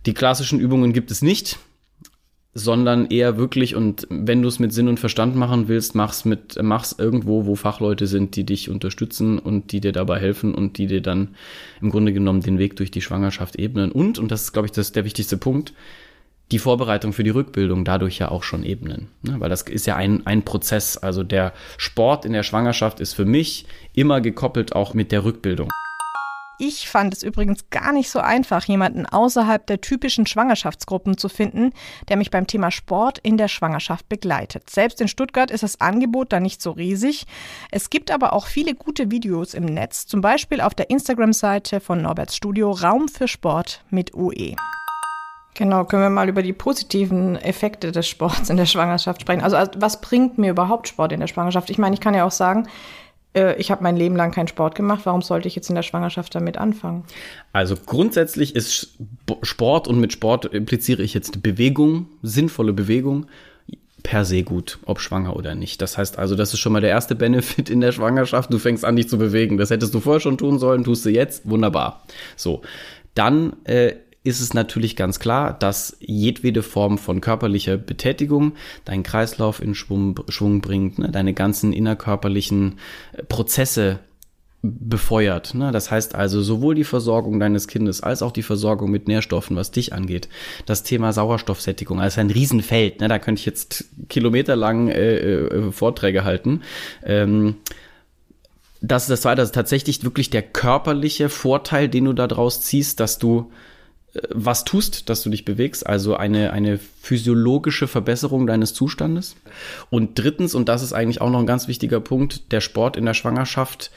die 0.05 0.13
klassischen 0.13 0.61
Übungen 0.61 0.93
gibt 0.93 1.11
es 1.11 1.21
nicht 1.21 1.59
sondern 2.53 3.05
eher 3.07 3.37
wirklich 3.37 3.75
und 3.75 4.07
wenn 4.09 4.41
du 4.41 4.47
es 4.47 4.59
mit 4.59 4.73
Sinn 4.73 4.87
und 4.87 4.99
Verstand 4.99 5.35
machen 5.35 5.67
willst, 5.67 5.93
mach's 5.93 6.25
mit 6.25 6.57
mach's 6.61 6.95
irgendwo, 6.97 7.45
wo 7.45 7.55
Fachleute 7.55 8.07
sind, 8.07 8.35
die 8.35 8.43
dich 8.43 8.69
unterstützen 8.69 9.37
und 9.37 9.71
die 9.71 9.81
dir 9.81 9.91
dabei 9.91 10.19
helfen 10.19 10.55
und 10.55 10.77
die 10.77 10.87
dir 10.87 11.01
dann 11.01 11.35
im 11.79 11.91
Grunde 11.91 12.11
genommen 12.11 12.41
den 12.41 12.57
Weg 12.57 12.75
durch 12.75 12.89
die 12.89 13.01
Schwangerschaft 13.01 13.57
ebnen 13.57 13.91
und 13.91 14.17
und 14.17 14.31
das 14.31 14.43
ist 14.43 14.53
glaube 14.53 14.65
ich 14.65 14.71
das 14.71 14.91
der 14.91 15.05
wichtigste 15.05 15.37
Punkt, 15.37 15.73
die 16.51 16.59
Vorbereitung 16.59 17.13
für 17.13 17.23
die 17.23 17.29
Rückbildung 17.29 17.85
dadurch 17.85 18.17
ja 18.17 18.29
auch 18.29 18.41
schon 18.41 18.63
ebnen, 18.63 19.09
ne? 19.21 19.35
weil 19.39 19.49
das 19.49 19.61
ist 19.61 19.85
ja 19.85 19.95
ein 19.95 20.25
ein 20.25 20.43
Prozess, 20.43 20.97
also 20.97 21.23
der 21.23 21.53
Sport 21.77 22.25
in 22.25 22.33
der 22.33 22.43
Schwangerschaft 22.43 22.99
ist 22.99 23.13
für 23.13 23.25
mich 23.25 23.67
immer 23.93 24.21
gekoppelt 24.21 24.75
auch 24.75 24.95
mit 24.95 25.11
der 25.11 25.23
Rückbildung. 25.23 25.69
Ich 26.61 26.89
fand 26.89 27.13
es 27.13 27.23
übrigens 27.23 27.69
gar 27.69 27.93
nicht 27.93 28.09
so 28.09 28.19
einfach, 28.19 28.65
jemanden 28.65 29.05
außerhalb 29.05 29.65
der 29.65 29.79
typischen 29.79 30.25
Schwangerschaftsgruppen 30.25 31.17
zu 31.17 31.29
finden, 31.29 31.71
der 32.09 32.17
mich 32.17 32.31
beim 32.31 32.47
Thema 32.47 32.69
Sport 32.69 33.17
in 33.19 33.37
der 33.37 33.47
Schwangerschaft 33.47 34.09
begleitet. 34.09 34.69
Selbst 34.69 34.99
in 34.99 35.07
Stuttgart 35.07 35.51
ist 35.51 35.63
das 35.63 35.79
Angebot 35.79 36.33
da 36.33 36.41
nicht 36.41 36.61
so 36.61 36.71
riesig. 36.71 37.27
Es 37.71 37.89
gibt 37.89 38.11
aber 38.11 38.33
auch 38.33 38.45
viele 38.45 38.75
gute 38.75 39.09
Videos 39.09 39.53
im 39.53 39.63
Netz, 39.63 40.05
zum 40.05 40.19
Beispiel 40.19 40.59
auf 40.59 40.75
der 40.75 40.89
Instagram-Seite 40.89 41.79
von 41.79 42.01
Norberts 42.01 42.35
Studio 42.35 42.71
Raum 42.71 43.07
für 43.07 43.29
Sport 43.29 43.81
mit 43.89 44.13
UE. 44.13 44.55
Genau, 45.53 45.85
können 45.85 46.03
wir 46.03 46.09
mal 46.09 46.27
über 46.27 46.43
die 46.43 46.53
positiven 46.53 47.37
Effekte 47.37 47.93
des 47.93 48.05
Sports 48.07 48.49
in 48.49 48.57
der 48.57 48.65
Schwangerschaft 48.65 49.21
sprechen. 49.21 49.43
Also, 49.43 49.55
also 49.55 49.71
was 49.77 50.01
bringt 50.01 50.37
mir 50.37 50.51
überhaupt 50.51 50.89
Sport 50.89 51.13
in 51.13 51.21
der 51.21 51.27
Schwangerschaft? 51.27 51.69
Ich 51.69 51.77
meine, 51.77 51.93
ich 51.93 52.01
kann 52.01 52.13
ja 52.13 52.25
auch 52.25 52.31
sagen, 52.31 52.67
ich 53.33 53.69
habe 53.69 53.83
mein 53.83 53.95
Leben 53.95 54.15
lang 54.15 54.31
keinen 54.31 54.47
Sport 54.47 54.73
gemacht, 54.73 55.01
warum 55.03 55.21
sollte 55.21 55.47
ich 55.47 55.55
jetzt 55.55 55.69
in 55.69 55.75
der 55.75 55.83
Schwangerschaft 55.83 56.33
damit 56.33 56.57
anfangen? 56.57 57.03
Also 57.53 57.75
grundsätzlich 57.75 58.55
ist 58.55 58.97
Sport 59.43 59.87
und 59.87 59.99
mit 59.99 60.13
Sport 60.13 60.45
impliziere 60.45 61.03
ich 61.03 61.13
jetzt 61.13 61.43
Bewegung, 61.43 62.07
sinnvolle 62.23 62.73
Bewegung 62.73 63.27
per 64.03 64.25
se 64.25 64.43
gut, 64.43 64.79
ob 64.85 64.99
schwanger 64.99 65.35
oder 65.35 65.55
nicht. 65.55 65.81
Das 65.81 65.97
heißt 65.97 66.17
also, 66.17 66.35
das 66.35 66.53
ist 66.53 66.59
schon 66.59 66.73
mal 66.73 66.81
der 66.81 66.89
erste 66.89 67.15
Benefit 67.15 67.69
in 67.69 67.81
der 67.81 67.91
Schwangerschaft. 67.91 68.51
Du 68.51 68.57
fängst 68.57 68.85
an, 68.85 68.95
dich 68.95 69.09
zu 69.09 69.17
bewegen. 69.17 69.57
Das 69.57 69.69
hättest 69.69 69.93
du 69.93 69.99
vorher 69.99 70.19
schon 70.19 70.37
tun 70.37 70.59
sollen, 70.59 70.83
tust 70.83 71.05
du 71.05 71.09
jetzt. 71.09 71.47
Wunderbar. 71.49 72.03
So. 72.35 72.61
Dann 73.13 73.53
äh, 73.65 73.93
ist 74.23 74.41
es 74.41 74.53
natürlich 74.53 74.95
ganz 74.95 75.19
klar, 75.19 75.53
dass 75.53 75.97
jedwede 75.99 76.61
Form 76.61 76.97
von 76.97 77.21
körperlicher 77.21 77.77
Betätigung 77.77 78.53
deinen 78.85 79.03
Kreislauf 79.03 79.61
in 79.61 79.75
Schwung, 79.75 80.19
Schwung 80.27 80.61
bringt, 80.61 80.99
ne, 80.99 81.09
deine 81.09 81.33
ganzen 81.33 81.71
innerkörperlichen 81.71 82.79
äh, 83.13 83.23
Prozesse 83.23 83.99
befeuert. 84.61 85.53
Ne? 85.53 85.71
Das 85.71 85.89
heißt 85.89 86.15
also 86.15 86.41
sowohl 86.41 86.75
die 86.75 86.83
Versorgung 86.83 87.39
deines 87.39 87.67
Kindes 87.67 88.03
als 88.03 88.21
auch 88.21 88.31
die 88.31 88.43
Versorgung 88.43 88.91
mit 88.91 89.07
Nährstoffen, 89.07 89.55
was 89.55 89.71
dich 89.71 89.93
angeht. 89.93 90.27
Das 90.65 90.83
Thema 90.83 91.13
Sauerstoffsättigung, 91.13 92.01
also 92.01 92.19
ein 92.19 92.29
Riesenfeld. 92.29 92.99
Ne? 92.99 93.07
Da 93.07 93.19
könnte 93.19 93.39
ich 93.39 93.45
jetzt 93.45 93.85
kilometerlang 94.09 94.89
äh, 94.89 95.15
äh, 95.15 95.71
Vorträge 95.71 96.25
halten. 96.25 96.61
Ähm, 97.05 97.55
das 98.81 99.03
ist 99.03 99.09
das 99.09 99.21
Zweite, 99.21 99.41
ist 99.41 99.55
tatsächlich 99.55 100.03
wirklich 100.03 100.29
der 100.29 100.41
körperliche 100.41 101.29
Vorteil, 101.29 101.87
den 101.87 102.05
du 102.05 102.13
daraus 102.13 102.61
ziehst, 102.61 102.99
dass 102.99 103.17
du 103.17 103.51
was 104.29 104.65
tust, 104.65 105.09
dass 105.09 105.23
du 105.23 105.29
dich 105.29 105.45
bewegst, 105.45 105.85
also 105.85 106.15
eine, 106.15 106.51
eine 106.53 106.79
physiologische 107.01 107.87
Verbesserung 107.87 108.47
deines 108.47 108.73
Zustandes. 108.73 109.35
Und 109.89 110.17
drittens, 110.17 110.55
und 110.55 110.69
das 110.69 110.83
ist 110.83 110.93
eigentlich 110.93 111.21
auch 111.21 111.29
noch 111.29 111.39
ein 111.39 111.47
ganz 111.47 111.67
wichtiger 111.67 111.99
Punkt, 111.99 112.51
der 112.51 112.61
Sport 112.61 112.97
in 112.97 113.05
der 113.05 113.13
Schwangerschaft 113.13 113.91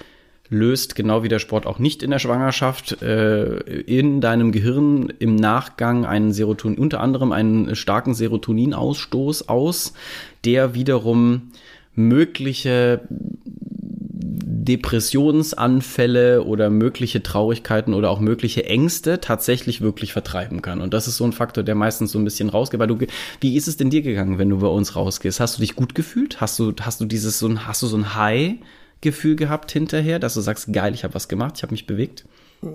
löst, 0.49 0.95
genau 0.95 1.23
wie 1.23 1.29
der 1.29 1.39
Sport 1.39 1.67
auch 1.67 1.79
nicht 1.79 2.03
in 2.03 2.11
der 2.11 2.19
Schwangerschaft, 2.19 3.01
äh, 3.03 3.57
in 3.57 4.21
deinem 4.21 4.53
Gehirn 4.53 5.13
im 5.19 5.35
Nachgang 5.35 6.05
einen 6.05 6.33
Serotonin, 6.33 6.79
unter 6.79 7.01
anderem 7.01 7.33
einen 7.33 7.75
starken 7.75 8.15
Serotoninausstoß 8.15 9.49
aus, 9.49 9.95
der 10.45 10.75
wiederum 10.75 11.53
mögliche 11.95 13.01
Depressionsanfälle 14.65 16.45
oder 16.45 16.71
mögliche 16.71 17.21
Traurigkeiten 17.23 17.95
oder 17.95 18.11
auch 18.11 18.21
mögliche 18.21 18.65
Ängste 18.65 19.21
tatsächlich 19.21 19.81
wirklich 19.81 20.13
vertreiben 20.13 20.63
kann. 20.63 20.81
Und 20.81 20.95
das 20.95 21.09
ist 21.09 21.17
so 21.17 21.25
ein 21.25 21.33
Faktor, 21.33 21.65
der 21.65 21.75
meistens 21.75 22.13
so 22.13 22.19
ein 22.19 22.25
bisschen 22.25 22.49
rausgeht. 22.49 22.79
Weil 22.79 22.87
du, 22.87 22.99
wie 23.41 23.57
ist 23.57 23.67
es 23.67 23.77
denn 23.77 23.91
dir 23.91 24.03
gegangen, 24.03 24.39
wenn 24.39 24.51
du 24.51 24.59
bei 24.59 24.69
uns 24.69 24.95
rausgehst? 24.95 25.41
Hast 25.41 25.59
du 25.59 25.63
dich 25.63 25.75
gut 25.75 25.97
gefühlt? 25.97 26.41
Hast 26.41 26.61
du, 26.61 26.73
hast 26.81 27.01
du 27.01 27.07
dieses 27.07 27.41
so 27.41 27.49
ein, 27.49 27.67
hast 27.67 27.83
du 27.83 27.89
so 27.89 27.97
ein 27.97 28.15
High-Gefühl 28.15 29.35
gehabt 29.35 29.73
hinterher, 29.73 30.21
dass 30.21 30.35
du 30.35 30.41
sagst, 30.41 30.73
geil, 30.73 30.95
ich 30.95 31.03
habe 31.03 31.15
was 31.15 31.27
gemacht, 31.27 31.55
ich 31.57 31.65
habe 31.65 31.73
mich 31.73 31.89
bewegt? 31.89 32.25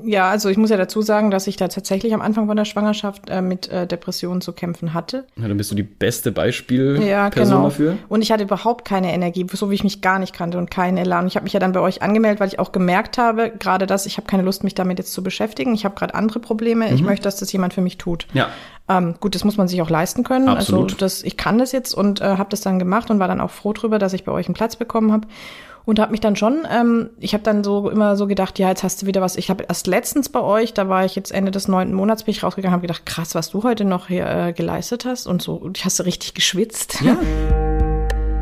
Ja, 0.03 0.29
also 0.29 0.49
ich 0.49 0.57
muss 0.57 0.69
ja 0.69 0.75
dazu 0.75 1.01
sagen, 1.01 1.31
dass 1.31 1.47
ich 1.47 1.55
da 1.55 1.69
tatsächlich 1.69 2.13
am 2.13 2.21
Anfang 2.21 2.47
von 2.47 2.57
der 2.57 2.65
Schwangerschaft 2.65 3.29
äh, 3.29 3.41
mit 3.41 3.69
äh, 3.69 3.87
Depressionen 3.87 4.41
zu 4.41 4.51
kämpfen 4.51 4.93
hatte. 4.93 5.25
Ja, 5.37 5.47
dann 5.47 5.55
bist 5.55 5.71
du 5.71 5.75
die 5.75 5.83
beste 5.83 6.33
Beispielperson 6.33 7.07
ja, 7.07 7.29
genau. 7.29 7.63
dafür. 7.63 7.97
Und 8.09 8.21
ich 8.21 8.31
hatte 8.31 8.43
überhaupt 8.43 8.83
keine 8.83 9.13
Energie, 9.13 9.47
so 9.49 9.71
wie 9.71 9.75
ich 9.75 9.85
mich 9.85 10.01
gar 10.01 10.19
nicht 10.19 10.33
kannte 10.33 10.57
und 10.57 10.69
keinen 10.69 10.97
Elan. 10.97 11.25
Ich 11.27 11.35
habe 11.35 11.45
mich 11.45 11.53
ja 11.53 11.61
dann 11.61 11.71
bei 11.71 11.79
euch 11.79 12.01
angemeldet, 12.01 12.41
weil 12.41 12.49
ich 12.49 12.59
auch 12.59 12.73
gemerkt 12.73 13.17
habe, 13.17 13.49
gerade 13.57 13.87
das, 13.87 14.05
ich 14.05 14.17
habe 14.17 14.27
keine 14.27 14.43
Lust, 14.43 14.65
mich 14.65 14.75
damit 14.75 14.99
jetzt 14.99 15.13
zu 15.13 15.23
beschäftigen. 15.23 15.73
Ich 15.73 15.85
habe 15.85 15.95
gerade 15.95 16.15
andere 16.15 16.39
Probleme. 16.39 16.87
Mhm. 16.87 16.93
Ich 16.93 17.01
möchte, 17.01 17.23
dass 17.23 17.37
das 17.37 17.51
jemand 17.53 17.73
für 17.73 17.81
mich 17.81 17.97
tut. 17.97 18.27
Ja. 18.33 18.49
Ähm, 18.89 19.15
gut, 19.21 19.35
das 19.35 19.45
muss 19.45 19.55
man 19.55 19.69
sich 19.69 19.81
auch 19.81 19.89
leisten 19.89 20.23
können. 20.23 20.49
Also 20.49 20.59
Absolut. 20.59 20.91
Also 20.91 20.97
das, 20.97 21.23
ich 21.23 21.37
kann 21.37 21.59
das 21.59 21.71
jetzt 21.71 21.93
und 21.93 22.19
äh, 22.19 22.25
habe 22.25 22.49
das 22.49 22.59
dann 22.59 22.77
gemacht 22.77 23.09
und 23.09 23.19
war 23.19 23.29
dann 23.29 23.39
auch 23.39 23.51
froh 23.51 23.71
drüber, 23.71 23.99
dass 23.99 24.11
ich 24.11 24.25
bei 24.25 24.33
euch 24.33 24.47
einen 24.47 24.55
Platz 24.55 24.75
bekommen 24.75 25.13
habe 25.13 25.27
und 25.87 25.99
habe 25.99 26.11
mich 26.11 26.19
dann 26.19 26.35
schon, 26.35 26.67
ähm, 26.69 27.11
ich 27.17 27.33
habe 27.33 27.43
dann 27.43 27.63
so 27.63 27.89
immer 27.89 28.17
so 28.17 28.27
gedacht, 28.27 28.59
ja, 28.59 28.67
jetzt 28.67 28.83
hast 28.83 29.01
du 29.01 29.05
wieder 29.05 29.21
was. 29.21 29.37
Ich 29.37 29.49
habe 29.49 29.63
erst 29.69 29.87
letztens 29.87 30.27
bei 30.27 30.41
euch, 30.41 30.73
da 30.73 30.89
war 30.89 31.05
ich 31.05 31.15
jetzt 31.15 31.31
Ende 31.31 31.49
des 31.49 31.69
neunten 31.69 31.95
Monats, 31.95 32.25
bin 32.25 32.33
ich 32.33 32.43
rausgegangen, 32.43 32.73
habe 32.73 32.81
gedacht, 32.81 33.05
krass, 33.05 33.35
was 33.35 33.51
du 33.51 33.63
heute 33.63 33.85
noch 33.85 34.09
hier 34.09 34.27
äh, 34.27 34.53
geleistet 34.53 35.05
hast 35.05 35.27
und 35.27 35.41
so. 35.41 35.53
Und 35.53 35.77
ich 35.77 35.85
hast 35.85 35.97
du 35.97 36.03
richtig 36.03 36.33
geschwitzt. 36.33 36.99
Ja. 37.01 37.17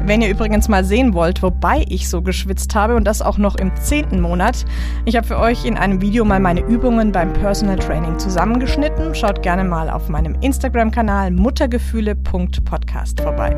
Wenn 0.07 0.23
ihr 0.23 0.29
übrigens 0.29 0.67
mal 0.69 0.83
sehen 0.83 1.13
wollt, 1.13 1.43
wobei 1.43 1.85
ich 1.87 2.09
so 2.09 2.23
geschwitzt 2.23 2.73
habe 2.73 2.95
und 2.95 3.05
das 3.05 3.21
auch 3.21 3.37
noch 3.37 3.55
im 3.55 3.75
zehnten 3.75 4.21
Monat, 4.21 4.65
ich 5.05 5.15
habe 5.15 5.27
für 5.27 5.37
euch 5.37 5.65
in 5.65 5.77
einem 5.77 6.01
Video 6.01 6.25
mal 6.25 6.39
meine 6.39 6.61
Übungen 6.61 7.11
beim 7.11 7.31
Personal 7.33 7.77
Training 7.77 8.17
zusammengeschnitten. 8.17 9.13
Schaut 9.13 9.43
gerne 9.43 9.63
mal 9.63 9.91
auf 9.91 10.09
meinem 10.09 10.35
Instagram-Kanal 10.41 11.29
muttergefühle.podcast 11.29 13.21
vorbei. 13.21 13.55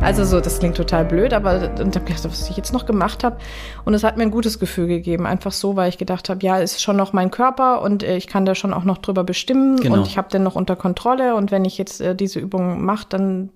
Also 0.00 0.24
so, 0.24 0.40
das 0.40 0.60
klingt 0.60 0.76
total 0.76 1.04
blöd, 1.04 1.32
aber 1.32 1.72
und 1.80 1.94
habe 1.94 2.04
gedacht, 2.04 2.24
was 2.24 2.48
ich 2.48 2.56
jetzt 2.56 2.72
noch 2.72 2.86
gemacht 2.86 3.24
habe. 3.24 3.36
Und 3.84 3.94
es 3.94 4.04
hat 4.04 4.16
mir 4.16 4.22
ein 4.22 4.30
gutes 4.30 4.58
Gefühl 4.58 4.86
gegeben, 4.86 5.26
einfach 5.26 5.52
so, 5.52 5.74
weil 5.76 5.88
ich 5.88 5.98
gedacht 5.98 6.28
habe, 6.28 6.44
ja, 6.44 6.60
es 6.60 6.74
ist 6.74 6.82
schon 6.82 6.96
noch 6.96 7.12
mein 7.12 7.30
Körper 7.30 7.82
und 7.82 8.02
äh, 8.02 8.16
ich 8.16 8.28
kann 8.28 8.46
da 8.46 8.54
schon 8.54 8.72
auch 8.72 8.84
noch 8.84 8.98
drüber 8.98 9.24
bestimmen 9.24 9.80
genau. 9.80 9.96
und 9.96 10.06
ich 10.06 10.16
habe 10.16 10.30
den 10.30 10.44
noch 10.44 10.54
unter 10.54 10.76
Kontrolle. 10.76 11.34
Und 11.34 11.50
wenn 11.50 11.64
ich 11.64 11.78
jetzt 11.78 12.00
äh, 12.00 12.14
diese 12.14 12.38
Übung 12.38 12.84
mache, 12.84 13.06
dann 13.08 13.50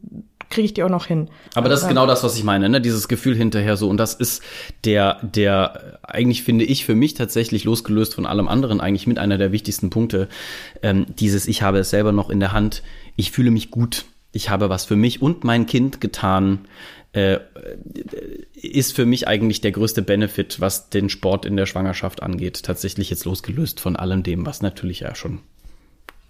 kriege 0.50 0.66
ich 0.66 0.74
die 0.74 0.82
auch 0.82 0.90
noch 0.90 1.06
hin. 1.06 1.30
Aber 1.54 1.68
das 1.68 1.82
ist 1.82 1.88
genau 1.88 2.06
das, 2.06 2.22
was 2.22 2.36
ich 2.36 2.44
meine, 2.44 2.68
ne? 2.68 2.80
Dieses 2.80 3.08
Gefühl 3.08 3.36
hinterher 3.36 3.76
so. 3.76 3.88
Und 3.88 3.96
das 3.96 4.14
ist 4.14 4.42
der, 4.84 5.18
der, 5.22 6.00
eigentlich 6.02 6.42
finde 6.42 6.64
ich 6.64 6.84
für 6.84 6.94
mich 6.94 7.14
tatsächlich 7.14 7.64
losgelöst 7.64 8.14
von 8.14 8.26
allem 8.26 8.48
anderen, 8.48 8.80
eigentlich 8.80 9.06
mit 9.06 9.18
einer 9.18 9.38
der 9.38 9.52
wichtigsten 9.52 9.90
Punkte. 9.90 10.28
Ähm, 10.82 11.06
dieses, 11.18 11.46
ich 11.46 11.62
habe 11.62 11.78
es 11.78 11.90
selber 11.90 12.12
noch 12.12 12.30
in 12.30 12.40
der 12.40 12.52
Hand, 12.52 12.82
ich 13.16 13.30
fühle 13.30 13.50
mich 13.50 13.70
gut 13.70 14.04
ich 14.32 14.50
habe 14.50 14.70
was 14.70 14.84
für 14.84 14.96
mich 14.96 15.22
und 15.22 15.44
mein 15.44 15.66
Kind 15.66 16.00
getan, 16.00 16.66
äh, 17.12 17.38
ist 18.54 18.94
für 18.96 19.04
mich 19.04 19.28
eigentlich 19.28 19.60
der 19.60 19.72
größte 19.72 20.02
Benefit, 20.02 20.60
was 20.60 20.88
den 20.88 21.10
Sport 21.10 21.44
in 21.44 21.56
der 21.56 21.66
Schwangerschaft 21.66 22.22
angeht. 22.22 22.62
Tatsächlich 22.62 23.10
jetzt 23.10 23.26
losgelöst 23.26 23.80
von 23.80 23.96
allem 23.96 24.22
dem, 24.22 24.46
was 24.46 24.62
natürlich 24.62 25.00
ja 25.00 25.14
schon, 25.14 25.40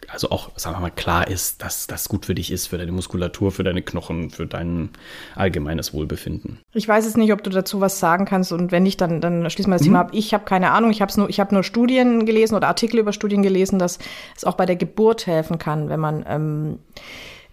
also 0.08 0.30
auch, 0.30 0.50
sagen 0.56 0.74
wir 0.76 0.80
mal, 0.80 0.90
klar 0.90 1.28
ist, 1.28 1.62
dass 1.62 1.86
das 1.86 2.08
gut 2.08 2.26
für 2.26 2.34
dich 2.34 2.50
ist, 2.50 2.66
für 2.66 2.78
deine 2.78 2.90
Muskulatur, 2.90 3.52
für 3.52 3.62
deine 3.62 3.82
Knochen, 3.82 4.30
für 4.30 4.46
dein 4.46 4.90
allgemeines 5.36 5.94
Wohlbefinden. 5.94 6.58
Ich 6.74 6.88
weiß 6.88 7.06
es 7.06 7.16
nicht, 7.16 7.32
ob 7.32 7.44
du 7.44 7.50
dazu 7.50 7.80
was 7.80 8.00
sagen 8.00 8.24
kannst 8.24 8.50
und 8.50 8.72
wenn 8.72 8.82
nicht, 8.82 9.00
dann, 9.00 9.20
dann 9.20 9.48
schließen 9.50 9.70
wir 9.70 9.76
das 9.76 9.82
mhm. 9.82 9.86
Thema 9.86 10.00
ab. 10.00 10.10
Ich 10.12 10.34
habe 10.34 10.44
keine 10.44 10.72
Ahnung, 10.72 10.90
ich 10.90 11.00
habe 11.00 11.12
nur, 11.16 11.30
ich 11.30 11.38
habe 11.38 11.54
nur 11.54 11.62
Studien 11.62 12.26
gelesen 12.26 12.56
oder 12.56 12.66
Artikel 12.66 12.98
über 12.98 13.12
Studien 13.12 13.42
gelesen, 13.42 13.78
dass 13.78 14.00
es 14.36 14.44
auch 14.44 14.54
bei 14.54 14.66
der 14.66 14.76
Geburt 14.76 15.28
helfen 15.28 15.58
kann, 15.58 15.88
wenn 15.88 16.00
man 16.00 16.24
ähm, 16.28 16.78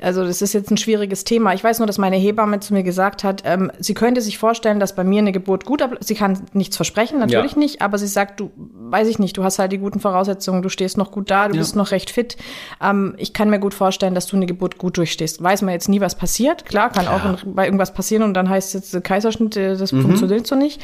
also 0.02 0.24
das 0.24 0.42
ist 0.42 0.54
jetzt 0.54 0.72
ein 0.72 0.78
schwieriges 0.78 1.26
Thema. 1.26 1.54
Ich 1.54 1.64
weiß 1.64 1.80
nur, 1.80 1.88
dass 1.88 1.98
meine 1.98 2.16
Hebamme 2.16 2.62
zu 2.62 2.74
mir 2.74 2.84
gesagt 2.84 3.24
hat, 3.24 3.44
ähm, 3.46 3.70
sie 3.80 3.94
könnte 3.94 4.22
sich 4.22 4.38
vorstellen, 4.38 4.80
dass 4.80 4.96
bei 4.96 5.04
mir 5.04 5.20
eine 5.20 5.34
Geburt 5.34 5.66
gut 5.66 5.82
abläuft. 5.82 6.06
Sie 6.06 6.16
kann 6.16 6.40
nichts 6.54 6.78
versprechen, 6.78 7.20
natürlich 7.20 7.54
ja. 7.54 7.60
nicht, 7.60 7.82
aber 7.82 7.98
sie 7.98 8.08
sagt, 8.08 8.40
du, 8.40 8.52
weiß 8.56 9.10
ich 9.10 9.20
nicht, 9.20 9.36
du 9.36 9.44
hast 9.44 9.60
halt 9.60 9.74
die 9.74 9.78
guten 9.78 10.00
Voraussetzungen, 10.00 10.62
du 10.62 10.70
stehst 10.70 10.98
noch 10.98 11.12
gut 11.12 11.30
da, 11.30 11.50
du 11.50 11.56
ja. 11.56 11.60
bist 11.60 11.76
noch 11.76 11.92
recht 11.92 12.12
fit. 12.12 12.38
Ähm, 12.82 13.16
ich 13.18 13.34
kann 13.34 13.50
mir 13.50 13.60
gut 13.60 13.74
vorstellen, 13.74 14.16
dass 14.16 14.28
du 14.28 14.38
eine 14.38 14.46
Geburt 14.46 14.78
gut 14.78 14.98
durchstehst. 14.98 15.44
Weiß 15.44 15.62
man 15.64 15.74
jetzt 15.74 15.90
nie, 15.90 16.00
was 16.00 16.16
passiert. 16.16 16.66
Klar, 16.66 16.92
kann 16.92 17.06
Klar. 17.06 17.36
auch 17.36 17.44
bei 17.46 17.66
irgendwas 17.66 17.94
passieren 17.94 18.24
und 18.24 18.34
dann 18.34 18.50
heißt 18.50 18.74
es 18.76 18.94
jetzt 18.94 19.04
Kaiserschnitt, 19.04 19.58
äh, 19.58 19.76
das 19.76 19.92
mhm. 19.92 20.04
funktioniert 20.04 20.48
so 20.48 20.56
nicht. 20.56 20.82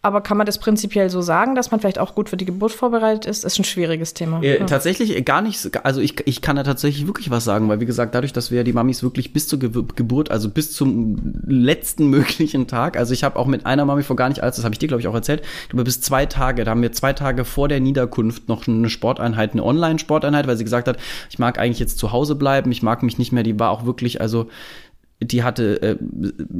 Aber 0.00 0.20
kann 0.20 0.36
man 0.36 0.46
das 0.46 0.58
prinzipiell 0.58 1.10
so 1.10 1.20
sagen, 1.22 1.56
dass 1.56 1.72
man 1.72 1.80
vielleicht 1.80 1.98
auch 1.98 2.14
gut 2.14 2.28
für 2.28 2.36
die 2.36 2.44
Geburt 2.44 2.70
vorbereitet 2.70 3.26
ist? 3.26 3.44
Ist 3.44 3.58
ein 3.58 3.64
schwieriges 3.64 4.14
Thema. 4.14 4.40
Äh, 4.42 4.60
ja. 4.60 4.64
Tatsächlich 4.64 5.16
äh, 5.16 5.22
gar 5.22 5.42
nicht, 5.42 5.76
also 5.84 6.00
ich, 6.00 6.24
ich 6.24 6.40
kann 6.40 6.54
da 6.54 6.62
tatsächlich 6.62 7.08
wirklich 7.08 7.30
was 7.30 7.42
sagen, 7.42 7.68
weil 7.68 7.80
wie 7.80 7.86
gesagt, 7.86 8.14
dadurch, 8.14 8.32
dass 8.32 8.52
wir 8.52 8.62
die 8.62 8.72
Mamis 8.72 9.02
wirklich 9.02 9.32
bis 9.32 9.48
zur 9.48 9.58
Ge 9.58 9.70
Geburt, 9.96 10.30
also 10.30 10.50
bis 10.50 10.72
zum 10.72 11.34
letzten 11.44 12.06
möglichen 12.10 12.68
Tag, 12.68 12.96
also 12.96 13.12
ich 13.12 13.24
habe 13.24 13.36
auch 13.36 13.46
mit 13.46 13.66
einer 13.66 13.84
Mami 13.84 14.04
vor 14.04 14.14
gar 14.14 14.28
nicht 14.28 14.40
allzu, 14.40 14.60
das 14.60 14.64
habe 14.64 14.74
ich 14.74 14.78
dir 14.78 14.86
glaube 14.86 15.00
ich 15.00 15.08
auch 15.08 15.14
erzählt, 15.14 15.42
über 15.72 15.82
bis 15.82 16.00
zwei 16.00 16.26
Tage, 16.26 16.62
da 16.62 16.70
haben 16.70 16.82
wir 16.82 16.92
zwei 16.92 17.12
Tage 17.12 17.44
vor 17.44 17.66
der 17.66 17.80
Niederkunft 17.80 18.48
noch 18.48 18.68
eine 18.68 18.90
Sporteinheit, 18.90 19.52
eine 19.52 19.64
Online-Sporteinheit, 19.64 20.46
weil 20.46 20.56
sie 20.56 20.64
gesagt 20.64 20.86
hat, 20.86 20.98
ich 21.28 21.40
mag 21.40 21.58
eigentlich 21.58 21.80
jetzt 21.80 21.98
zu 21.98 22.12
Hause 22.12 22.36
bleiben, 22.36 22.70
ich 22.70 22.84
mag 22.84 23.02
mich 23.02 23.18
nicht 23.18 23.32
mehr, 23.32 23.42
die 23.42 23.58
war 23.58 23.70
auch 23.70 23.84
wirklich, 23.84 24.20
also 24.20 24.46
die 25.20 25.42
hatte 25.42 25.82
äh, 25.82 25.96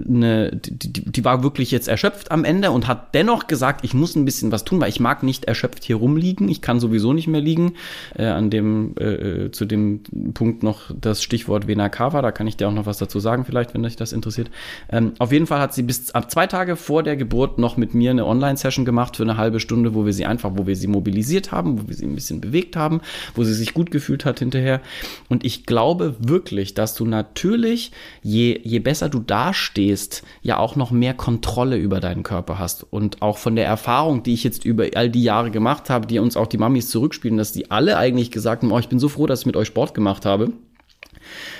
eine, 0.09 0.51
die, 0.51 0.93
die 0.93 1.25
war 1.25 1.45
wirklich 1.45 1.71
jetzt 1.71 1.87
erschöpft 1.87 2.33
am 2.33 2.45
Ende 2.45 2.73
und 2.73 2.89
hat 2.89 3.15
dennoch 3.15 3.47
gesagt, 3.47 3.85
ich 3.85 3.95
muss 3.95 4.17
ein 4.17 4.25
bisschen 4.25 4.51
was 4.51 4.65
tun, 4.65 4.81
weil 4.81 4.89
ich 4.89 4.99
mag 4.99 5.23
nicht 5.23 5.45
erschöpft 5.45 5.85
hier 5.85 5.97
rumliegen. 5.97 6.49
Ich 6.49 6.61
kann 6.61 6.81
sowieso 6.81 7.13
nicht 7.13 7.29
mehr 7.29 7.41
liegen. 7.41 7.75
Äh, 8.17 8.27
an 8.27 8.51
dem 8.51 8.97
äh, 8.99 9.51
zu 9.53 9.65
dem 9.65 10.03
Punkt 10.35 10.65
noch 10.65 10.91
das 11.01 11.23
Stichwort 11.23 11.69
Vena 11.69 11.89
Cava, 11.89 12.21
da 12.21 12.33
kann 12.33 12.49
ich 12.49 12.57
dir 12.57 12.69
auch 12.69 12.73
noch 12.73 12.87
was 12.87 12.99
dazu 12.99 13.21
sagen, 13.21 13.45
vielleicht, 13.45 13.75
wenn 13.75 13.83
dich 13.85 13.95
das 13.95 14.13
interessiert. 14.13 14.51
Ähm, 14.91 15.13
auf 15.19 15.31
jeden 15.31 15.47
Fall 15.47 15.61
hat 15.61 15.73
sie 15.73 15.83
bis 15.83 16.11
ab 16.11 16.31
zwei 16.31 16.49
Tage 16.49 16.75
vor 16.75 17.05
der 17.05 17.17
Geburt 17.17 17.59
noch 17.59 17.77
mit 17.77 17.95
mir 17.95 18.11
eine 18.11 18.27
Online-Session 18.27 18.85
gemacht 18.85 19.17
für 19.17 19.23
eine 19.23 19.37
halbe 19.37 19.61
Stunde, 19.61 19.95
wo 19.95 20.05
wir 20.05 20.13
sie 20.13 20.27
einfach, 20.27 20.53
wo 20.55 20.67
wir 20.67 20.75
sie 20.75 20.89
mobilisiert 20.89 21.53
haben, 21.53 21.81
wo 21.81 21.89
wir 21.89 21.95
sie 21.95 22.07
ein 22.07 22.15
bisschen 22.17 22.41
bewegt 22.41 22.75
haben, 22.75 23.03
wo 23.37 23.45
sie 23.45 23.55
sich 23.55 23.73
gut 23.73 23.93
gefühlt 23.93 24.25
hat 24.25 24.41
hinterher. 24.41 24.81
Und 25.29 25.45
ich 25.45 25.65
glaube 25.65 26.17
wirklich, 26.19 26.75
dass 26.75 26.95
du 26.95 27.05
natürlich 27.05 27.93
je 28.23 28.48
je, 28.57 28.79
besser 28.79 29.09
du 29.09 29.19
dastehst, 29.19 30.23
ja 30.43 30.59
auch 30.59 30.77
noch 30.77 30.91
mehr 30.91 31.15
Kontrolle 31.15 31.77
über 31.77 32.01
deinen 32.01 32.23
Körper 32.23 32.59
hast. 32.59 32.87
Und 32.91 33.23
auch 33.23 33.39
von 33.39 33.57
der 33.57 33.67
Erfahrung, 33.67 34.23
die 34.23 34.35
ich 34.35 34.45
jetzt 34.45 34.65
über 34.65 34.87
all 34.95 35.11
die 35.11 35.23
Jahre 35.23 35.51
gemacht 35.51 35.91
habe, 35.91 36.07
die 36.07 36.19
uns 36.19 36.37
auch 36.37 36.47
die 36.47 36.59
Mamis 36.59 36.89
zurückspielen, 36.89 37.39
dass 37.39 37.53
die 37.53 37.71
alle 37.71 37.97
eigentlich 37.97 38.31
gesagt 38.31 38.63
haben, 38.63 38.73
oh, 38.73 38.79
ich 38.79 38.89
bin 38.89 38.99
so 38.99 39.09
froh, 39.09 39.27
dass 39.27 39.41
ich 39.41 39.47
mit 39.47 39.57
euch 39.57 39.69
Sport 39.69 39.95
gemacht 39.95 40.25
habe 40.25 40.53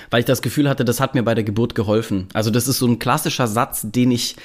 weil 0.09 0.21
ich 0.21 0.25
das 0.25 0.41
Gefühl 0.41 0.69
hatte, 0.69 0.85
das 0.85 0.99
hat 0.99 1.15
mir 1.15 1.23
bei 1.23 1.35
der 1.35 1.43
Geburt 1.43 1.75
geholfen. 1.75 2.27
Also 2.33 2.49
das 2.49 2.67
ist 2.67 2.79
so 2.79 2.87
ein 2.87 2.99
klassischer 2.99 3.47
Satz, 3.47 3.85
den 3.85 4.11
ich 4.11 4.35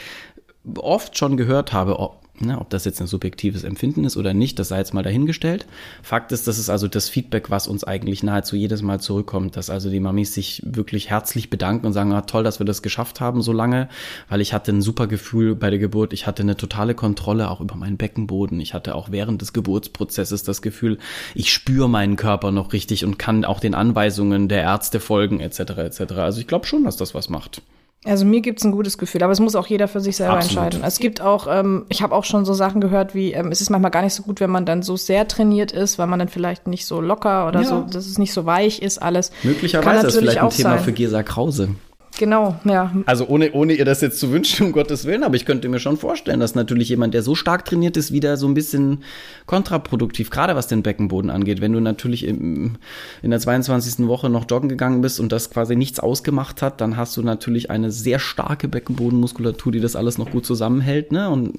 oft 0.76 1.16
schon 1.16 1.36
gehört 1.36 1.72
habe. 1.72 1.98
Oh, 1.98 2.16
Ne, 2.40 2.60
ob 2.60 2.68
das 2.68 2.84
jetzt 2.84 3.00
ein 3.00 3.06
subjektives 3.06 3.62
Empfinden 3.62 4.04
ist 4.04 4.16
oder 4.16 4.34
nicht, 4.34 4.58
das 4.58 4.66
sei 4.66 4.78
jetzt 4.78 4.92
mal 4.92 5.04
dahingestellt. 5.04 5.66
Fakt 6.02 6.32
ist, 6.32 6.48
das 6.48 6.58
ist 6.58 6.68
also 6.68 6.88
das 6.88 7.08
Feedback, 7.08 7.48
was 7.48 7.68
uns 7.68 7.84
eigentlich 7.84 8.24
nahezu 8.24 8.56
jedes 8.56 8.82
Mal 8.82 8.98
zurückkommt, 8.98 9.56
dass 9.56 9.70
also 9.70 9.88
die 9.88 10.00
Mamis 10.00 10.34
sich 10.34 10.60
wirklich 10.66 11.10
herzlich 11.10 11.48
bedanken 11.48 11.86
und 11.86 11.92
sagen, 11.92 12.12
ah, 12.12 12.22
toll, 12.22 12.42
dass 12.42 12.58
wir 12.58 12.66
das 12.66 12.82
geschafft 12.82 13.20
haben 13.20 13.40
so 13.40 13.52
lange, 13.52 13.88
weil 14.28 14.40
ich 14.40 14.52
hatte 14.52 14.72
ein 14.72 14.82
super 14.82 15.06
Gefühl 15.06 15.54
bei 15.54 15.70
der 15.70 15.78
Geburt, 15.78 16.12
ich 16.12 16.26
hatte 16.26 16.42
eine 16.42 16.56
totale 16.56 16.96
Kontrolle 16.96 17.48
auch 17.48 17.60
über 17.60 17.76
meinen 17.76 17.98
Beckenboden, 17.98 18.58
ich 18.58 18.74
hatte 18.74 18.96
auch 18.96 19.12
während 19.12 19.40
des 19.40 19.52
Geburtsprozesses 19.52 20.42
das 20.42 20.60
Gefühl, 20.60 20.98
ich 21.36 21.52
spüre 21.52 21.88
meinen 21.88 22.16
Körper 22.16 22.50
noch 22.50 22.72
richtig 22.72 23.04
und 23.04 23.16
kann 23.16 23.44
auch 23.44 23.60
den 23.60 23.76
Anweisungen 23.76 24.48
der 24.48 24.62
Ärzte 24.62 24.98
folgen 24.98 25.38
etc. 25.38 25.60
etc. 25.60 26.00
Also 26.14 26.40
ich 26.40 26.48
glaube 26.48 26.66
schon, 26.66 26.82
dass 26.82 26.96
das 26.96 27.14
was 27.14 27.28
macht. 27.28 27.62
Also 28.04 28.26
mir 28.26 28.42
gibt's 28.42 28.64
ein 28.64 28.72
gutes 28.72 28.98
Gefühl, 28.98 29.22
aber 29.22 29.32
es 29.32 29.40
muss 29.40 29.56
auch 29.56 29.66
jeder 29.66 29.88
für 29.88 30.00
sich 30.00 30.16
selber 30.16 30.34
Absolut. 30.34 30.64
entscheiden. 30.64 30.86
Es 30.86 30.98
gibt 30.98 31.20
auch, 31.22 31.46
ähm, 31.48 31.86
ich 31.88 32.02
habe 32.02 32.14
auch 32.14 32.24
schon 32.24 32.44
so 32.44 32.52
Sachen 32.52 32.80
gehört, 32.80 33.14
wie 33.14 33.32
ähm, 33.32 33.50
es 33.50 33.60
ist 33.60 33.70
manchmal 33.70 33.90
gar 33.90 34.02
nicht 34.02 34.14
so 34.14 34.22
gut, 34.22 34.40
wenn 34.40 34.50
man 34.50 34.66
dann 34.66 34.82
so 34.82 34.96
sehr 34.96 35.26
trainiert 35.26 35.72
ist, 35.72 35.98
weil 35.98 36.06
man 36.06 36.18
dann 36.18 36.28
vielleicht 36.28 36.66
nicht 36.66 36.84
so 36.84 37.00
locker 37.00 37.48
oder 37.48 37.62
ja. 37.62 37.66
so, 37.66 37.80
dass 37.80 38.06
es 38.06 38.18
nicht 38.18 38.34
so 38.34 38.44
weich 38.44 38.82
ist, 38.82 38.98
alles. 38.98 39.32
Möglicherweise 39.42 40.06
ist 40.06 40.18
vielleicht 40.18 40.38
ein 40.38 40.50
Thema 40.50 40.70
sein. 40.70 40.80
für 40.80 40.92
Gesa 40.92 41.22
Krause. 41.22 41.70
Genau, 42.16 42.60
ja. 42.64 42.92
Also 43.06 43.26
ohne, 43.26 43.52
ohne 43.52 43.72
ihr 43.72 43.84
das 43.84 44.00
jetzt 44.00 44.20
zu 44.20 44.30
wünschen, 44.30 44.66
um 44.66 44.72
Gottes 44.72 45.04
Willen, 45.04 45.24
aber 45.24 45.34
ich 45.34 45.44
könnte 45.44 45.68
mir 45.68 45.80
schon 45.80 45.96
vorstellen, 45.96 46.38
dass 46.38 46.54
natürlich 46.54 46.88
jemand, 46.88 47.12
der 47.12 47.22
so 47.22 47.34
stark 47.34 47.64
trainiert 47.64 47.96
ist, 47.96 48.12
wieder 48.12 48.36
so 48.36 48.46
ein 48.46 48.54
bisschen 48.54 49.02
kontraproduktiv, 49.46 50.30
gerade 50.30 50.54
was 50.54 50.68
den 50.68 50.82
Beckenboden 50.82 51.30
angeht. 51.30 51.60
Wenn 51.60 51.72
du 51.72 51.80
natürlich 51.80 52.24
im, 52.24 52.76
in 53.22 53.30
der 53.30 53.40
22. 53.40 54.06
Woche 54.06 54.30
noch 54.30 54.46
joggen 54.48 54.68
gegangen 54.68 55.00
bist 55.00 55.18
und 55.18 55.32
das 55.32 55.50
quasi 55.50 55.74
nichts 55.74 55.98
ausgemacht 55.98 56.62
hat, 56.62 56.80
dann 56.80 56.96
hast 56.96 57.16
du 57.16 57.22
natürlich 57.22 57.70
eine 57.70 57.90
sehr 57.90 58.20
starke 58.20 58.68
Beckenbodenmuskulatur, 58.68 59.72
die 59.72 59.80
das 59.80 59.96
alles 59.96 60.16
noch 60.16 60.30
gut 60.30 60.46
zusammenhält, 60.46 61.10
ne? 61.10 61.30
Und 61.30 61.52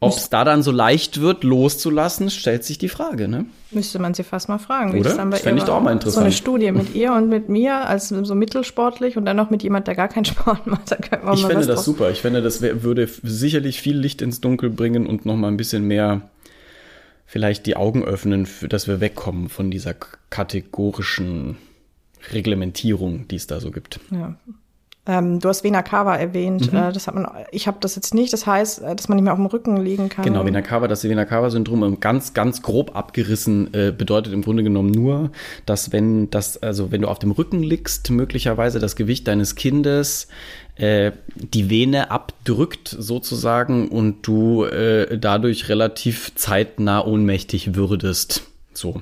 Ob 0.00 0.12
es 0.12 0.30
da 0.30 0.44
dann 0.44 0.62
so 0.62 0.70
leicht 0.70 1.20
wird, 1.20 1.42
loszulassen, 1.42 2.30
stellt 2.30 2.62
sich 2.62 2.78
die 2.78 2.88
Frage, 2.88 3.26
ne? 3.26 3.46
Müsste 3.72 3.98
man 3.98 4.14
sie 4.14 4.22
fast 4.22 4.48
mal 4.48 4.58
fragen. 4.58 4.92
Wie 4.94 5.00
Oder? 5.00 5.10
das 5.16 5.30
Das 5.30 5.40
fände 5.40 5.58
ich 5.58 5.64
doch 5.64 5.74
auch 5.74 5.82
mal 5.82 5.90
interessant. 5.90 6.14
So 6.14 6.20
eine 6.20 6.30
Studie 6.32 6.70
mit 6.70 6.94
ihr 6.94 7.12
und 7.12 7.28
mit 7.28 7.48
mir 7.48 7.88
als 7.88 8.08
so 8.10 8.34
mittelsportlich 8.36 9.16
und 9.16 9.24
dann 9.24 9.36
noch 9.36 9.50
mit 9.50 9.64
jemand, 9.64 9.88
der 9.88 9.96
gar 9.96 10.06
keinen 10.06 10.24
Sport 10.24 10.66
macht. 10.68 10.90
Da 10.92 10.96
könnte 10.96 11.24
man 11.26 11.34
Ich 11.34 11.42
mal 11.42 11.48
fände 11.48 11.66
das 11.66 11.76
draus- 11.76 11.84
super. 11.84 12.10
Ich 12.12 12.20
fände, 12.20 12.42
das 12.42 12.62
wär, 12.62 12.84
würde 12.84 13.08
sicherlich 13.24 13.80
viel 13.80 13.98
Licht 13.98 14.22
ins 14.22 14.40
Dunkel 14.40 14.70
bringen 14.70 15.04
und 15.06 15.26
noch 15.26 15.34
mal 15.36 15.48
ein 15.48 15.56
bisschen 15.56 15.82
mehr 15.84 16.22
vielleicht 17.26 17.66
die 17.66 17.76
Augen 17.76 18.04
öffnen, 18.04 18.46
für, 18.46 18.68
dass 18.68 18.86
wir 18.86 19.00
wegkommen 19.00 19.48
von 19.48 19.70
dieser 19.70 19.94
kategorischen 20.30 21.56
Reglementierung, 22.32 23.26
die 23.28 23.36
es 23.36 23.46
da 23.48 23.60
so 23.60 23.70
gibt. 23.72 24.00
Ja. 24.10 24.36
Ähm, 25.08 25.40
du 25.40 25.48
hast 25.48 25.64
Vena 25.64 25.80
Cava 25.80 26.14
erwähnt. 26.16 26.70
Mhm. 26.70 26.78
Äh, 26.78 26.92
das 26.92 27.06
hat 27.06 27.14
man, 27.14 27.26
ich 27.50 27.66
habe 27.66 27.78
das 27.80 27.96
jetzt 27.96 28.14
nicht. 28.14 28.30
Das 28.30 28.46
heißt, 28.46 28.82
äh, 28.82 28.94
dass 28.94 29.08
man 29.08 29.16
nicht 29.16 29.24
mehr 29.24 29.32
auf 29.32 29.38
dem 29.38 29.46
Rücken 29.46 29.78
liegen 29.78 30.10
kann. 30.10 30.22
Genau, 30.22 30.44
Vena 30.44 30.60
Cava, 30.60 30.86
das 30.86 31.02
Vena 31.02 31.24
Cava 31.24 31.48
Syndrom 31.48 31.98
ganz 31.98 32.34
ganz 32.34 32.60
grob 32.60 32.94
abgerissen 32.94 33.72
äh, 33.72 33.90
bedeutet 33.90 34.34
im 34.34 34.42
Grunde 34.42 34.62
genommen 34.62 34.90
nur, 34.90 35.30
dass 35.64 35.92
wenn 35.92 36.28
das 36.28 36.62
also 36.62 36.92
wenn 36.92 37.00
du 37.00 37.08
auf 37.08 37.18
dem 37.18 37.30
Rücken 37.30 37.62
liegst, 37.62 38.10
möglicherweise 38.10 38.80
das 38.80 38.96
Gewicht 38.96 39.26
deines 39.26 39.54
Kindes 39.54 40.28
äh, 40.76 41.12
die 41.34 41.70
Vene 41.70 42.10
abdrückt 42.10 42.94
sozusagen 42.98 43.88
und 43.88 44.26
du 44.26 44.64
äh, 44.64 45.16
dadurch 45.16 45.70
relativ 45.70 46.34
zeitnah 46.34 47.02
ohnmächtig 47.02 47.74
würdest. 47.74 48.42
So 48.74 49.00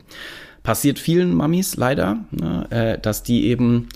passiert 0.63 1.01
vielen 1.01 1.35
Mamis 1.35 1.77
leider, 1.77 2.19
ne, 2.31 2.99
dass 3.01 3.23
die 3.23 3.47
eben 3.47 3.89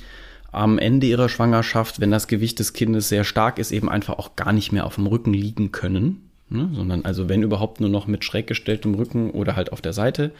am 0.52 0.78
Ende 0.78 1.06
ihrer 1.06 1.28
Schwangerschaft, 1.28 2.00
wenn 2.00 2.10
das 2.10 2.28
Gewicht 2.28 2.58
des 2.58 2.72
Kindes 2.72 3.08
sehr 3.08 3.24
stark 3.24 3.58
ist, 3.58 3.72
eben 3.72 3.88
einfach 3.88 4.18
auch 4.18 4.36
gar 4.36 4.52
nicht 4.52 4.72
mehr 4.72 4.86
auf 4.86 4.96
dem 4.96 5.06
Rücken 5.06 5.32
liegen 5.32 5.72
können, 5.72 6.30
ne? 6.48 6.70
sondern 6.72 7.04
also 7.04 7.28
wenn 7.28 7.42
überhaupt 7.42 7.80
nur 7.80 7.90
noch 7.90 8.06
mit 8.06 8.24
schräg 8.24 8.46
gestelltem 8.46 8.94
Rücken 8.94 9.30
oder 9.30 9.56
halt 9.56 9.72
auf 9.72 9.80
der 9.80 9.92
Seite. 9.92 10.32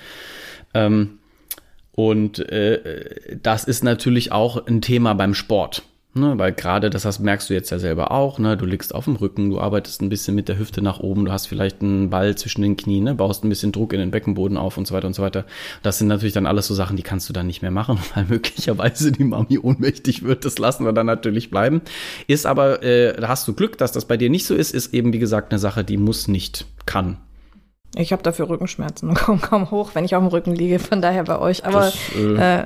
Ähm, 0.75 1.19
und 1.93 2.39
äh, 2.39 3.37
das 3.43 3.65
ist 3.65 3.85
natürlich 3.85 4.33
auch 4.33 4.67
ein 4.67 4.81
Thema 4.81 5.15
beim 5.15 5.35
Sport. 5.35 5.83
Ne, 6.13 6.37
weil 6.39 6.53
gerade, 6.53 6.91
das 6.91 7.05
hast, 7.05 7.21
merkst 7.21 7.51
du 7.51 7.55
jetzt 7.55 7.71
ja 7.71 7.79
selber 7.79 8.11
auch, 8.11 8.41
ne, 8.41 8.57
du 8.57 8.67
liegst 8.67 8.93
auf 8.93 9.05
dem 9.05 9.15
Rücken, 9.15 9.49
du 9.49 9.61
arbeitest 9.61 10.03
ein 10.03 10.09
bisschen 10.09 10.35
mit 10.35 10.49
der 10.49 10.59
Hüfte 10.59 10.83
nach 10.83 10.99
oben, 10.99 11.25
du 11.25 11.31
hast 11.31 11.47
vielleicht 11.47 11.83
einen 11.83 12.11
Ball 12.11 12.35
zwischen 12.35 12.63
den 12.63 12.77
Knien, 12.77 13.05
ne, 13.05 13.15
baust 13.15 13.45
ein 13.45 13.49
bisschen 13.49 13.71
Druck 13.71 13.93
in 13.93 14.01
den 14.01 14.11
Beckenboden 14.11 14.57
auf 14.57 14.77
und 14.77 14.89
so 14.89 14.95
weiter 14.95 15.07
und 15.07 15.15
so 15.15 15.23
weiter. 15.23 15.45
Das 15.85 15.99
sind 15.99 16.09
natürlich 16.09 16.35
dann 16.35 16.47
alles 16.47 16.67
so 16.67 16.75
Sachen, 16.75 16.97
die 16.97 17.05
kannst 17.05 17.29
du 17.29 17.33
dann 17.33 17.47
nicht 17.47 17.63
mehr 17.63 17.71
machen, 17.71 17.97
weil 18.17 18.25
möglicherweise 18.25 19.13
die 19.13 19.23
Mami 19.23 19.59
ohnmächtig 19.59 20.25
wird. 20.25 20.45
Das 20.45 20.59
lassen 20.59 20.85
wir 20.85 20.93
dann 20.93 21.07
natürlich 21.07 21.49
bleiben. 21.49 21.81
Ist 22.27 22.45
aber, 22.45 22.83
äh, 22.83 23.15
hast 23.23 23.47
du 23.47 23.55
Glück, 23.55 23.79
dass 23.79 23.93
das 23.93 24.07
bei 24.07 24.17
dir 24.17 24.31
nicht 24.31 24.47
so 24.47 24.57
ist, 24.57 24.75
ist 24.75 24.93
eben, 24.93 25.13
wie 25.13 25.21
gesagt, 25.21 25.53
eine 25.53 25.61
Sache, 25.61 25.85
die 25.85 25.97
muss 25.97 26.27
nicht, 26.27 26.67
kann. 26.87 27.19
Ich 27.97 28.13
habe 28.13 28.23
dafür 28.23 28.49
Rückenschmerzen 28.49 29.09
und 29.09 29.15
komme 29.19 29.39
kaum 29.41 29.71
hoch, 29.71 29.91
wenn 29.95 30.05
ich 30.05 30.15
auf 30.15 30.23
dem 30.23 30.29
Rücken 30.29 30.55
liege. 30.55 30.79
Von 30.79 31.03
daher 31.03 31.25
bei 31.25 31.39
euch. 31.39 31.65
Aber 31.67 31.81
Das, 31.81 31.97
äh, 32.17 32.61
äh, 32.61 32.65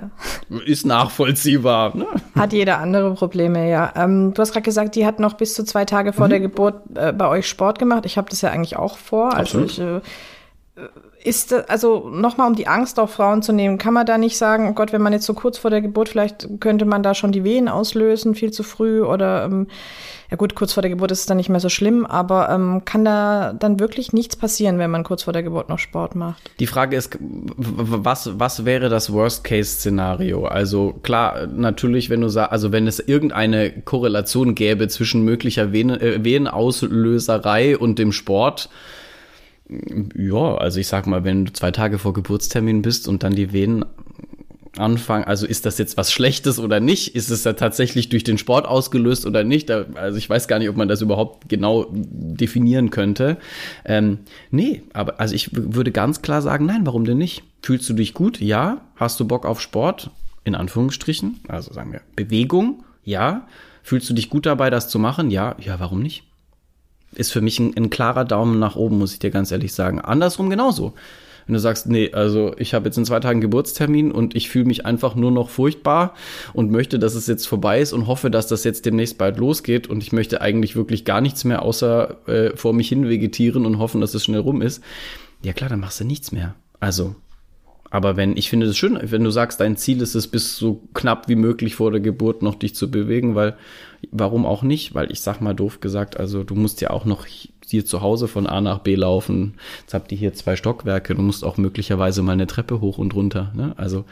Ist 0.66 0.84
nachvollziehbar. 0.84 1.96
Ne? 1.96 2.06
hat 2.36 2.52
jeder 2.52 2.78
andere 2.78 3.14
Probleme, 3.14 3.68
ja. 3.70 3.92
Ähm, 3.96 4.34
du 4.34 4.42
hast 4.42 4.52
gerade 4.52 4.64
gesagt, 4.64 4.96
die 4.96 5.06
hat 5.06 5.20
noch 5.20 5.32
bis 5.34 5.54
zu 5.54 5.64
zwei 5.64 5.84
Tage 5.86 6.10
Mhm. 6.10 6.14
vor 6.14 6.28
der 6.28 6.40
Geburt 6.40 6.82
äh, 6.94 7.12
bei 7.12 7.26
euch 7.28 7.48
Sport 7.48 7.78
gemacht. 7.78 8.04
Ich 8.04 8.18
habe 8.18 8.28
das 8.28 8.42
ja 8.42 8.50
eigentlich 8.50 8.76
auch 8.76 8.98
vor. 8.98 9.32
Also 9.34 9.60
Absolut. 9.62 10.02
ich, 10.76 10.82
äh, 10.82 10.86
ist 11.24 11.54
also 11.70 12.10
nochmal 12.10 12.48
um 12.48 12.54
die 12.54 12.66
Angst 12.66 13.00
auf 13.00 13.12
Frauen 13.12 13.42
zu 13.42 13.52
nehmen, 13.52 13.78
kann 13.78 13.94
man 13.94 14.04
da 14.04 14.18
nicht 14.18 14.36
sagen, 14.36 14.68
oh 14.68 14.74
Gott, 14.74 14.92
wenn 14.92 15.00
man 15.00 15.14
jetzt 15.14 15.24
so 15.24 15.32
kurz 15.32 15.56
vor 15.56 15.70
der 15.70 15.80
Geburt, 15.80 16.10
vielleicht 16.10 16.46
könnte 16.60 16.84
man 16.84 17.02
da 17.02 17.14
schon 17.14 17.32
die 17.32 17.44
Wehen 17.44 17.68
auslösen, 17.68 18.34
viel 18.34 18.52
zu 18.52 18.62
früh 18.62 19.02
oder 19.02 19.44
ähm, 19.44 19.66
ja 20.30 20.36
gut, 20.36 20.54
kurz 20.54 20.74
vor 20.74 20.82
der 20.82 20.90
Geburt 20.90 21.10
ist 21.12 21.20
es 21.20 21.26
dann 21.26 21.38
nicht 21.38 21.48
mehr 21.48 21.60
so 21.60 21.70
schlimm, 21.70 22.04
aber 22.04 22.50
ähm, 22.50 22.82
kann 22.84 23.06
da 23.06 23.54
dann 23.54 23.80
wirklich 23.80 24.12
nichts 24.12 24.36
passieren, 24.36 24.78
wenn 24.78 24.90
man 24.90 25.02
kurz 25.02 25.22
vor 25.22 25.32
der 25.32 25.42
Geburt 25.42 25.70
noch 25.70 25.78
Sport 25.78 26.14
macht? 26.14 26.50
Die 26.60 26.66
Frage 26.66 26.96
ist, 26.96 27.16
was, 27.20 28.38
was 28.38 28.66
wäre 28.66 28.90
das 28.90 29.10
Worst-Case-Szenario? 29.10 30.44
Also 30.46 30.94
klar, 31.02 31.46
natürlich, 31.46 32.10
wenn 32.10 32.20
du 32.20 32.28
sagst, 32.28 32.52
also 32.52 32.70
wenn 32.70 32.86
es 32.86 32.98
irgendeine 32.98 33.70
Korrelation 33.82 34.54
gäbe 34.54 34.88
zwischen 34.88 35.24
möglicher 35.24 35.72
Vene, 35.72 36.00
äh, 36.00 36.24
Venenauslöserei 36.24 37.78
und 37.78 37.98
dem 37.98 38.12
Sport, 38.12 38.68
ja, 39.68 40.56
also 40.56 40.78
ich 40.78 40.88
sag 40.88 41.06
mal, 41.06 41.24
wenn 41.24 41.46
du 41.46 41.52
zwei 41.52 41.70
Tage 41.70 41.98
vor 41.98 42.12
Geburtstermin 42.12 42.82
bist 42.82 43.08
und 43.08 43.22
dann 43.22 43.34
die 43.34 43.52
Venen 43.52 43.84
anfangen, 44.76 45.24
also 45.24 45.46
ist 45.46 45.66
das 45.66 45.78
jetzt 45.78 45.96
was 45.96 46.12
Schlechtes 46.12 46.58
oder 46.58 46.80
nicht? 46.80 47.14
Ist 47.14 47.30
es 47.30 47.44
ja 47.44 47.52
tatsächlich 47.54 48.08
durch 48.08 48.24
den 48.24 48.38
Sport 48.38 48.66
ausgelöst 48.66 49.24
oder 49.24 49.44
nicht? 49.44 49.70
Da, 49.70 49.86
also 49.94 50.18
ich 50.18 50.28
weiß 50.28 50.48
gar 50.48 50.58
nicht, 50.58 50.68
ob 50.68 50.76
man 50.76 50.88
das 50.88 51.00
überhaupt 51.00 51.48
genau 51.48 51.86
definieren 51.92 52.90
könnte. 52.90 53.38
Ähm, 53.84 54.18
nee, 54.50 54.82
aber 54.92 55.20
also 55.20 55.34
ich 55.34 55.50
würde 55.52 55.92
ganz 55.92 56.22
klar 56.22 56.42
sagen, 56.42 56.66
nein, 56.66 56.84
warum 56.84 57.04
denn 57.04 57.18
nicht? 57.18 57.42
Fühlst 57.62 57.88
du 57.88 57.94
dich 57.94 58.14
gut? 58.14 58.40
Ja. 58.40 58.82
Hast 58.96 59.18
du 59.20 59.26
Bock 59.26 59.46
auf 59.46 59.60
Sport? 59.60 60.10
In 60.44 60.54
Anführungsstrichen. 60.54 61.40
Also 61.48 61.72
sagen 61.72 61.92
wir 61.92 62.02
Bewegung? 62.16 62.84
Ja. 63.02 63.46
Fühlst 63.82 64.10
du 64.10 64.14
dich 64.14 64.28
gut 64.28 64.44
dabei, 64.44 64.70
das 64.70 64.88
zu 64.88 64.98
machen? 64.98 65.30
Ja. 65.30 65.56
Ja, 65.58 65.80
warum 65.80 66.02
nicht? 66.02 66.24
Ist 67.18 67.32
für 67.32 67.40
mich 67.40 67.58
ein, 67.58 67.76
ein 67.76 67.90
klarer 67.90 68.24
Daumen 68.24 68.58
nach 68.58 68.76
oben, 68.76 68.98
muss 68.98 69.12
ich 69.12 69.18
dir 69.18 69.30
ganz 69.30 69.50
ehrlich 69.50 69.72
sagen. 69.72 70.00
Andersrum 70.00 70.50
genauso. 70.50 70.94
Wenn 71.46 71.54
du 71.54 71.60
sagst, 71.60 71.86
nee, 71.86 72.10
also 72.12 72.54
ich 72.58 72.72
habe 72.72 72.86
jetzt 72.86 72.96
in 72.96 73.04
zwei 73.04 73.20
Tagen 73.20 73.40
Geburtstermin 73.40 74.12
und 74.12 74.34
ich 74.34 74.48
fühle 74.48 74.64
mich 74.64 74.86
einfach 74.86 75.14
nur 75.14 75.30
noch 75.30 75.50
furchtbar 75.50 76.14
und 76.54 76.70
möchte, 76.70 76.98
dass 76.98 77.14
es 77.14 77.26
jetzt 77.26 77.46
vorbei 77.46 77.80
ist 77.80 77.92
und 77.92 78.06
hoffe, 78.06 78.30
dass 78.30 78.46
das 78.46 78.64
jetzt 78.64 78.86
demnächst 78.86 79.18
bald 79.18 79.38
losgeht 79.38 79.86
und 79.86 80.02
ich 80.02 80.12
möchte 80.12 80.40
eigentlich 80.40 80.74
wirklich 80.74 81.04
gar 81.04 81.20
nichts 81.20 81.44
mehr 81.44 81.62
außer 81.62 82.28
äh, 82.28 82.56
vor 82.56 82.72
mich 82.72 82.88
hin 82.88 83.08
vegetieren 83.08 83.66
und 83.66 83.78
hoffen, 83.78 84.00
dass 84.00 84.14
es 84.14 84.24
schnell 84.24 84.40
rum 84.40 84.62
ist. 84.62 84.82
Ja 85.42 85.52
klar, 85.52 85.68
dann 85.68 85.80
machst 85.80 86.00
du 86.00 86.04
nichts 86.04 86.32
mehr. 86.32 86.54
Also, 86.80 87.14
aber 87.90 88.16
wenn, 88.16 88.36
ich 88.36 88.48
finde 88.50 88.66
es 88.66 88.76
schön, 88.76 88.98
wenn 89.00 89.22
du 89.22 89.30
sagst, 89.30 89.60
dein 89.60 89.76
Ziel 89.76 90.00
ist 90.00 90.14
es, 90.14 90.26
bis 90.26 90.56
so 90.56 90.82
knapp 90.94 91.28
wie 91.28 91.36
möglich 91.36 91.76
vor 91.76 91.90
der 91.92 92.00
Geburt 92.00 92.42
noch 92.42 92.54
dich 92.54 92.74
zu 92.74 92.90
bewegen, 92.90 93.34
weil, 93.34 93.56
warum 94.12 94.46
auch 94.46 94.62
nicht? 94.62 94.94
Weil 94.94 95.10
ich 95.10 95.20
sag 95.20 95.40
mal 95.40 95.54
doof 95.54 95.80
gesagt, 95.80 96.18
also 96.18 96.44
du 96.44 96.54
musst 96.54 96.80
ja 96.80 96.90
auch 96.90 97.04
noch 97.04 97.26
hier 97.26 97.84
zu 97.84 98.02
Hause 98.02 98.28
von 98.28 98.46
A 98.46 98.60
nach 98.60 98.78
B 98.80 98.94
laufen. 98.94 99.54
Jetzt 99.80 99.94
habt 99.94 100.12
ihr 100.12 100.18
hier 100.18 100.34
zwei 100.34 100.56
Stockwerke, 100.56 101.14
du 101.14 101.22
musst 101.22 101.44
auch 101.44 101.56
möglicherweise 101.56 102.22
mal 102.22 102.32
eine 102.32 102.46
Treppe 102.46 102.80
hoch 102.80 102.98
und 102.98 103.14
runter, 103.14 103.52
ne? 103.54 103.74
Also, 103.76 104.04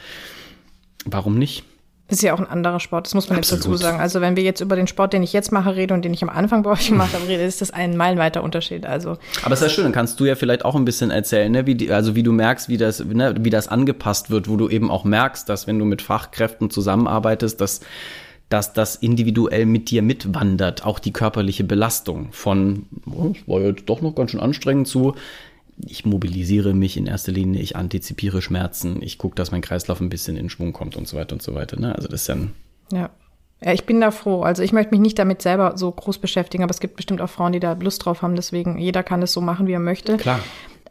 warum 1.05 1.39
nicht? 1.39 1.65
Ist 2.09 2.23
ja 2.23 2.35
auch 2.35 2.41
ein 2.41 2.47
anderer 2.47 2.79
Sport, 2.79 3.07
das 3.07 3.15
muss 3.15 3.31
man 3.31 3.39
jetzt 3.39 3.51
Absolut. 3.53 3.77
dazu 3.79 3.85
sagen. 3.85 4.01
Also 4.01 4.21
wenn 4.21 4.37
wir 4.37 4.43
jetzt 4.43 4.61
über 4.61 4.77
den 4.77 4.87
Sport, 4.87 5.15
den 5.15 5.23
ich 5.23 5.33
jetzt 5.33 5.51
mache, 5.51 5.77
rede 5.77 5.95
und 5.95 6.05
den 6.05 6.13
ich 6.13 6.23
am 6.23 6.29
Anfang 6.29 6.63
bei 6.63 6.71
euch 6.71 6.89
gemacht 6.89 7.15
habe, 7.15 7.27
rede, 7.27 7.43
ist 7.43 7.63
das 7.63 7.71
ein 7.71 7.97
meilenweiter 7.97 8.43
Unterschied. 8.43 8.85
Also 8.85 9.17
Aber 9.43 9.55
es 9.55 9.63
ist 9.63 9.69
ja 9.69 9.71
schön, 9.71 9.85
dann 9.85 9.93
kannst 9.95 10.21
du 10.21 10.27
ja 10.27 10.35
vielleicht 10.35 10.63
auch 10.65 10.75
ein 10.75 10.85
bisschen 10.85 11.11
erzählen, 11.11 11.51
ne? 11.51 11.65
wie 11.65 11.75
die, 11.75 11.91
also 11.91 12.15
wie 12.15 12.23
du 12.23 12.33
merkst, 12.33 12.69
wie 12.69 12.77
das, 12.77 13.03
ne, 13.03 13.35
wie 13.39 13.49
das 13.49 13.69
angepasst 13.69 14.31
wird, 14.31 14.47
wo 14.47 14.57
du 14.57 14.69
eben 14.69 14.91
auch 14.91 15.05
merkst, 15.05 15.49
dass 15.49 15.67
wenn 15.67 15.79
du 15.79 15.87
mit 15.87 16.03
Fachkräften 16.03 16.69
zusammenarbeitest, 16.69 17.59
dass, 17.63 17.81
dass 18.49 18.73
das 18.73 18.97
individuell 18.97 19.67
mit 19.67 19.91
dir 19.91 20.03
mitwandert, 20.03 20.85
auch 20.85 20.99
die 20.99 21.13
körperliche 21.13 21.65
Belastung 21.65 22.29
von, 22.33 22.87
oh, 23.07 23.33
es 23.35 23.49
war 23.49 23.61
jetzt 23.61 23.85
doch 23.87 24.03
noch 24.03 24.15
ganz 24.15 24.33
schön 24.33 24.41
anstrengend 24.41 24.89
zu, 24.89 25.15
ich 25.79 26.05
mobilisiere 26.05 26.75
mich 26.75 26.97
in 26.97 27.07
erster 27.07 27.33
Linie, 27.33 27.63
ich 27.63 27.77
antizipiere 27.77 28.43
Schmerzen, 28.43 29.03
ich 29.03 29.19
gucke, 29.19 29.35
dass 29.35 29.51
mein 29.51 29.63
Kreislauf 29.63 30.01
ein 30.01 30.11
bisschen 30.11 30.37
in 30.37 30.51
Schwung 30.51 30.73
kommt 30.73 30.97
und 30.97 31.09
so 31.09 31.17
weiter 31.17 31.35
und 31.35 31.43
so 31.43 31.55
weiter. 31.55 31.81
Ne? 31.81 31.95
Also 31.95 32.09
das 32.09 32.23
ist 32.23 32.27
ja 32.29 32.35
ein, 32.35 32.53
ja. 32.93 33.11
Ja, 33.65 33.73
ich 33.73 33.87
bin 33.87 34.01
da 34.01 34.11
froh. 34.11 34.43
Also 34.43 34.63
ich 34.63 34.73
möchte 34.73 34.91
mich 34.91 35.01
nicht 35.01 35.19
damit 35.21 35.41
selber 35.41 35.75
so 35.77 35.93
groß 35.93 36.19
beschäftigen, 36.19 36.65
aber 36.65 36.73
es 36.73 36.81
gibt 36.81 36.97
bestimmt 36.97 37.21
auch 37.21 37.31
Frauen, 37.31 37.53
die 37.53 37.61
da 37.61 37.75
Lust 37.75 38.05
drauf 38.05 38.23
haben. 38.23 38.35
Deswegen, 38.35 38.77
jeder 38.77 39.05
kann 39.05 39.23
es 39.23 39.33
so 39.33 39.41
machen, 39.41 39.69
wie 39.69 39.73
er 39.73 39.79
möchte. 39.79 40.17
klar. 40.17 40.41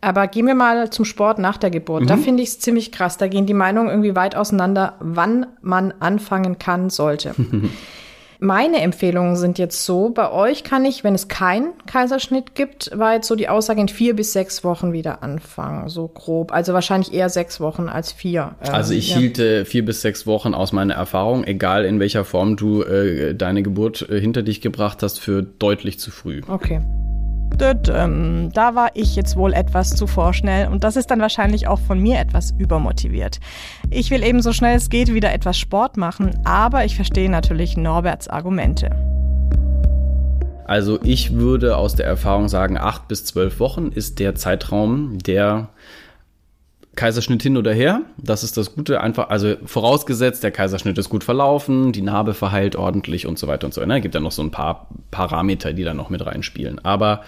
Aber 0.01 0.27
gehen 0.27 0.47
wir 0.47 0.55
mal 0.55 0.89
zum 0.89 1.05
Sport 1.05 1.37
nach 1.37 1.57
der 1.57 1.69
Geburt. 1.69 2.09
Da 2.09 2.17
finde 2.17 2.41
ich 2.41 2.49
es 2.49 2.59
ziemlich 2.59 2.91
krass. 2.91 3.17
Da 3.17 3.27
gehen 3.27 3.45
die 3.45 3.53
Meinungen 3.53 3.89
irgendwie 3.89 4.15
weit 4.15 4.35
auseinander, 4.35 4.95
wann 4.99 5.45
man 5.61 5.93
anfangen 5.99 6.57
kann 6.57 6.89
sollte. 6.89 7.35
Meine 8.43 8.81
Empfehlungen 8.81 9.35
sind 9.35 9.59
jetzt 9.59 9.85
so, 9.85 10.09
bei 10.09 10.31
euch 10.31 10.63
kann 10.63 10.83
ich, 10.83 11.03
wenn 11.03 11.13
es 11.13 11.27
keinen 11.27 11.73
Kaiserschnitt 11.85 12.55
gibt, 12.55 12.89
war 12.97 13.13
jetzt 13.13 13.27
so 13.27 13.35
die 13.35 13.47
Aussage 13.47 13.79
in 13.79 13.87
vier 13.87 14.15
bis 14.15 14.33
sechs 14.33 14.63
Wochen 14.63 14.93
wieder 14.93 15.21
anfangen, 15.21 15.89
so 15.89 16.07
grob. 16.07 16.51
Also 16.51 16.73
wahrscheinlich 16.73 17.13
eher 17.13 17.29
sechs 17.29 17.59
Wochen 17.59 17.87
als 17.87 18.11
vier. 18.11 18.55
Ähm, 18.63 18.73
Also 18.73 18.95
ich 18.95 19.11
ja. 19.11 19.17
hielt 19.17 19.37
äh, 19.37 19.63
vier 19.63 19.85
bis 19.85 20.01
sechs 20.01 20.25
Wochen 20.25 20.55
aus 20.55 20.71
meiner 20.71 20.95
Erfahrung, 20.95 21.43
egal 21.43 21.85
in 21.85 21.99
welcher 21.99 22.25
Form 22.25 22.55
du 22.55 22.81
äh, 22.81 23.35
deine 23.35 23.61
Geburt 23.61 24.09
äh, 24.09 24.19
hinter 24.19 24.41
dich 24.41 24.59
gebracht 24.59 25.03
hast, 25.03 25.19
für 25.19 25.43
deutlich 25.43 25.99
zu 25.99 26.09
früh. 26.09 26.41
Okay. 26.47 26.81
Ähm, 27.61 28.51
da 28.53 28.75
war 28.75 28.89
ich 28.93 29.15
jetzt 29.15 29.35
wohl 29.35 29.53
etwas 29.53 29.91
zu 29.91 30.07
vorschnell 30.07 30.67
und 30.67 30.83
das 30.83 30.95
ist 30.95 31.11
dann 31.11 31.19
wahrscheinlich 31.19 31.67
auch 31.67 31.79
von 31.79 31.99
mir 31.99 32.19
etwas 32.19 32.51
übermotiviert. 32.57 33.39
Ich 33.89 34.11
will 34.11 34.23
eben 34.23 34.41
so 34.41 34.53
schnell 34.53 34.77
es 34.77 34.89
geht 34.89 35.13
wieder 35.13 35.33
etwas 35.33 35.57
Sport 35.57 35.97
machen, 35.97 36.39
aber 36.43 36.85
ich 36.85 36.95
verstehe 36.95 37.29
natürlich 37.29 37.77
Norberts 37.77 38.27
Argumente. 38.27 38.89
Also 40.65 40.99
ich 41.03 41.33
würde 41.33 41.75
aus 41.75 41.95
der 41.95 42.05
Erfahrung 42.05 42.47
sagen, 42.47 42.77
acht 42.77 43.07
bis 43.07 43.25
zwölf 43.25 43.59
Wochen 43.59 43.87
ist 43.87 44.19
der 44.19 44.35
Zeitraum, 44.35 45.17
der 45.19 45.69
Kaiserschnitt 46.95 47.41
hin 47.41 47.57
oder 47.57 47.73
her. 47.73 48.01
Das 48.17 48.43
ist 48.43 48.57
das 48.57 48.75
Gute. 48.75 49.01
Einfach, 49.01 49.29
also 49.29 49.55
vorausgesetzt, 49.65 50.43
der 50.43 50.51
Kaiserschnitt 50.51 50.97
ist 50.97 51.09
gut 51.09 51.23
verlaufen, 51.23 51.91
die 51.91 52.01
Narbe 52.01 52.33
verheilt 52.33 52.75
ordentlich 52.75 53.27
und 53.27 53.39
so 53.39 53.47
weiter 53.47 53.65
und 53.65 53.73
so. 53.73 53.85
Ne? 53.85 54.01
Gibt 54.01 54.15
ja 54.15 54.21
noch 54.21 54.31
so 54.31 54.41
ein 54.41 54.51
paar 54.51 54.87
Parameter, 55.09 55.73
die 55.73 55.83
da 55.83 55.93
noch 55.93 56.09
mit 56.09 56.25
reinspielen. 56.25 56.83
Aber 56.83 57.23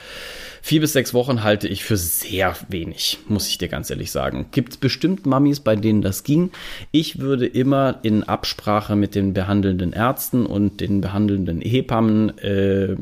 Vier 0.66 0.80
bis 0.80 0.94
sechs 0.94 1.14
Wochen 1.14 1.44
halte 1.44 1.68
ich 1.68 1.84
für 1.84 1.98
sehr 1.98 2.56
wenig, 2.70 3.20
muss 3.28 3.50
ich 3.50 3.58
dir 3.58 3.68
ganz 3.68 3.90
ehrlich 3.90 4.12
sagen. 4.12 4.46
Gibt 4.52 4.80
bestimmt 4.80 5.26
Mamis, 5.26 5.60
bei 5.60 5.76
denen 5.76 6.02
das 6.02 6.24
ging. 6.24 6.52
Ich 6.92 7.20
würde 7.20 7.46
immer 7.46 8.00
in 8.04 8.24
Absprache 8.24 8.96
mit 8.96 9.14
den 9.14 9.34
behandelnden 9.34 9.92
Ärzten 9.92 10.46
und 10.46 10.80
den 10.80 11.02
behandelnden 11.02 11.60
Hebammen 11.60 12.38
äh, 12.38 12.96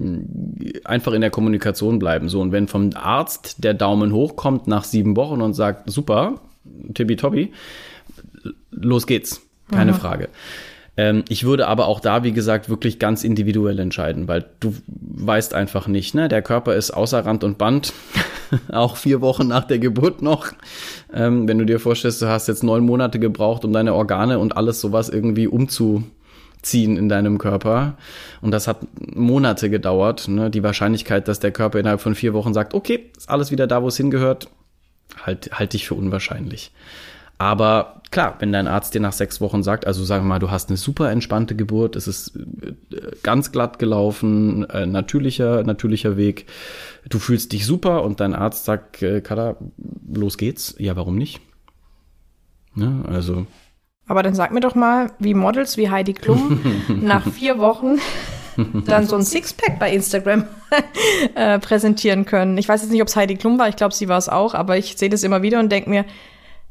einfach 0.85 1.13
in 1.13 1.21
der 1.21 1.29
Kommunikation 1.29 1.99
bleiben. 1.99 2.29
So, 2.29 2.41
und 2.41 2.51
wenn 2.51 2.67
vom 2.67 2.89
Arzt 2.95 3.63
der 3.63 3.75
Daumen 3.75 4.11
hochkommt 4.11 4.65
nach 4.65 4.83
sieben 4.83 5.15
Wochen 5.15 5.39
und 5.39 5.53
sagt, 5.53 5.87
super, 5.87 6.39
tibi-tobi, 6.93 7.51
los 8.71 9.07
geht's. 9.07 9.41
Keine 9.71 9.93
mhm. 9.93 9.97
Frage. 9.97 10.29
Ähm, 10.97 11.23
ich 11.29 11.45
würde 11.45 11.67
aber 11.67 11.87
auch 11.87 11.99
da, 11.99 12.23
wie 12.23 12.33
gesagt, 12.33 12.69
wirklich 12.69 12.99
ganz 12.99 13.23
individuell 13.23 13.79
entscheiden, 13.79 14.27
weil 14.27 14.45
du 14.59 14.75
weißt 14.87 15.53
einfach 15.53 15.87
nicht, 15.87 16.13
ne? 16.13 16.27
Der 16.27 16.41
Körper 16.41 16.75
ist 16.75 16.91
außer 16.91 17.25
Rand 17.25 17.43
und 17.43 17.57
Band, 17.57 17.93
auch 18.71 18.97
vier 18.97 19.21
Wochen 19.21 19.47
nach 19.47 19.63
der 19.63 19.79
Geburt 19.79 20.21
noch. 20.21 20.51
Ähm, 21.13 21.47
wenn 21.47 21.57
du 21.57 21.65
dir 21.65 21.79
vorstellst, 21.79 22.21
du 22.21 22.27
hast 22.27 22.47
jetzt 22.47 22.63
neun 22.63 22.85
Monate 22.85 23.19
gebraucht, 23.19 23.63
um 23.63 23.71
deine 23.71 23.93
Organe 23.93 24.39
und 24.39 24.57
alles 24.57 24.81
sowas 24.81 25.07
irgendwie 25.07 25.47
umzuziehen 25.47 26.97
in 26.97 27.07
deinem 27.07 27.37
Körper. 27.37 27.95
Und 28.41 28.51
das 28.51 28.67
hat 28.67 28.79
Monate 28.99 29.69
gedauert. 29.69 30.27
Ne? 30.27 30.49
Die 30.49 30.63
Wahrscheinlichkeit, 30.63 31.29
dass 31.29 31.39
der 31.39 31.51
Körper 31.51 31.79
innerhalb 31.79 32.01
von 32.01 32.15
vier 32.15 32.33
Wochen 32.33 32.53
sagt, 32.53 32.73
okay, 32.73 33.09
ist 33.17 33.29
alles 33.29 33.49
wieder 33.49 33.65
da, 33.65 33.81
wo 33.81 33.87
es 33.87 33.95
hingehört, 33.95 34.49
halt, 35.25 35.51
halte 35.53 35.77
ich 35.77 35.87
für 35.87 35.95
unwahrscheinlich. 35.95 36.71
Aber 37.37 38.01
klar, 38.11 38.35
wenn 38.37 38.51
dein 38.51 38.67
Arzt 38.67 38.93
dir 38.93 39.01
nach 39.01 39.13
sechs 39.13 39.41
Wochen 39.41 39.63
sagt, 39.63 39.87
also 39.87 40.03
sagen 40.03 40.25
wir 40.25 40.29
mal, 40.29 40.39
du 40.39 40.51
hast 40.51 40.69
eine 40.69 40.77
super 40.77 41.09
entspannte 41.09 41.55
Geburt, 41.55 41.95
es 41.95 42.07
ist 42.07 42.35
äh, 42.35 42.73
ganz 43.23 43.51
glatt 43.51 43.79
gelaufen, 43.79 44.69
äh, 44.69 44.85
natürlicher, 44.85 45.63
natürlicher 45.63 46.17
Weg, 46.17 46.45
du 47.09 47.17
fühlst 47.17 47.51
dich 47.51 47.65
super 47.65 48.03
und 48.03 48.19
dein 48.19 48.35
Arzt 48.35 48.65
sagt, 48.65 49.01
äh, 49.01 49.21
Kada, 49.21 49.55
los 50.13 50.37
geht's. 50.37 50.75
Ja, 50.77 50.95
warum 50.95 51.15
nicht? 51.17 51.41
Ja, 52.75 53.01
also. 53.07 53.47
Aber 54.05 54.21
dann 54.21 54.35
sag 54.35 54.51
mir 54.51 54.59
doch 54.59 54.75
mal, 54.75 55.11
wie 55.17 55.33
Models 55.33 55.77
wie 55.77 55.89
Heidi 55.89 56.13
Klum 56.13 56.61
nach 57.01 57.27
vier 57.27 57.57
Wochen 57.57 57.97
dann 58.85 59.07
so 59.07 59.15
ein 59.15 59.23
Sixpack 59.23 59.79
bei 59.79 59.91
Instagram 59.91 60.45
äh, 61.35 61.59
präsentieren 61.59 62.25
können. 62.25 62.57
Ich 62.57 62.67
weiß 62.67 62.81
jetzt 62.81 62.91
nicht, 62.91 63.01
ob 63.01 63.07
es 63.07 63.15
Heidi 63.15 63.35
Klum 63.35 63.59
war, 63.59 63.69
ich 63.69 63.75
glaube, 63.75 63.93
sie 63.93 64.07
war 64.07 64.17
es 64.17 64.29
auch, 64.29 64.53
aber 64.53 64.77
ich 64.77 64.97
sehe 64.97 65.09
das 65.09 65.23
immer 65.23 65.41
wieder 65.41 65.59
und 65.59 65.71
denke 65.71 65.89
mir, 65.89 66.05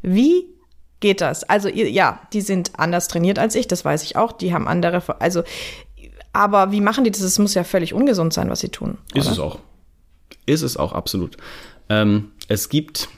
wie 0.03 0.47
geht 1.01 1.20
das. 1.20 1.45
Also 1.45 1.68
ja, 1.68 2.20
die 2.33 2.43
sind 2.43 2.72
anders 2.78 3.09
trainiert 3.09 3.39
als 3.39 3.55
ich, 3.55 3.66
das 3.66 3.85
weiß 3.85 4.03
ich 4.03 4.16
auch. 4.16 4.33
Die 4.33 4.53
haben 4.53 4.68
andere, 4.68 5.03
also 5.20 5.43
aber 6.33 6.72
wie 6.72 6.81
machen 6.81 7.05
die 7.05 7.11
das? 7.11 7.20
Es 7.20 7.39
muss 7.39 7.55
ja 7.55 7.64
völlig 7.64 7.93
ungesund 7.93 8.33
sein, 8.33 8.51
was 8.51 8.61
sie 8.61 8.68
tun. 8.68 8.99
Oder? 9.12 9.20
Ist 9.20 9.31
es 9.31 9.39
auch. 9.39 9.59
Ist 10.47 10.62
es 10.62 10.76
auch 10.76 10.93
absolut. 10.93 11.37
Ähm, 11.89 12.31
es 12.49 12.68
gibt 12.68 13.09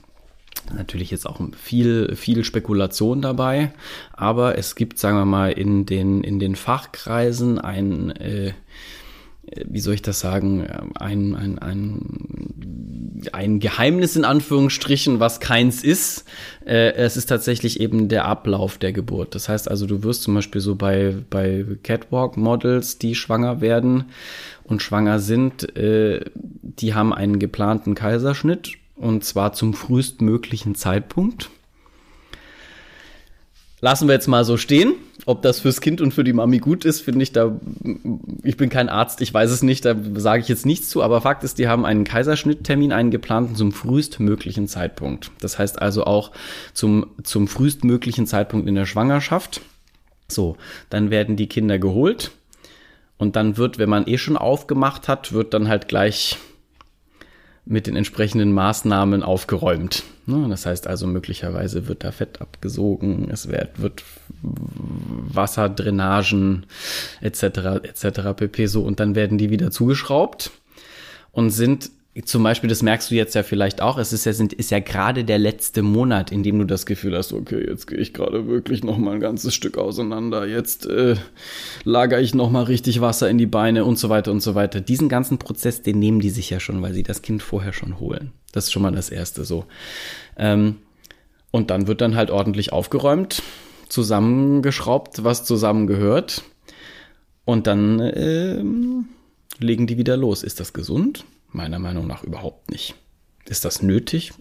natürlich 0.75 1.11
jetzt 1.11 1.27
auch 1.27 1.41
viel, 1.57 2.15
viel 2.17 2.45
Spekulation 2.45 3.23
dabei, 3.23 3.73
aber 4.13 4.59
es 4.59 4.75
gibt, 4.75 4.99
sagen 4.99 5.17
wir 5.17 5.25
mal, 5.25 5.53
in 5.53 5.87
den, 5.87 6.23
in 6.23 6.39
den 6.39 6.57
Fachkreisen 6.57 7.59
ein, 7.59 8.11
äh, 8.13 8.53
wie 9.67 9.81
soll 9.81 9.95
ich 9.95 10.03
das 10.03 10.21
sagen, 10.21 10.67
ein, 10.95 11.35
ein, 11.35 11.59
ein, 11.59 13.23
ein 13.33 13.61
Geheimnis 13.61 14.17
in 14.17 14.25
Anführungsstrichen, 14.25 15.21
was 15.21 15.41
keins 15.41 15.83
ist. 15.83 16.25
Äh, 16.65 16.93
es 16.95 17.17
ist 17.17 17.27
tatsächlich 17.27 17.81
eben 17.81 18.09
der 18.09 18.25
Ablauf 18.25 18.79
der 18.79 18.93
Geburt. 18.93 19.35
Das 19.35 19.49
heißt 19.49 19.69
also, 19.71 19.87
du 19.87 20.03
wirst 20.03 20.23
zum 20.23 20.35
Beispiel 20.35 20.61
so 20.61 20.77
bei, 20.77 21.15
bei 21.29 21.65
Catwalk-Models, 21.83 22.99
die 22.99 23.15
schwanger 23.15 23.61
werden 23.61 24.05
und 24.65 24.83
schwanger 24.83 25.19
sind, 25.19 25.77
äh, 25.77 26.25
die 26.35 26.95
haben 26.95 27.13
einen 27.13 27.39
geplanten 27.39 27.95
Kaiserschnitt 27.95 28.73
und 28.97 29.25
zwar 29.25 29.53
zum 29.53 29.75
frühestmöglichen 29.75 30.75
Zeitpunkt. 30.75 31.51
Lassen 33.81 34.07
wir 34.07 34.15
jetzt 34.15 34.29
mal 34.29 34.45
so 34.45 34.57
stehen. 34.57 34.95
Ob 35.27 35.43
das 35.43 35.59
fürs 35.59 35.81
Kind 35.81 36.01
und 36.01 36.15
für 36.15 36.23
die 36.23 36.33
Mami 36.33 36.59
gut 36.59 36.85
ist, 36.85 37.01
finde 37.01 37.25
ich 37.25 37.33
da. 37.33 37.61
Ich 38.45 38.57
bin 38.57 38.71
kein 38.71 38.89
Arzt, 38.89 39.21
ich 39.21 39.35
weiß 39.35 39.51
es 39.51 39.63
nicht, 39.63 39.85
da 39.85 39.97
sage 40.15 40.41
ich 40.41 40.49
jetzt 40.49 40.67
nichts 40.67 40.89
zu. 40.89 41.03
Aber 41.03 41.21
Fakt 41.21 41.43
ist, 41.43 41.59
die 41.59 41.67
haben 41.67 41.85
einen 41.85 42.05
Kaiserschnitttermin, 42.05 42.93
einen 42.93 43.11
geplanten 43.11 43.57
zum 43.57 43.73
frühestmöglichen 43.73 44.69
Zeitpunkt. 44.69 45.33
Das 45.41 45.59
heißt 45.59 45.83
also 45.83 46.05
auch 46.05 46.31
zum, 46.75 47.07
zum 47.25 47.49
frühestmöglichen 47.49 48.29
Zeitpunkt 48.29 48.69
in 48.69 48.77
der 48.77 48.87
Schwangerschaft. 48.87 49.63
So, 50.29 50.57
dann 50.89 51.11
werden 51.11 51.37
die 51.37 51.49
Kinder 51.49 51.81
geholt. 51.81 52.31
Und 53.19 53.35
dann 53.35 53.57
wird, 53.57 53.79
wenn 53.79 53.91
man 53.91 54.07
eh 54.07 54.19
schon 54.19 54.37
aufgemacht 54.37 55.09
hat, 55.09 55.33
wird 55.33 55.55
dann 55.55 55.69
halt 55.69 55.89
gleich 55.89 56.39
mit 57.65 57.87
den 57.87 57.97
entsprechenden 57.97 58.53
Maßnahmen 58.53 59.23
aufgeräumt. 59.23 60.03
Ne, 60.27 60.47
das 60.49 60.67
heißt 60.67 60.87
also, 60.87 61.07
möglicherweise 61.07 61.89
wird 61.89 62.05
da 62.05 62.11
Fett 62.11 62.41
abgesogen, 62.41 63.29
es 63.31 63.49
wird, 63.49 63.81
wird 63.81 64.03
Wasserdrainagen 64.43 66.67
etc. 67.21 67.43
etc. 67.83 68.21
pp. 68.37 68.67
so 68.67 68.83
und 68.83 69.01
dann 69.01 69.15
werden 69.15 69.39
die 69.39 69.51
wieder 69.51 69.71
zugeschraubt 69.71 70.51
und 71.31 71.51
sind 71.51 71.91
zum 72.25 72.43
Beispiel, 72.43 72.69
das 72.69 72.83
merkst 72.83 73.11
du 73.11 73.15
jetzt 73.15 73.35
ja 73.35 73.43
vielleicht 73.43 73.81
auch, 73.81 73.97
es 73.97 74.13
ist 74.13 74.27
ja, 74.27 74.35
sind, 74.35 74.53
ist 74.53 74.71
ja 74.71 74.81
gerade 74.81 75.25
der 75.25 75.39
letzte 75.39 75.81
Monat, 75.81 76.31
in 76.31 76.43
dem 76.43 76.59
du 76.59 76.67
das 76.67 76.85
Gefühl 76.85 77.17
hast, 77.17 77.33
okay, 77.33 77.65
jetzt 77.67 77.87
gehe 77.87 77.97
ich 77.99 78.13
gerade 78.13 78.47
wirklich 78.49 78.85
noch 78.85 78.99
mal 78.99 79.15
ein 79.15 79.21
ganzes 79.21 79.55
Stück 79.55 79.79
auseinander, 79.79 80.47
jetzt 80.47 80.85
äh, 80.85 81.17
lager 81.85 82.21
ich 82.21 82.35
noch 82.35 82.51
mal 82.51 82.65
richtig 82.65 83.01
Wasser 83.01 83.31
in 83.31 83.39
die 83.39 83.47
Beine 83.47 83.87
und 83.87 83.99
so 83.99 84.11
weiter 84.11 84.31
und 84.31 84.41
so 84.41 84.55
weiter. 84.55 84.83
Diesen 84.83 85.09
ganzen 85.09 85.39
Prozess, 85.39 85.81
den 85.81 85.99
nehmen 85.99 86.21
die 86.21 86.29
sich 86.29 86.51
ja 86.51 86.61
schon, 86.61 86.83
weil 86.83 86.93
sie 86.93 87.03
das 87.03 87.23
Kind 87.23 87.43
vorher 87.43 87.73
schon 87.73 87.99
holen. 87.99 88.33
Das 88.53 88.65
ist 88.65 88.73
schon 88.73 88.83
mal 88.83 88.93
das 88.93 89.09
Erste 89.09 89.47
so. 89.47 89.65
Ähm, 90.37 90.77
und 91.51 91.71
dann 91.71 91.87
wird 91.87 92.03
dann 92.03 92.15
halt 92.15 92.31
ordentlich 92.31 92.75
aufgeräumt, 92.75 93.43
zusammengeschraubt, 93.89 95.25
was 95.25 95.45
zusammengehört. 95.45 96.43
Und 97.47 97.67
dann 97.67 98.01
äh, 98.01 98.63
legen 99.59 99.87
die 99.87 99.97
wieder 99.97 100.19
los. 100.19 100.43
Ist 100.43 100.61
das 100.61 100.75
gesund? 100.75 101.25
Meiner 101.53 101.79
Meinung 101.79 102.07
nach 102.07 102.25
überhaupt 102.25 102.71
nicht. 102.71 102.95
Ist 103.49 103.65
das 103.65 103.83
nötig? 103.83 104.33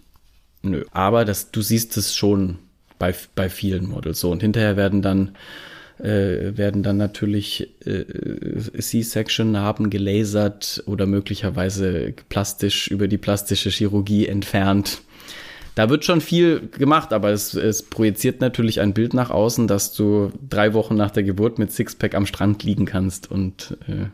Nö. 0.62 0.84
Aber 0.92 1.24
das, 1.24 1.50
du 1.50 1.60
siehst 1.60 1.96
es 1.96 2.16
schon 2.16 2.58
bei, 2.98 3.14
bei 3.34 3.48
vielen 3.48 3.88
Models 3.88 4.20
so. 4.20 4.30
Und 4.30 4.42
hinterher 4.42 4.76
werden 4.76 5.02
dann 5.02 5.36
äh, 5.98 6.56
werden 6.56 6.82
dann 6.82 6.96
natürlich 6.96 7.68
äh, 7.86 8.04
C-Section-Narben 8.78 9.90
gelasert 9.90 10.82
oder 10.86 11.06
möglicherweise 11.06 12.14
plastisch 12.28 12.88
über 12.88 13.08
die 13.08 13.18
plastische 13.18 13.70
Chirurgie 13.70 14.26
entfernt. 14.26 15.02
Da 15.74 15.88
wird 15.88 16.04
schon 16.04 16.20
viel 16.20 16.68
gemacht, 16.68 17.12
aber 17.12 17.30
es, 17.30 17.54
es 17.54 17.82
projiziert 17.82 18.40
natürlich 18.40 18.80
ein 18.80 18.94
Bild 18.94 19.14
nach 19.14 19.30
außen, 19.30 19.66
dass 19.66 19.94
du 19.94 20.32
drei 20.48 20.74
Wochen 20.74 20.96
nach 20.96 21.10
der 21.10 21.22
Geburt 21.22 21.58
mit 21.58 21.72
Sixpack 21.72 22.14
am 22.14 22.26
Strand 22.26 22.62
liegen 22.62 22.84
kannst 22.84 23.30
und 23.30 23.76
äh, 23.86 24.06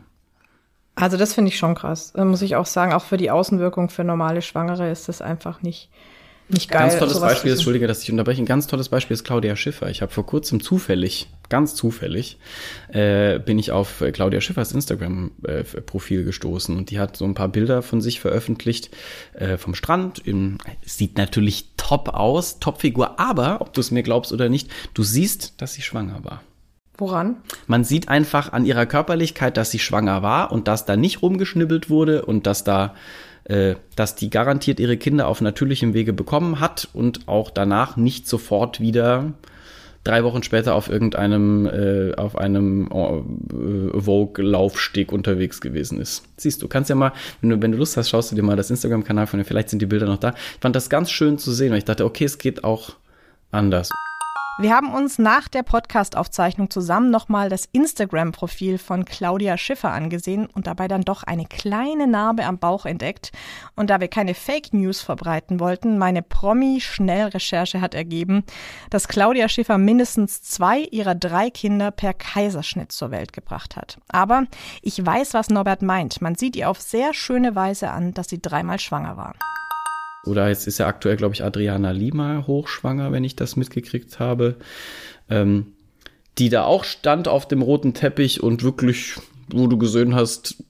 also 0.99 1.17
das 1.17 1.33
finde 1.33 1.49
ich 1.49 1.57
schon 1.57 1.75
krass. 1.75 2.13
Muss 2.15 2.41
ich 2.41 2.55
auch 2.55 2.65
sagen, 2.65 2.93
auch 2.93 3.03
für 3.03 3.17
die 3.17 3.31
Außenwirkung 3.31 3.89
für 3.89 4.03
normale 4.03 4.41
Schwangere 4.41 4.91
ist 4.91 5.07
das 5.07 5.21
einfach 5.21 5.61
nicht, 5.61 5.89
nicht 6.49 6.69
geil. 6.69 6.81
Ganz 6.81 6.97
tolles 6.97 7.19
Beispiel 7.21 7.51
ist, 7.51 7.59
Entschuldige, 7.59 7.87
dass 7.87 8.03
ich 8.03 8.11
unterbreche, 8.11 8.41
ein 8.41 8.45
ganz 8.45 8.67
tolles 8.67 8.89
Beispiel 8.89 9.13
ist 9.13 9.23
Claudia 9.23 9.55
Schiffer. 9.55 9.89
Ich 9.89 10.01
habe 10.01 10.11
vor 10.11 10.25
kurzem 10.25 10.61
zufällig, 10.61 11.29
ganz 11.47 11.73
zufällig, 11.73 12.37
äh, 12.89 13.39
bin 13.39 13.59
ich 13.59 13.71
auf 13.71 14.03
Claudia 14.11 14.41
Schiffers 14.41 14.73
Instagram-Profil 14.73 16.21
äh, 16.21 16.23
gestoßen 16.23 16.75
und 16.75 16.89
die 16.89 16.99
hat 16.99 17.15
so 17.15 17.25
ein 17.25 17.33
paar 17.33 17.49
Bilder 17.49 17.81
von 17.81 18.01
sich 18.01 18.19
veröffentlicht 18.19 18.89
äh, 19.33 19.57
vom 19.57 19.75
Strand. 19.75 20.19
Im, 20.27 20.57
sieht 20.85 21.17
natürlich 21.17 21.69
top 21.77 22.09
aus, 22.09 22.59
Topfigur, 22.59 23.19
aber, 23.19 23.61
ob 23.61 23.73
du 23.73 23.79
es 23.79 23.91
mir 23.91 24.03
glaubst 24.03 24.33
oder 24.33 24.49
nicht, 24.49 24.69
du 24.93 25.03
siehst, 25.03 25.61
dass 25.61 25.73
sie 25.73 25.81
schwanger 25.81 26.23
war. 26.23 26.43
Woran? 26.99 27.37
Man 27.65 27.85
sieht 27.85 28.09
einfach 28.09 28.51
an 28.51 28.65
ihrer 28.65 28.85
Körperlichkeit, 28.85 29.55
dass 29.55 29.71
sie 29.71 29.79
schwanger 29.79 30.21
war 30.21 30.51
und 30.51 30.67
dass 30.67 30.85
da 30.85 30.97
nicht 30.97 31.21
rumgeschnibbelt 31.21 31.89
wurde 31.89 32.25
und 32.25 32.45
dass 32.45 32.65
da, 32.65 32.93
äh, 33.45 33.75
dass 33.95 34.15
die 34.15 34.29
garantiert 34.29 34.81
ihre 34.81 34.97
Kinder 34.97 35.27
auf 35.27 35.39
natürlichem 35.39 35.93
Wege 35.93 36.11
bekommen 36.11 36.59
hat 36.59 36.89
und 36.91 37.27
auch 37.27 37.51
danach 37.51 37.95
nicht 37.95 38.27
sofort 38.27 38.81
wieder 38.81 39.31
drei 40.03 40.23
Wochen 40.25 40.43
später 40.43 40.75
auf 40.75 40.89
irgendeinem, 40.89 41.67
äh, 41.67 42.15
auf 42.15 42.37
einem 42.37 42.89
äh, 42.91 43.99
Vogue-Laufsteg 43.99 45.11
unterwegs 45.13 45.61
gewesen 45.61 46.01
ist. 46.01 46.23
Siehst 46.35 46.61
du, 46.61 46.67
kannst 46.67 46.89
ja 46.89 46.95
mal, 46.95 47.13
wenn 47.41 47.49
du, 47.49 47.61
wenn 47.61 47.71
du 47.71 47.77
Lust 47.77 47.95
hast, 47.95 48.09
schaust 48.09 48.31
du 48.31 48.35
dir 48.35 48.43
mal 48.43 48.57
das 48.57 48.71
Instagram-Kanal 48.71 49.27
von 49.27 49.39
ihr, 49.39 49.45
vielleicht 49.45 49.69
sind 49.69 49.81
die 49.81 49.85
Bilder 49.85 50.05
noch 50.05 50.17
da. 50.17 50.31
Ich 50.31 50.61
fand 50.61 50.75
das 50.75 50.89
ganz 50.89 51.11
schön 51.11 51.37
zu 51.37 51.51
sehen, 51.53 51.71
weil 51.71 51.77
ich 51.77 51.85
dachte, 51.85 52.05
okay, 52.05 52.25
es 52.25 52.37
geht 52.37 52.63
auch 52.63 52.93
anders. 53.51 53.89
Wir 54.61 54.75
haben 54.75 54.93
uns 54.93 55.17
nach 55.17 55.47
der 55.47 55.63
Podcast-Aufzeichnung 55.63 56.69
zusammen 56.69 57.11
nochmal 57.11 57.47
das 57.47 57.63
Instagram-Profil 57.71 58.77
von 58.77 59.05
Claudia 59.05 59.57
Schiffer 59.57 59.93
angesehen 59.93 60.47
und 60.47 60.67
dabei 60.67 60.89
dann 60.89 61.03
doch 61.03 61.23
eine 61.23 61.45
kleine 61.45 62.07
Narbe 62.07 62.43
am 62.43 62.57
Bauch 62.57 62.85
entdeckt. 62.85 63.31
Und 63.77 63.89
da 63.89 64.01
wir 64.01 64.09
keine 64.09 64.33
Fake 64.33 64.73
News 64.73 64.99
verbreiten 64.99 65.61
wollten, 65.61 65.97
meine 65.97 66.21
Promi-Schnellrecherche 66.21 67.79
hat 67.79 67.93
ergeben, 67.93 68.43
dass 68.89 69.07
Claudia 69.07 69.47
Schiffer 69.47 69.77
mindestens 69.77 70.41
zwei 70.41 70.79
ihrer 70.79 71.15
drei 71.15 71.49
Kinder 71.49 71.91
per 71.91 72.13
Kaiserschnitt 72.13 72.91
zur 72.91 73.11
Welt 73.11 73.31
gebracht 73.31 73.77
hat. 73.77 73.97
Aber 74.09 74.43
ich 74.81 75.05
weiß, 75.05 75.35
was 75.35 75.49
Norbert 75.49 75.83
meint. 75.83 76.19
Man 76.19 76.35
sieht 76.35 76.57
ihr 76.57 76.69
auf 76.69 76.81
sehr 76.81 77.13
schöne 77.13 77.55
Weise 77.55 77.91
an, 77.91 78.13
dass 78.13 78.27
sie 78.27 78.41
dreimal 78.41 78.79
schwanger 78.79 79.15
war. 79.15 79.35
Oder 80.25 80.49
jetzt 80.49 80.67
ist 80.67 80.77
ja 80.77 80.87
aktuell, 80.87 81.15
glaube 81.15 81.33
ich, 81.33 81.43
Adriana 81.43 81.91
Lima 81.91 82.43
hochschwanger, 82.45 83.11
wenn 83.11 83.23
ich 83.23 83.35
das 83.35 83.55
mitgekriegt 83.55 84.19
habe. 84.19 84.55
Ähm, 85.29 85.73
die 86.37 86.49
da 86.49 86.63
auch 86.63 86.83
stand 86.83 87.27
auf 87.27 87.47
dem 87.47 87.61
roten 87.61 87.93
Teppich 87.93 88.41
und 88.41 88.63
wirklich, 88.63 89.15
wo 89.49 89.67
du 89.67 89.77
gesehen 89.77 90.15
hast, 90.15 90.63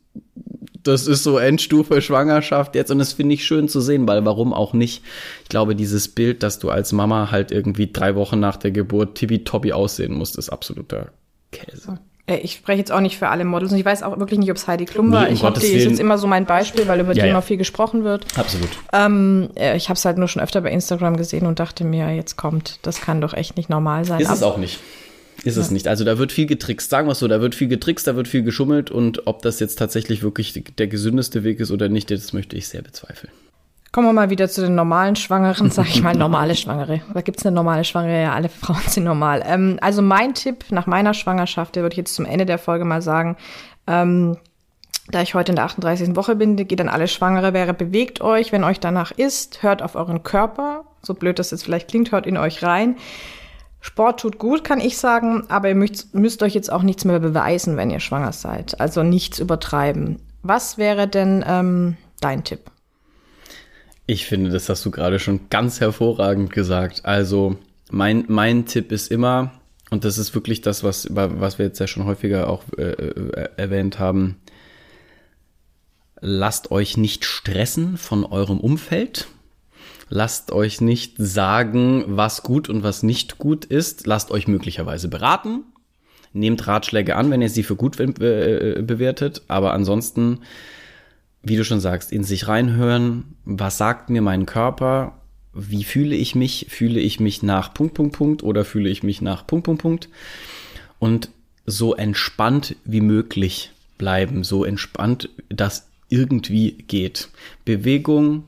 das 0.84 1.08
ist 1.08 1.24
so 1.24 1.38
Endstufe 1.38 2.02
Schwangerschaft 2.02 2.76
jetzt 2.76 2.90
und 2.90 3.00
das 3.00 3.14
finde 3.14 3.36
ich 3.36 3.46
schön 3.46 3.68
zu 3.68 3.82
sehen, 3.82 4.08
weil 4.08 4.26
warum 4.26 4.54
auch 4.54 4.74
nicht? 4.74 5.04
Ich 5.44 5.50
glaube, 5.50 5.76
dieses 5.76 6.08
Bild, 6.08 6.42
dass 6.42 6.60
du 6.60 6.70
als 6.70 6.92
Mama 6.92 7.32
halt 7.32 7.52
irgendwie 7.52 7.92
drei 7.92 8.16
Wochen 8.16 8.40
nach 8.40 8.58
der 8.58 8.72
Geburt 8.72 9.16
tibi-tobi 9.16 9.74
aussehen 9.74 10.14
musst, 10.14 10.38
ist 10.38 10.50
absoluter 10.50 11.12
Käse. 11.52 12.00
Äh, 12.30 12.38
ich 12.38 12.54
spreche 12.54 12.80
jetzt 12.80 12.92
auch 12.92 13.00
nicht 13.00 13.18
für 13.18 13.30
alle 13.30 13.46
Models 13.46 13.72
und 13.72 13.78
ich 13.78 13.86
weiß 13.86 14.04
auch 14.04 14.18
wirklich 14.20 14.40
nicht, 14.40 14.52
ob 14.52 14.58
es 14.58 14.68
Heidi 14.68 14.86
Klum 14.86 15.12
war. 15.12 15.26
Nee, 15.26 15.34
ich 15.34 15.44
habe 15.44 15.60
die 15.60 15.68
ist 15.68 15.86
jetzt 15.86 16.00
immer 16.00 16.18
so 16.18 16.28
mein 16.28 16.46
Beispiel, 16.46 16.88
weil 16.88 17.00
über 17.00 17.10
ja, 17.10 17.14
die 17.16 17.20
ja. 17.22 17.28
immer 17.28 17.42
viel 17.42 17.58
gesprochen 17.58 18.04
wird. 18.04 18.26
Absolut. 18.36 18.70
Ähm, 18.94 19.50
äh, 19.56 19.76
ich 19.76 19.90
habe 19.90 19.98
es 19.98 20.06
halt 20.06 20.18
nur 20.18 20.28
schon 20.28 20.42
öfter 20.42 20.62
bei 20.62 20.72
Instagram 20.72 21.18
gesehen 21.18 21.46
und 21.46 21.60
dachte 21.60 21.84
mir, 21.84 22.14
jetzt 22.14 22.36
kommt, 22.36 22.80
das 22.84 23.02
kann 23.02 23.22
doch 23.22 23.34
echt 23.34 23.58
nicht 23.58 23.70
normal 23.70 24.06
sein. 24.06 24.20
Ist 24.20 24.32
es 24.32 24.44
auch 24.44 24.58
nicht. 24.58 24.80
Ist 25.44 25.56
ja. 25.56 25.62
es 25.62 25.72
nicht. 25.72 25.88
Also 25.88 26.04
da 26.04 26.18
wird 26.18 26.32
viel 26.32 26.46
getrickst, 26.46 26.90
sagen 26.90 27.08
wir 27.08 27.14
es 27.14 27.20
so, 27.20 27.28
da 27.28 27.42
wird 27.42 27.56
viel 27.56 27.68
getrickst, 27.70 28.08
da 28.08 28.16
wird 28.16 28.28
viel 28.28 28.44
geschummelt 28.44 28.92
und 28.92 29.26
ob 29.28 29.42
das 29.42 29.60
jetzt 29.60 29.78
tatsächlich 29.78 30.22
wirklich 30.22 30.64
der 30.78 30.88
gesündeste 30.88 31.44
Weg 31.44 31.60
ist 31.60 31.72
oder 31.72 31.90
nicht, 31.90 32.12
das 32.12 32.34
möchte 32.34 32.56
ich 32.56 32.68
sehr 32.68 32.82
bezweifeln. 32.82 33.32
Kommen 33.92 34.08
wir 34.08 34.14
mal 34.14 34.30
wieder 34.30 34.48
zu 34.50 34.62
den 34.62 34.76
normalen 34.76 35.16
Schwangeren, 35.16 35.72
sag 35.72 35.88
ich 35.88 36.04
mal 36.04 36.14
normale 36.18 36.56
Schwangere. 36.56 37.02
Da 37.14 37.22
gibt's 37.22 37.46
eine 37.46 37.56
normale 37.56 37.84
Schwangere? 37.84 38.22
Ja, 38.22 38.34
alle 38.34 38.50
Frauen 38.50 38.82
sind 38.88 39.04
normal. 39.04 39.44
Ähm, 39.46 39.80
also 39.82 40.02
mein 40.02 40.36
Tipp 40.36 40.66
nach 40.70 40.86
meiner 40.86 41.14
Schwangerschaft, 41.14 41.76
der 41.76 41.84
würde 41.84 41.94
ich 41.94 41.98
jetzt 41.98 42.14
zum 42.14 42.26
Ende 42.26 42.46
der 42.46 42.60
Folge 42.60 42.86
mal 42.86 43.02
sagen, 43.02 43.36
ähm, 43.88 44.38
da 45.12 45.22
ich 45.24 45.34
heute 45.34 45.54
in 45.54 45.56
der 45.56 45.66
38. 45.66 46.16
Woche 46.16 46.36
bin, 46.36 46.56
geht 46.56 46.80
dann 46.80 46.90
alle 46.90 47.08
Schwangere 47.08 47.54
wäre, 47.54 47.74
bewegt 47.74 48.22
euch, 48.22 48.52
wenn 48.52 48.64
euch 48.64 48.80
danach 48.80 49.10
ist, 49.10 49.64
hört 49.64 49.82
auf 49.82 49.96
euren 49.96 50.22
Körper, 50.22 50.86
so 51.02 51.16
blöd 51.16 51.40
das 51.40 51.50
jetzt 51.50 51.64
vielleicht 51.64 51.88
klingt, 51.88 52.12
hört 52.12 52.28
in 52.28 52.38
euch 52.38 52.62
rein. 52.62 52.96
Sport 53.82 54.20
tut 54.20 54.38
gut, 54.38 54.64
kann 54.64 54.82
ich 54.82 54.98
sagen, 54.98 55.46
aber 55.50 55.70
ihr 55.70 55.76
müsst, 55.76 56.14
müsst 56.14 56.44
euch 56.44 56.54
jetzt 56.54 56.72
auch 56.72 56.84
nichts 56.84 57.06
mehr 57.06 57.20
beweisen, 57.20 57.76
wenn 57.78 57.90
ihr 57.90 58.02
schwanger 58.02 58.34
seid. 58.34 58.80
Also 58.80 59.02
nichts 59.02 59.40
übertreiben. 59.40 60.20
Was 60.44 60.78
wäre 60.78 61.08
denn 61.08 61.44
ähm, 61.48 61.98
dein 62.22 62.44
Tipp? 62.44 62.70
Ich 64.10 64.26
finde, 64.26 64.50
das 64.50 64.68
hast 64.70 64.84
du 64.88 64.90
gerade 64.90 65.20
schon 65.20 65.52
ganz 65.52 65.82
hervorragend 65.82 66.52
gesagt. 66.52 67.06
Also 67.06 67.58
mein, 67.92 68.26
mein 68.28 68.66
Tipp 68.66 68.92
ist 68.92 69.12
immer, 69.12 69.52
und 69.92 70.04
das 70.04 70.18
ist 70.18 70.34
wirklich 70.34 70.62
das, 70.62 70.84
was, 70.84 71.10
was 71.12 71.60
wir 71.60 71.68
jetzt 71.68 71.78
ja 71.78 71.86
schon 71.86 72.06
häufiger 72.06 72.50
auch 72.50 72.64
äh, 72.76 72.86
äh, 72.86 73.50
erwähnt 73.56 74.00
haben, 74.00 74.38
lasst 76.22 76.72
euch 76.72 76.98
nicht 76.98 77.24
stressen 77.24 77.98
von 77.98 78.26
eurem 78.26 78.60
Umfeld. 78.60 79.28
Lasst 80.10 80.52
euch 80.52 80.82
nicht 80.82 81.14
sagen, 81.20 82.04
was 82.08 82.42
gut 82.42 82.68
und 82.68 82.82
was 82.82 83.04
nicht 83.04 83.38
gut 83.38 83.64
ist. 83.64 84.08
Lasst 84.08 84.32
euch 84.32 84.48
möglicherweise 84.48 85.08
beraten. 85.08 85.66
Nehmt 86.34 86.66
Ratschläge 86.66 87.16
an, 87.16 87.30
wenn 87.30 87.44
ihr 87.44 87.50
sie 87.50 87.62
für 87.62 87.76
gut 87.76 88.00
äh, 88.00 88.82
bewertet. 88.82 89.44
Aber 89.50 89.74
ansonsten 89.74 90.40
wie 91.42 91.56
du 91.56 91.64
schon 91.64 91.80
sagst, 91.80 92.12
in 92.12 92.24
sich 92.24 92.48
reinhören, 92.48 93.36
was 93.46 93.78
sagt 93.78 94.10
mir 94.10 94.22
mein 94.22 94.46
Körper, 94.46 95.20
wie 95.54 95.84
fühle 95.84 96.16
ich 96.16 96.36
mich, 96.36 96.68
fühle 96.70 97.00
ich 97.00 97.20
mich 97.20 97.44
nach 97.44 97.74
Punkt, 97.74 97.94
Punkt, 97.94 98.16
Punkt 98.16 98.44
oder 98.44 98.66
fühle 98.66 98.90
ich 98.90 99.04
mich 99.04 99.22
nach 99.22 99.48
Punkt, 99.48 99.66
Punkt, 99.66 99.82
Punkt 99.82 100.10
und 101.00 101.30
so 101.66 101.96
entspannt 101.96 102.76
wie 102.84 103.02
möglich 103.02 103.72
bleiben, 103.98 104.44
so 104.44 104.64
entspannt, 104.64 105.30
dass 105.50 105.88
irgendwie 106.10 106.72
geht. 106.88 107.30
Bewegung, 107.66 108.44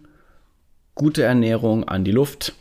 gute 0.95 1.23
Ernährung 1.23 1.87
an 1.87 2.03
die 2.03 2.11
Luft 2.11 2.55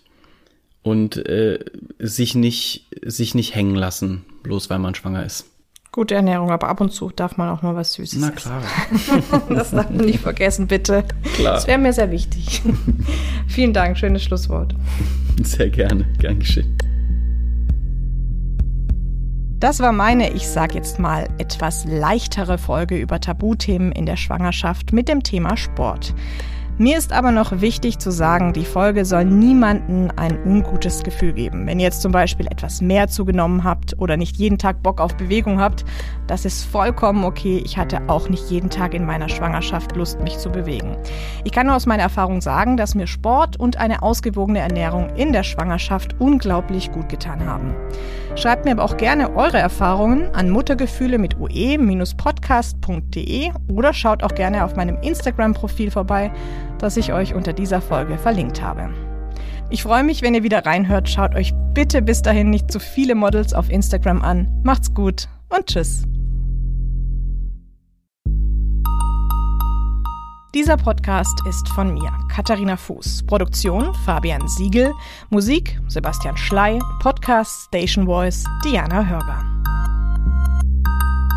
und 0.82 1.16
äh, 1.16 1.58
sich 1.98 2.34
nicht 2.34 2.86
sich 3.04 3.34
nicht 3.34 3.54
hängen 3.54 3.74
lassen, 3.74 4.24
bloß 4.42 4.70
weil 4.70 4.78
man 4.78 4.94
schwanger 4.94 5.24
ist. 5.24 5.46
Gute 5.92 6.14
Ernährung, 6.14 6.52
aber 6.52 6.68
ab 6.68 6.80
und 6.80 6.92
zu 6.92 7.10
darf 7.10 7.36
man 7.36 7.48
auch 7.48 7.62
mal 7.62 7.74
was 7.74 7.94
Süßes 7.94 8.20
Na 8.20 8.30
klar. 8.30 8.62
Essen. 8.92 9.22
das 9.48 9.72
darf 9.72 9.90
man 9.90 10.04
nicht 10.06 10.20
vergessen, 10.22 10.68
bitte. 10.68 11.02
Klar. 11.34 11.54
Das 11.54 11.66
wäre 11.66 11.78
mir 11.78 11.92
sehr 11.92 12.12
wichtig. 12.12 12.62
Vielen 13.48 13.72
Dank, 13.72 13.98
schönes 13.98 14.22
Schlusswort. 14.22 14.72
Sehr 15.42 15.68
gerne, 15.68 16.06
gern 16.18 16.38
geschehen. 16.38 16.78
Das 19.58 19.80
war 19.80 19.90
meine, 19.90 20.30
ich 20.30 20.46
sag 20.46 20.76
jetzt 20.76 21.00
mal, 21.00 21.28
etwas 21.38 21.84
leichtere 21.84 22.56
Folge 22.56 22.96
über 22.96 23.20
Tabuthemen 23.20 23.90
in 23.90 24.06
der 24.06 24.16
Schwangerschaft 24.16 24.92
mit 24.92 25.08
dem 25.08 25.24
Thema 25.24 25.56
Sport. 25.56 26.14
Mir 26.80 26.96
ist 26.96 27.12
aber 27.12 27.30
noch 27.30 27.60
wichtig 27.60 27.98
zu 27.98 28.10
sagen, 28.10 28.54
die 28.54 28.64
Folge 28.64 29.04
soll 29.04 29.26
niemanden 29.26 30.10
ein 30.16 30.42
ungutes 30.46 31.02
Gefühl 31.02 31.34
geben. 31.34 31.66
Wenn 31.66 31.78
ihr 31.78 31.84
jetzt 31.84 32.00
zum 32.00 32.10
Beispiel 32.10 32.46
etwas 32.46 32.80
mehr 32.80 33.06
zugenommen 33.06 33.64
habt 33.64 33.98
oder 33.98 34.16
nicht 34.16 34.38
jeden 34.38 34.56
Tag 34.56 34.82
Bock 34.82 34.98
auf 34.98 35.14
Bewegung 35.14 35.60
habt, 35.60 35.84
das 36.26 36.46
ist 36.46 36.64
vollkommen 36.64 37.24
okay. 37.24 37.60
Ich 37.66 37.76
hatte 37.76 38.00
auch 38.06 38.30
nicht 38.30 38.50
jeden 38.50 38.70
Tag 38.70 38.94
in 38.94 39.04
meiner 39.04 39.28
Schwangerschaft 39.28 39.94
Lust, 39.94 40.22
mich 40.22 40.38
zu 40.38 40.48
bewegen. 40.48 40.96
Ich 41.44 41.52
kann 41.52 41.66
nur 41.66 41.76
aus 41.76 41.84
meiner 41.84 42.04
Erfahrung 42.04 42.40
sagen, 42.40 42.78
dass 42.78 42.94
mir 42.94 43.06
Sport 43.06 43.60
und 43.60 43.76
eine 43.76 44.02
ausgewogene 44.02 44.60
Ernährung 44.60 45.10
in 45.16 45.34
der 45.34 45.42
Schwangerschaft 45.42 46.16
unglaublich 46.18 46.92
gut 46.92 47.10
getan 47.10 47.44
haben. 47.44 47.74
Schreibt 48.36 48.64
mir 48.64 48.70
aber 48.70 48.84
auch 48.84 48.96
gerne 48.96 49.36
eure 49.36 49.58
Erfahrungen 49.58 50.34
an 50.34 50.48
muttergefühle 50.48 51.18
mit 51.18 51.38
ue-podcast.de 51.38 53.50
oder 53.70 53.92
schaut 53.92 54.22
auch 54.22 54.34
gerne 54.34 54.64
auf 54.64 54.76
meinem 54.76 54.96
Instagram-Profil 55.02 55.90
vorbei 55.90 56.32
das 56.82 56.96
ich 56.96 57.12
euch 57.12 57.34
unter 57.34 57.52
dieser 57.52 57.80
Folge 57.80 58.18
verlinkt 58.18 58.62
habe. 58.62 58.90
Ich 59.70 59.84
freue 59.84 60.02
mich, 60.02 60.22
wenn 60.22 60.34
ihr 60.34 60.42
wieder 60.42 60.66
reinhört. 60.66 61.08
Schaut 61.08 61.34
euch 61.34 61.54
bitte 61.74 62.02
bis 62.02 62.22
dahin 62.22 62.50
nicht 62.50 62.72
zu 62.72 62.80
viele 62.80 63.14
Models 63.14 63.54
auf 63.54 63.70
Instagram 63.70 64.22
an. 64.22 64.48
Macht's 64.64 64.92
gut 64.92 65.28
und 65.48 65.66
tschüss. 65.66 66.02
Dieser 70.52 70.76
Podcast 70.76 71.40
ist 71.48 71.68
von 71.68 71.94
mir, 71.94 72.10
Katharina 72.28 72.76
Fuß. 72.76 73.22
Produktion 73.28 73.94
Fabian 74.04 74.48
Siegel. 74.48 74.92
Musik 75.30 75.80
Sebastian 75.86 76.36
Schley. 76.36 76.80
Podcast 77.00 77.66
Station 77.68 78.06
Voice 78.06 78.44
Diana 78.64 79.06
Hörger. 79.06 79.44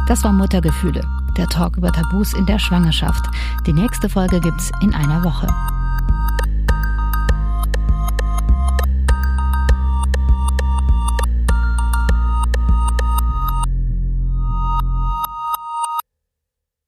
Das 0.07 0.23
war 0.23 0.33
Muttergefühle 0.33 1.03
der 1.37 1.47
Talk 1.47 1.77
über 1.77 1.91
Tabus 1.91 2.33
in 2.33 2.45
der 2.45 2.59
Schwangerschaft. 2.59 3.25
Die 3.65 3.73
nächste 3.73 4.09
Folge 4.09 4.39
gibt's 4.39 4.71
in 4.81 4.93
einer 4.93 5.23
Woche. 5.23 5.47